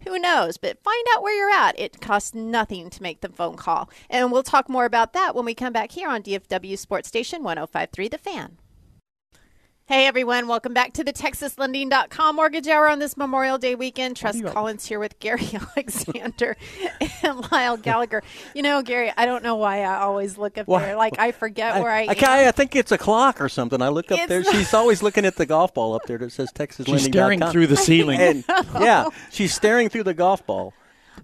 Who 0.08 0.18
knows? 0.18 0.58
But 0.58 0.82
find 0.84 1.06
out 1.14 1.22
where 1.22 1.38
you're 1.38 1.52
at. 1.52 1.78
It 1.80 2.02
costs 2.02 2.34
nothing 2.34 2.90
to 2.90 3.04
make 3.04 3.22
the 3.22 3.30
phone 3.30 3.58
call. 3.58 3.90
And 4.10 4.32
we'll 4.32 4.44
talk 4.44 4.70
more 4.70 4.86
about 4.86 5.14
that 5.14 5.36
when 5.36 5.46
we 5.46 5.54
come 5.54 5.74
back 5.74 5.92
here 5.92 6.10
on 6.10 6.24
DFW 6.24 6.78
Sports 6.78 7.08
Station 7.08 7.44
1053 7.44 8.08
The 8.08 8.18
Fan. 8.18 8.58
Hey 9.90 10.06
everyone, 10.06 10.48
welcome 10.48 10.72
back 10.72 10.94
to 10.94 11.04
the 11.04 11.12
TexasLending.com 11.12 12.36
Mortgage 12.36 12.68
Hour 12.68 12.88
on 12.92 13.00
this 13.00 13.18
Memorial 13.18 13.58
Day 13.58 13.74
weekend. 13.74 14.16
Trust 14.16 14.46
Collins 14.46 14.86
here 14.86 15.00
with 15.00 15.18
Gary 15.20 15.50
Alexander 15.76 16.56
and 17.24 17.52
Lyle 17.52 17.76
Gallagher. 17.76 18.22
You 18.54 18.62
know, 18.62 18.84
Gary, 18.84 19.12
I 19.18 19.26
don't 19.26 19.44
know 19.44 19.56
why 19.56 19.82
I 19.82 20.02
always 20.02 20.38
look 20.38 20.60
up 20.60 20.68
Why- 20.68 20.84
there. 20.84 20.96
Like 20.96 21.18
I 21.18 21.32
forget 21.32 21.82
where 21.82 21.90
I, 21.90 22.02
I, 22.02 22.12
am. 22.42 22.48
I 22.50 22.52
think 22.52 22.76
it's 22.76 22.92
a 22.92 23.00
clock 23.00 23.42
or 23.42 23.50
something. 23.50 23.82
I 23.82 23.90
look 23.90 24.12
up 24.12 24.20
It's 24.20 24.28
there. 24.30 24.42
not- 24.44 24.54
She's 24.54 24.76
always 24.76 25.02
looking 25.02 25.26
at 25.26 25.38
the 25.38 25.48
golf 25.48 25.74
ball 25.74 25.96
up 25.96 26.04
there 26.06 26.20
that 26.20 26.34
says 26.34 26.52
Texas 26.52 26.86
She's 26.86 27.06
staring 27.06 27.42
through 27.42 27.66
the 27.66 27.76
ceiling. 27.78 28.20
And 28.20 28.44
yeah, 28.76 29.06
she's 29.32 29.56
staring 29.56 29.90
through 29.90 30.04
the 30.04 30.14
golf 30.14 30.46
ball. 30.46 30.72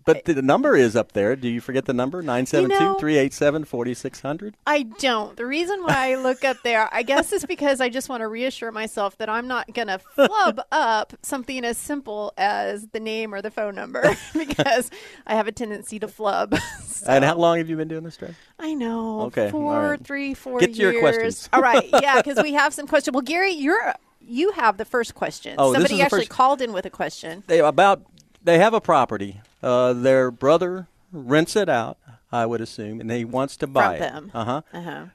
But 0.04 0.26
the 0.26 0.42
number 0.42 0.76
is 0.76 0.96
up 0.96 1.14
there. 1.14 1.36
Do 1.36 1.48
you 1.48 1.62
forget 1.62 1.86
the 1.86 1.94
number? 1.94 2.22
972 2.22 3.00
387 3.00 3.66
4600? 3.66 4.56
I 4.68 4.84
don't. 4.84 5.38
The 5.38 5.46
reason 5.46 5.82
why 5.84 6.12
I 6.12 6.16
look 6.16 6.44
up 6.44 6.58
there, 6.64 6.90
I 6.92 7.04
guess, 7.04 7.32
is 7.32 7.46
because 7.46 7.80
I 7.82 7.90
just 7.90 8.10
want 8.10 8.22
to 8.22 8.28
reassure 8.28 8.72
myself 8.72 9.18
that 9.20 9.30
I'm 9.30 9.48
not 9.48 9.74
going 9.74 9.88
to 9.88 10.00
flub 10.00 10.62
up 10.72 11.14
something 11.22 11.64
as 11.64 11.78
simple 11.78 12.34
as 12.38 12.88
the 12.88 13.00
name 13.00 13.34
or 13.34 13.42
the 13.42 13.52
phone 13.52 13.76
number 13.76 14.04
because 14.34 14.90
I 15.26 15.36
have 15.36 15.48
a 15.48 15.52
tendency 15.52 16.00
to 16.00 16.08
flub. 16.08 16.56
So, 16.96 17.08
And 17.12 17.26
how 17.26 17.36
long 17.36 17.58
have 17.58 17.70
you 17.70 17.76
been 17.76 17.90
doing 17.90 18.04
this, 18.06 18.16
Trey? 18.16 18.34
I 18.58 18.74
know. 18.74 19.24
Okay, 19.24 19.52
Four, 19.52 19.90
right. 19.92 20.02
three, 20.02 20.34
four 20.34 20.60
Get 20.60 20.74
to 20.74 20.80
years. 20.80 20.94
your 20.94 21.02
questions. 21.02 21.50
All 21.52 21.62
right. 21.62 21.84
Yeah, 22.02 22.22
because 22.22 22.42
we 22.42 22.54
have 22.54 22.74
some 22.74 22.88
questions. 22.88 23.14
Well, 23.14 23.22
Gary, 23.22 23.52
you're 23.52 23.94
you 24.26 24.52
have 24.52 24.78
the 24.78 24.86
first 24.86 25.14
question. 25.14 25.56
Oh, 25.58 25.74
Somebody 25.74 26.02
actually 26.02 26.22
first- 26.22 26.30
called 26.30 26.62
in 26.62 26.72
with 26.72 26.86
a 26.86 26.90
question. 26.90 27.44
They 27.48 27.60
about 27.60 28.02
they 28.46 28.60
have 28.60 28.74
a 28.74 28.82
property. 28.82 29.42
Uh, 29.62 29.94
their 29.94 30.32
brother 30.32 30.88
rents 31.12 31.56
it 31.56 31.68
out, 31.70 31.98
I 32.32 32.46
would 32.46 32.62
assume, 32.62 33.02
and 33.02 33.12
he 33.12 33.26
wants 33.26 33.58
to 33.58 33.68
buy 33.68 33.98
them. 34.00 34.28
it. 34.34 34.36
Uh-huh. 34.38 34.62
Uh-huh. 34.74 35.06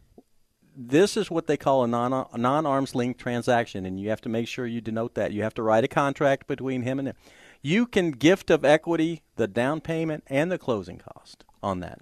This 0.77 1.17
is 1.17 1.31
what 1.31 1.47
they 1.47 1.57
call 1.57 1.85
a 1.85 1.89
non 1.89 2.27
non 2.37 2.67
arms 2.67 2.95
length 2.95 3.19
transaction, 3.19 3.85
and 3.87 4.01
you 4.01 4.09
have 4.11 4.21
to 4.23 4.29
make 4.29 4.49
sure 4.49 4.67
you 4.67 4.81
denote 4.81 5.15
that. 5.15 5.33
You 5.33 5.43
have 5.43 5.55
to 5.55 5.63
write 5.63 5.85
a 5.85 5.89
contract 5.89 6.47
between 6.47 6.83
him 6.83 6.99
and 6.99 7.09
him. 7.09 7.15
You 7.63 7.87
can 7.87 8.13
gift 8.13 8.51
of 8.51 8.65
equity 8.65 9.23
the 9.37 9.47
down 9.47 9.81
payment 9.81 10.25
and 10.29 10.51
the 10.51 10.59
closing 10.59 10.99
cost 10.99 11.45
on 11.63 11.81
that. 11.81 11.99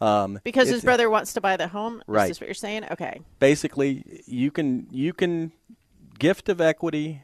Um, 0.00 0.40
Because 0.44 0.68
his 0.68 0.84
brother 0.84 1.08
wants 1.10 1.32
to 1.32 1.40
buy 1.40 1.56
the 1.56 1.68
home. 1.68 2.02
Right. 2.06 2.24
Is 2.24 2.28
this 2.30 2.40
what 2.40 2.46
you're 2.48 2.54
saying? 2.54 2.84
Okay. 2.90 3.20
basically 3.40 4.22
you 4.26 4.50
can 4.50 4.86
you 4.90 5.12
can 5.12 5.52
gift 6.18 6.48
of 6.48 6.60
equity 6.60 7.22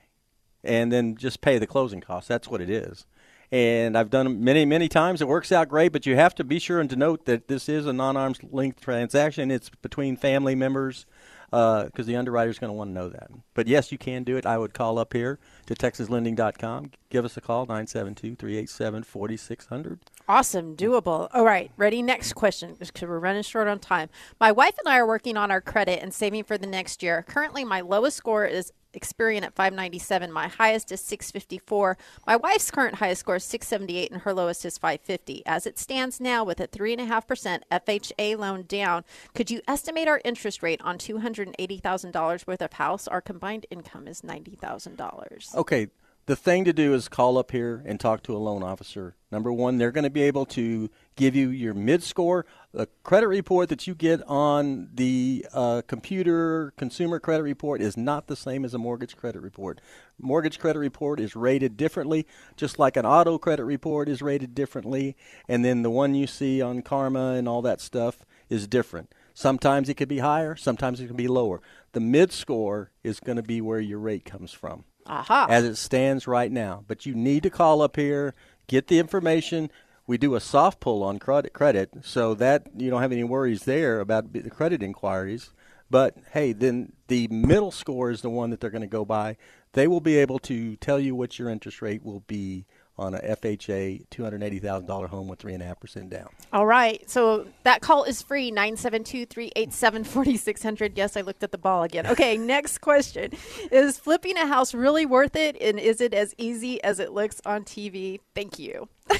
and 0.64 0.90
then 0.90 1.16
just 1.16 1.40
pay 1.40 1.58
the 1.58 1.66
closing 1.66 2.00
costs. 2.00 2.28
That's 2.28 2.48
what 2.48 2.60
it 2.60 2.70
is. 2.70 3.06
And 3.54 3.96
I've 3.96 4.10
done 4.10 4.26
it 4.26 4.30
many 4.30 4.64
many 4.64 4.88
times. 4.88 5.22
It 5.22 5.28
works 5.28 5.52
out 5.52 5.68
great, 5.68 5.92
but 5.92 6.06
you 6.06 6.16
have 6.16 6.34
to 6.34 6.42
be 6.42 6.58
sure 6.58 6.80
and 6.80 6.90
to 6.90 6.96
note 6.96 7.24
that 7.26 7.46
this 7.46 7.68
is 7.68 7.86
a 7.86 7.92
non-arm's 7.92 8.40
length 8.50 8.80
transaction. 8.80 9.52
It's 9.52 9.70
between 9.70 10.16
family 10.16 10.56
members 10.56 11.06
uh, 11.52 11.84
because 11.84 12.06
the 12.06 12.16
underwriter 12.16 12.50
is 12.50 12.58
going 12.58 12.70
to 12.70 12.74
want 12.74 12.90
to 12.90 12.94
know 12.94 13.08
that. 13.08 13.30
But 13.54 13.68
yes, 13.68 13.92
you 13.92 13.98
can 13.98 14.24
do 14.24 14.36
it. 14.36 14.44
I 14.44 14.58
would 14.58 14.74
call 14.74 14.98
up 14.98 15.12
here 15.12 15.38
to 15.66 15.74
texaslending.com. 15.76 16.90
Give 17.10 17.24
us 17.24 17.36
a 17.36 17.40
call 17.40 17.64
972-387-4600. 17.68 19.98
Awesome, 20.28 20.74
doable. 20.74 21.28
All 21.32 21.44
right, 21.44 21.70
ready? 21.76 22.02
Next 22.02 22.32
question, 22.32 22.74
because 22.76 23.02
we're 23.02 23.20
running 23.20 23.44
short 23.44 23.68
on 23.68 23.78
time. 23.78 24.08
My 24.40 24.50
wife 24.50 24.74
and 24.84 24.88
I 24.88 24.98
are 24.98 25.06
working 25.06 25.36
on 25.36 25.52
our 25.52 25.60
credit 25.60 26.02
and 26.02 26.12
saving 26.12 26.42
for 26.42 26.58
the 26.58 26.66
next 26.66 27.04
year. 27.04 27.22
Currently, 27.22 27.62
my 27.62 27.82
lowest 27.82 28.16
score 28.16 28.46
is 28.46 28.72
Experian 28.94 29.42
at 29.42 29.54
597. 29.54 30.32
My 30.32 30.48
highest 30.48 30.90
is 30.92 31.00
654. 31.00 31.96
My 32.26 32.36
wife's 32.36 32.70
current 32.70 32.96
highest 32.96 33.20
score 33.20 33.36
is 33.36 33.44
678, 33.44 34.10
and 34.10 34.22
her 34.22 34.32
lowest 34.32 34.64
is 34.64 34.78
550. 34.78 35.42
As 35.46 35.66
it 35.66 35.78
stands 35.78 36.20
now, 36.20 36.44
with 36.44 36.60
a 36.60 36.68
3.5% 36.68 37.62
FHA 37.70 38.38
loan 38.38 38.64
down, 38.66 39.04
could 39.34 39.50
you 39.50 39.60
estimate 39.68 40.08
our 40.08 40.20
interest 40.24 40.62
rate 40.62 40.80
on 40.82 40.98
$280,000 40.98 42.46
worth 42.46 42.62
of 42.62 42.72
house? 42.74 43.08
Our 43.08 43.20
combined 43.20 43.66
income 43.70 44.06
is 44.08 44.22
$90,000. 44.22 45.54
Okay, 45.54 45.88
the 46.26 46.36
thing 46.36 46.64
to 46.64 46.72
do 46.72 46.94
is 46.94 47.08
call 47.08 47.36
up 47.36 47.50
here 47.50 47.82
and 47.84 48.00
talk 48.00 48.22
to 48.22 48.34
a 48.34 48.38
loan 48.38 48.62
officer. 48.62 49.14
Number 49.30 49.52
one, 49.52 49.76
they're 49.76 49.92
going 49.92 50.04
to 50.04 50.10
be 50.10 50.22
able 50.22 50.46
to 50.46 50.88
give 51.16 51.36
you 51.36 51.50
your 51.50 51.74
mid 51.74 52.02
score. 52.02 52.46
The 52.72 52.88
credit 53.02 53.28
report 53.28 53.68
that 53.68 53.86
you 53.86 53.94
get 53.94 54.22
on 54.26 54.88
the 54.94 55.44
uh, 55.52 55.82
computer 55.86 56.72
consumer 56.78 57.20
credit 57.20 57.42
report 57.42 57.82
is 57.82 57.96
not 57.96 58.26
the 58.26 58.36
same 58.36 58.64
as 58.64 58.72
a 58.72 58.78
mortgage 58.78 59.16
credit 59.16 59.42
report. 59.42 59.82
Mortgage 60.18 60.58
credit 60.58 60.78
report 60.78 61.20
is 61.20 61.36
rated 61.36 61.76
differently, 61.76 62.26
just 62.56 62.78
like 62.78 62.96
an 62.96 63.04
auto 63.04 63.36
credit 63.36 63.64
report 63.64 64.08
is 64.08 64.22
rated 64.22 64.54
differently. 64.54 65.16
And 65.46 65.62
then 65.62 65.82
the 65.82 65.90
one 65.90 66.14
you 66.14 66.26
see 66.26 66.62
on 66.62 66.80
Karma 66.80 67.32
and 67.32 67.46
all 67.46 67.60
that 67.62 67.82
stuff 67.82 68.24
is 68.48 68.66
different. 68.66 69.12
Sometimes 69.34 69.88
it 69.88 69.94
could 69.94 70.08
be 70.08 70.20
higher, 70.20 70.56
sometimes 70.56 71.00
it 71.00 71.08
can 71.08 71.16
be 71.16 71.28
lower. 71.28 71.60
The 71.92 72.00
mid 72.00 72.32
score 72.32 72.92
is 73.02 73.20
going 73.20 73.36
to 73.36 73.42
be 73.42 73.60
where 73.60 73.80
your 73.80 73.98
rate 73.98 74.24
comes 74.24 74.52
from 74.52 74.84
Aha. 75.06 75.46
as 75.48 75.64
it 75.64 75.76
stands 75.76 76.26
right 76.26 76.50
now. 76.50 76.84
But 76.86 77.06
you 77.06 77.14
need 77.14 77.42
to 77.44 77.50
call 77.50 77.82
up 77.82 77.96
here, 77.96 78.34
get 78.66 78.88
the 78.88 78.98
information. 78.98 79.70
We 80.06 80.18
do 80.18 80.34
a 80.34 80.40
soft 80.40 80.80
pull 80.80 81.02
on 81.02 81.18
credit, 81.18 81.52
credit, 81.52 81.90
so 82.02 82.34
that 82.34 82.66
you 82.76 82.90
don't 82.90 83.02
have 83.02 83.12
any 83.12 83.24
worries 83.24 83.64
there 83.64 84.00
about 84.00 84.32
the 84.32 84.50
credit 84.50 84.82
inquiries. 84.82 85.50
But 85.90 86.16
hey, 86.32 86.52
then 86.52 86.92
the 87.08 87.28
middle 87.28 87.70
score 87.70 88.10
is 88.10 88.22
the 88.22 88.30
one 88.30 88.50
that 88.50 88.60
they're 88.60 88.70
going 88.70 88.82
to 88.82 88.86
go 88.86 89.04
by. 89.04 89.36
They 89.72 89.86
will 89.88 90.00
be 90.00 90.16
able 90.16 90.38
to 90.40 90.76
tell 90.76 91.00
you 91.00 91.14
what 91.14 91.38
your 91.38 91.48
interest 91.48 91.82
rate 91.82 92.04
will 92.04 92.20
be 92.20 92.64
on 92.96 93.14
a 93.14 93.18
FHA 93.20 94.04
two 94.10 94.22
hundred 94.22 94.42
eighty 94.42 94.58
thousand 94.58 94.86
dollar 94.86 95.06
home 95.06 95.28
with 95.28 95.38
three 95.38 95.54
and 95.54 95.62
a 95.62 95.66
half 95.66 95.80
percent 95.80 96.10
down. 96.10 96.28
All 96.52 96.66
right. 96.66 97.08
So 97.10 97.46
that 97.64 97.80
call 97.80 98.04
is 98.04 98.22
free 98.22 98.50
972 98.50 99.26
387 99.26 100.04
4600. 100.04 100.96
Yes, 100.96 101.16
I 101.16 101.22
looked 101.22 101.42
at 101.42 101.52
the 101.52 101.58
ball 101.58 101.82
again. 101.82 102.06
Okay, 102.06 102.36
next 102.38 102.78
question. 102.78 103.32
Is 103.72 103.98
flipping 103.98 104.36
a 104.36 104.46
house 104.46 104.74
really 104.74 105.06
worth 105.06 105.36
it? 105.36 105.56
And 105.60 105.78
is 105.78 106.00
it 106.00 106.14
as 106.14 106.34
easy 106.38 106.82
as 106.84 107.00
it 107.00 107.12
looks 107.12 107.40
on 107.44 107.64
TV? 107.64 108.20
Thank 108.34 108.58
you. 108.58 108.88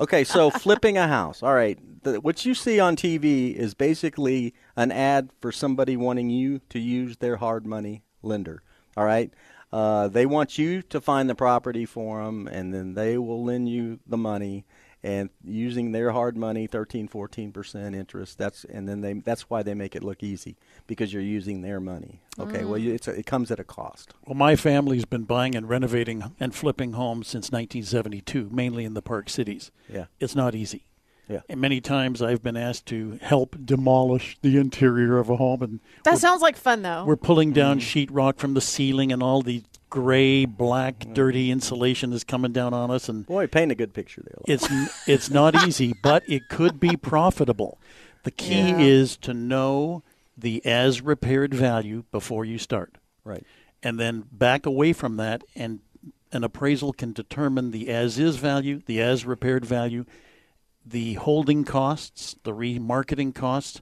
Okay, 0.00 0.24
so 0.24 0.48
flipping 0.48 0.96
a 0.96 1.06
house. 1.06 1.42
All 1.42 1.52
right. 1.52 1.78
The, 2.02 2.22
what 2.22 2.46
you 2.46 2.54
see 2.54 2.80
on 2.80 2.96
TV 2.96 3.54
is 3.54 3.74
basically 3.74 4.54
an 4.74 4.90
ad 4.90 5.28
for 5.42 5.52
somebody 5.52 5.94
wanting 5.94 6.30
you 6.30 6.60
to 6.70 6.78
use 6.78 7.18
their 7.18 7.36
hard 7.36 7.66
money 7.66 8.02
lender. 8.22 8.62
All 8.96 9.04
right. 9.04 9.30
Uh, 9.72 10.08
they 10.08 10.26
want 10.26 10.58
you 10.58 10.82
to 10.82 11.00
find 11.00 11.30
the 11.30 11.34
property 11.34 11.86
for 11.86 12.24
them, 12.24 12.48
and 12.48 12.74
then 12.74 12.94
they 12.94 13.16
will 13.18 13.44
lend 13.44 13.68
you 13.68 14.00
the 14.06 14.16
money. 14.16 14.64
And 15.02 15.30
using 15.42 15.92
their 15.92 16.10
hard 16.10 16.36
money, 16.36 16.66
13, 16.66 17.08
14 17.08 17.52
percent 17.52 17.94
interest. 17.94 18.36
That's 18.36 18.64
and 18.64 18.86
then 18.86 19.00
they 19.00 19.14
that's 19.14 19.48
why 19.48 19.62
they 19.62 19.72
make 19.72 19.96
it 19.96 20.02
look 20.02 20.22
easy 20.22 20.58
because 20.86 21.10
you're 21.10 21.22
using 21.22 21.62
their 21.62 21.80
money. 21.80 22.20
Okay, 22.38 22.64
well 22.64 22.76
you, 22.76 22.92
it's 22.92 23.08
a, 23.08 23.12
it 23.12 23.24
comes 23.24 23.50
at 23.50 23.58
a 23.58 23.64
cost. 23.64 24.12
Well, 24.26 24.34
my 24.34 24.56
family's 24.56 25.06
been 25.06 25.24
buying 25.24 25.54
and 25.54 25.70
renovating 25.70 26.34
and 26.38 26.54
flipping 26.54 26.92
homes 26.92 27.28
since 27.28 27.50
1972, 27.50 28.50
mainly 28.52 28.84
in 28.84 28.92
the 28.92 29.00
park 29.00 29.30
cities. 29.30 29.70
Yeah. 29.88 30.04
It's 30.18 30.34
not 30.34 30.54
easy. 30.54 30.84
Yeah. 31.30 31.40
And 31.48 31.60
many 31.60 31.80
times 31.80 32.20
I've 32.20 32.42
been 32.42 32.56
asked 32.56 32.86
to 32.86 33.18
help 33.22 33.56
demolish 33.64 34.36
the 34.42 34.56
interior 34.58 35.18
of 35.18 35.30
a 35.30 35.36
home, 35.36 35.62
and 35.62 35.80
That 36.04 36.18
sounds 36.18 36.42
like 36.42 36.56
fun, 36.56 36.82
though. 36.82 37.04
we're 37.04 37.16
pulling 37.16 37.52
down 37.52 37.78
mm. 37.78 37.82
sheetrock 37.82 38.38
from 38.38 38.54
the 38.54 38.60
ceiling, 38.60 39.12
and 39.12 39.22
all 39.22 39.40
the 39.42 39.62
gray, 39.88 40.44
black, 40.44 41.00
mm. 41.00 41.14
dirty 41.14 41.50
insulation 41.50 42.12
is 42.12 42.24
coming 42.24 42.52
down 42.52 42.74
on 42.74 42.90
us, 42.90 43.08
and 43.08 43.26
Boy, 43.26 43.46
paint 43.46 43.70
a 43.72 43.74
good 43.74 43.94
picture 43.94 44.22
there. 44.24 44.56
it's 44.56 44.68
it's 45.06 45.30
not 45.30 45.54
easy, 45.66 45.94
but 46.02 46.22
it 46.28 46.48
could 46.48 46.80
be 46.80 46.96
profitable. 46.96 47.78
The 48.24 48.30
key 48.30 48.70
Yeah. 48.70 48.78
is 48.78 49.16
to 49.18 49.32
know 49.32 50.02
the 50.36 50.64
as 50.66 51.00
repaired 51.00 51.54
value 51.54 52.04
before 52.10 52.44
you 52.44 52.58
start, 52.58 52.96
right. 53.24 53.44
and 53.82 53.98
then 54.00 54.24
back 54.32 54.66
away 54.66 54.92
from 54.92 55.16
that, 55.16 55.44
and 55.54 55.80
an 56.32 56.44
appraisal 56.44 56.92
can 56.92 57.12
determine 57.12 57.70
the 57.70 57.88
as 57.88 58.18
is 58.18 58.36
value, 58.36 58.82
the 58.86 59.00
as 59.00 59.26
repaired 59.26 59.64
value, 59.64 60.04
the 60.90 61.14
holding 61.14 61.64
costs, 61.64 62.36
the 62.42 62.52
remarketing 62.52 63.34
costs, 63.34 63.80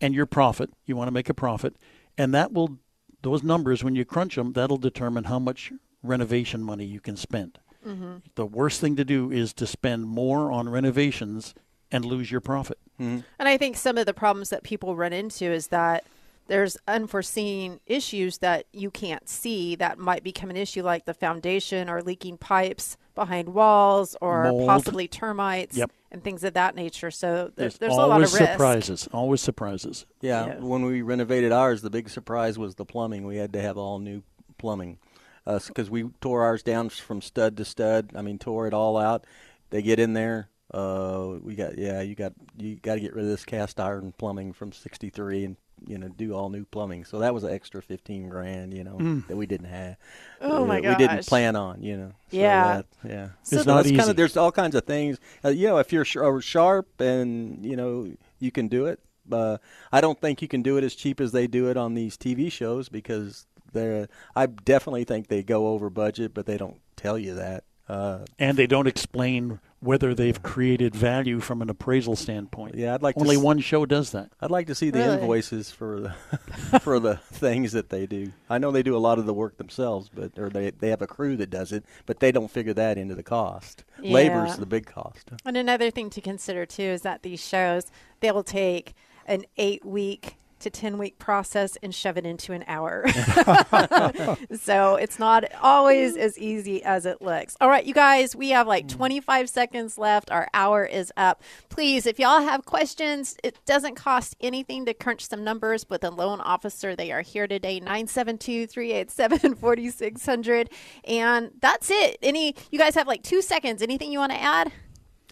and 0.00 0.14
your 0.14 0.26
profit. 0.26 0.70
You 0.86 0.96
want 0.96 1.08
to 1.08 1.12
make 1.12 1.28
a 1.28 1.34
profit, 1.34 1.76
and 2.16 2.34
that 2.34 2.52
will 2.52 2.78
those 3.22 3.42
numbers 3.42 3.82
when 3.82 3.96
you 3.96 4.04
crunch 4.04 4.36
them, 4.36 4.52
that'll 4.52 4.76
determine 4.76 5.24
how 5.24 5.38
much 5.38 5.72
renovation 6.02 6.62
money 6.62 6.84
you 6.84 7.00
can 7.00 7.16
spend. 7.16 7.58
Mm-hmm. 7.84 8.16
The 8.34 8.46
worst 8.46 8.80
thing 8.80 8.96
to 8.96 9.04
do 9.04 9.32
is 9.32 9.52
to 9.54 9.66
spend 9.66 10.06
more 10.06 10.52
on 10.52 10.68
renovations 10.68 11.54
and 11.90 12.04
lose 12.04 12.30
your 12.30 12.40
profit. 12.40 12.78
Mm-hmm. 13.00 13.20
And 13.38 13.48
I 13.48 13.56
think 13.56 13.76
some 13.76 13.98
of 13.98 14.06
the 14.06 14.14
problems 14.14 14.50
that 14.50 14.62
people 14.62 14.94
run 14.94 15.12
into 15.12 15.46
is 15.46 15.68
that 15.68 16.04
there's 16.46 16.76
unforeseen 16.86 17.80
issues 17.86 18.38
that 18.38 18.66
you 18.72 18.90
can't 18.90 19.28
see 19.28 19.74
that 19.76 19.98
might 19.98 20.22
become 20.24 20.50
an 20.50 20.56
issue, 20.56 20.82
like 20.82 21.04
the 21.04 21.14
foundation 21.14 21.88
or 21.88 22.02
leaking 22.02 22.36
pipes 22.38 22.96
behind 23.14 23.48
walls 23.50 24.16
or 24.20 24.44
Mold. 24.44 24.66
possibly 24.66 25.06
termites 25.08 25.76
Yep. 25.76 25.90
and 26.10 26.22
things 26.24 26.42
of 26.44 26.54
that 26.54 26.74
nature. 26.74 27.10
So 27.10 27.52
there's, 27.54 27.78
There's, 27.78 27.78
there's 27.78 27.92
a 27.92 27.96
lot 28.06 28.22
of 28.22 28.32
risk. 28.32 28.36
surprises. 28.36 29.08
Always 29.12 29.40
surprises. 29.40 30.04
Yeah, 30.20 30.46
Yeah. 30.46 30.58
when 30.58 30.84
we 30.84 31.02
renovated 31.02 31.52
ours, 31.52 31.82
the 31.82 31.90
big 31.90 32.08
surprise 32.10 32.58
was 32.58 32.74
the 32.74 32.84
plumbing. 32.84 33.24
We 33.26 33.36
had 33.36 33.52
to 33.52 33.60
have 33.62 33.78
all 33.78 33.98
new 33.98 34.22
plumbing 34.58 34.98
because 35.46 35.90
we 35.90 36.04
tore 36.20 36.42
ours 36.42 36.62
down 36.62 36.88
from 36.88 37.20
stud 37.20 37.56
to 37.58 37.64
stud. 37.64 38.10
I 38.14 38.22
mean, 38.22 38.38
tore 38.38 38.66
it 38.66 38.74
all 38.74 38.96
out. 38.96 39.24
They 39.70 39.82
get 39.82 39.98
in 40.00 40.12
there. 40.14 40.48
Uh, 40.72 41.34
we 41.42 41.54
got 41.54 41.78
yeah, 41.78 42.00
you 42.00 42.14
got 42.14 42.32
you 42.56 42.76
got 42.76 42.94
to 42.94 43.00
get 43.00 43.14
rid 43.14 43.24
of 43.24 43.30
this 43.30 43.44
cast 43.44 43.78
iron 43.78 44.12
plumbing 44.16 44.52
from 44.54 44.72
'63 44.72 45.44
and 45.44 45.56
you 45.86 45.98
know 45.98 46.08
do 46.08 46.34
all 46.34 46.48
new 46.50 46.64
plumbing. 46.64 47.04
So 47.04 47.18
that 47.20 47.32
was 47.34 47.44
an 47.44 47.52
extra 47.52 47.82
15 47.82 48.28
grand, 48.28 48.72
you 48.74 48.84
know, 48.84 49.22
that 49.28 49.36
we 49.36 49.46
didn't 49.46 49.68
have. 49.68 49.96
Oh 50.40 50.62
uh, 50.64 50.66
my 50.66 50.80
We 50.80 50.94
didn't 50.96 51.26
plan 51.26 51.56
on, 51.56 51.82
you 51.82 51.96
know. 51.96 52.12
So 52.30 52.36
Yeah. 52.36 52.64
that- 52.76 52.86
yeah. 53.08 53.28
So 53.42 53.56
It's 53.56 53.64
So 53.64 53.70
not 53.74 53.82
that's 53.84 53.96
Kind 53.96 54.10
of, 54.10 54.16
there's 54.16 54.36
all 54.36 54.52
kinds 54.52 54.74
of 54.74 54.84
things. 54.84 55.18
Uh, 55.44 55.48
you 55.50 55.66
know, 55.68 55.78
if 55.78 55.92
you're 55.92 56.04
sh- 56.04 56.16
uh, 56.16 56.40
sharp 56.40 57.00
and 57.00 57.64
you 57.64 57.76
know 57.76 58.12
you 58.38 58.50
can 58.50 58.68
do 58.68 58.86
it. 58.86 59.00
Uh, 59.32 59.56
I 59.90 60.00
don't 60.02 60.20
think 60.20 60.42
you 60.42 60.48
can 60.48 60.60
do 60.62 60.76
it 60.76 60.84
as 60.84 60.94
cheap 60.94 61.18
as 61.20 61.32
they 61.32 61.46
do 61.46 61.70
it 61.70 61.76
on 61.78 61.94
these 61.94 62.16
TV 62.16 62.50
shows 62.52 62.88
because 62.90 63.46
they're. 63.72 64.08
I 64.36 64.46
definitely 64.46 65.04
think 65.04 65.28
they 65.28 65.42
go 65.42 65.68
over 65.68 65.88
budget, 65.88 66.34
but 66.34 66.44
they 66.46 66.58
don't 66.58 66.80
tell 66.96 67.18
you 67.18 67.34
that. 67.34 67.64
Uh, 67.88 68.20
And 68.38 68.56
they 68.56 68.66
don't 68.66 68.86
explain 68.86 69.60
whether 69.80 70.14
they've 70.14 70.42
created 70.42 70.94
value 70.94 71.40
from 71.40 71.60
an 71.60 71.68
appraisal 71.68 72.16
standpoint. 72.16 72.74
yeah, 72.74 72.94
I'd 72.94 73.02
like 73.02 73.18
Only 73.18 73.34
to. 73.34 73.40
s- 73.40 73.44
one 73.44 73.58
show 73.60 73.84
does 73.84 74.12
that. 74.12 74.30
I'd 74.40 74.50
like 74.50 74.66
to 74.68 74.74
see 74.74 74.88
the 74.88 75.00
Really? 75.00 75.18
invoices 75.20 75.70
for 75.70 76.00
the 76.00 76.10
for 76.80 76.98
the 76.98 77.16
things 77.30 77.72
that 77.72 77.90
they 77.90 78.06
do. 78.06 78.32
I 78.48 78.56
know 78.56 78.70
they 78.70 78.82
do 78.82 78.96
a 78.96 78.98
lot 78.98 79.18
of 79.18 79.26
the 79.26 79.34
work 79.34 79.58
themselves, 79.58 80.08
but 80.14 80.38
or 80.38 80.48
they 80.48 80.70
they 80.70 80.88
have 80.88 81.02
a 81.02 81.06
crew 81.06 81.36
that 81.36 81.50
does 81.50 81.70
it, 81.72 81.84
but 82.06 82.20
they 82.20 82.32
don't 82.32 82.50
figure 82.50 82.72
that 82.72 82.96
into 82.96 83.14
the 83.14 83.22
cost. 83.22 83.84
Labor's 84.02 84.50
Yeah. 84.52 84.56
the 84.56 84.66
big 84.66 84.86
cost. 84.86 85.30
And 85.44 85.56
another 85.58 85.90
thing 85.90 86.08
to 86.10 86.22
consider 86.22 86.64
too 86.64 86.82
is 86.82 87.02
that 87.02 87.22
these 87.22 87.44
shows 87.46 87.90
they 88.20 88.32
will 88.32 88.42
take 88.44 88.94
an 89.26 89.44
eight 89.58 89.84
week 89.84 90.36
to 90.64 90.70
ten 90.70 90.98
week 90.98 91.18
process 91.18 91.76
and 91.82 91.94
shove 91.94 92.18
it 92.18 92.26
into 92.26 92.52
an 92.52 92.64
hour. 92.66 93.06
so 94.60 94.96
it's 94.96 95.18
not 95.18 95.44
always 95.62 96.16
as 96.16 96.38
easy 96.38 96.82
as 96.82 97.06
it 97.06 97.22
looks. 97.22 97.56
All 97.60 97.68
right, 97.68 97.84
you 97.84 97.94
guys, 97.94 98.34
we 98.34 98.50
have 98.50 98.66
like 98.66 98.84
hmm. 98.90 98.96
25 98.96 99.48
seconds 99.48 99.96
left. 99.96 100.30
Our 100.30 100.48
hour 100.52 100.84
is 100.84 101.12
up. 101.16 101.42
Please, 101.68 102.06
if 102.06 102.18
y'all 102.18 102.40
have 102.40 102.64
questions, 102.64 103.36
it 103.44 103.58
doesn't 103.66 103.94
cost 103.94 104.36
anything 104.40 104.84
to 104.86 104.94
crunch 104.94 105.26
some 105.26 105.44
numbers 105.44 105.88
with 105.88 106.04
a 106.04 106.10
loan 106.10 106.40
officer. 106.40 106.96
They 106.96 107.12
are 107.12 107.22
here 107.22 107.46
today, 107.46 107.78
972 107.80 108.66
387 108.66 109.54
4600. 109.56 110.70
And 111.04 111.50
that's 111.60 111.90
it. 111.90 112.18
Any, 112.22 112.54
you 112.70 112.78
guys 112.78 112.94
have 112.94 113.06
like 113.06 113.22
two 113.22 113.42
seconds. 113.42 113.82
Anything 113.82 114.12
you 114.12 114.18
want 114.18 114.32
to 114.32 114.40
add? 114.40 114.72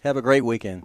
Have 0.03 0.17
a 0.17 0.21
great 0.21 0.45
weekend. 0.45 0.83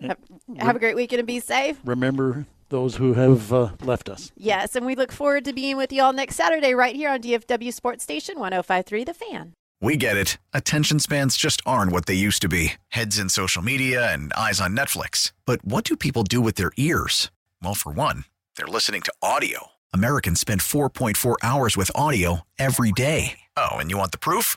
Have, 0.00 0.18
have 0.58 0.76
a 0.76 0.78
great 0.78 0.96
weekend 0.96 1.20
and 1.20 1.26
be 1.26 1.40
safe. 1.40 1.78
Remember 1.84 2.46
those 2.72 2.96
who 2.96 3.12
have 3.12 3.52
uh, 3.52 3.70
left 3.84 4.08
us. 4.08 4.32
Yes, 4.36 4.74
and 4.74 4.84
we 4.84 4.96
look 4.96 5.12
forward 5.12 5.44
to 5.44 5.52
being 5.52 5.76
with 5.76 5.92
you 5.92 6.02
all 6.02 6.12
next 6.12 6.34
Saturday 6.34 6.74
right 6.74 6.96
here 6.96 7.10
on 7.10 7.20
DFW 7.20 7.72
Sports 7.72 8.02
Station 8.02 8.40
1053 8.40 9.04
The 9.04 9.14
Fan. 9.14 9.52
We 9.80 9.96
get 9.96 10.16
it. 10.16 10.38
Attention 10.52 11.00
spans 11.00 11.36
just 11.36 11.60
aren't 11.66 11.92
what 11.92 12.06
they 12.06 12.14
used 12.14 12.40
to 12.42 12.48
be 12.48 12.74
heads 12.88 13.18
in 13.18 13.28
social 13.28 13.62
media 13.62 14.12
and 14.12 14.32
eyes 14.32 14.60
on 14.60 14.76
Netflix. 14.76 15.32
But 15.44 15.64
what 15.64 15.84
do 15.84 15.96
people 15.96 16.22
do 16.22 16.40
with 16.40 16.54
their 16.54 16.70
ears? 16.76 17.30
Well, 17.62 17.74
for 17.74 17.92
one, 17.92 18.24
they're 18.56 18.66
listening 18.66 19.02
to 19.02 19.12
audio. 19.22 19.68
Americans 19.92 20.40
spend 20.40 20.60
4.4 20.60 21.36
hours 21.42 21.76
with 21.76 21.90
audio 21.94 22.42
every 22.58 22.92
day. 22.92 23.40
Oh, 23.56 23.72
and 23.72 23.90
you 23.90 23.98
want 23.98 24.12
the 24.12 24.18
proof? 24.18 24.56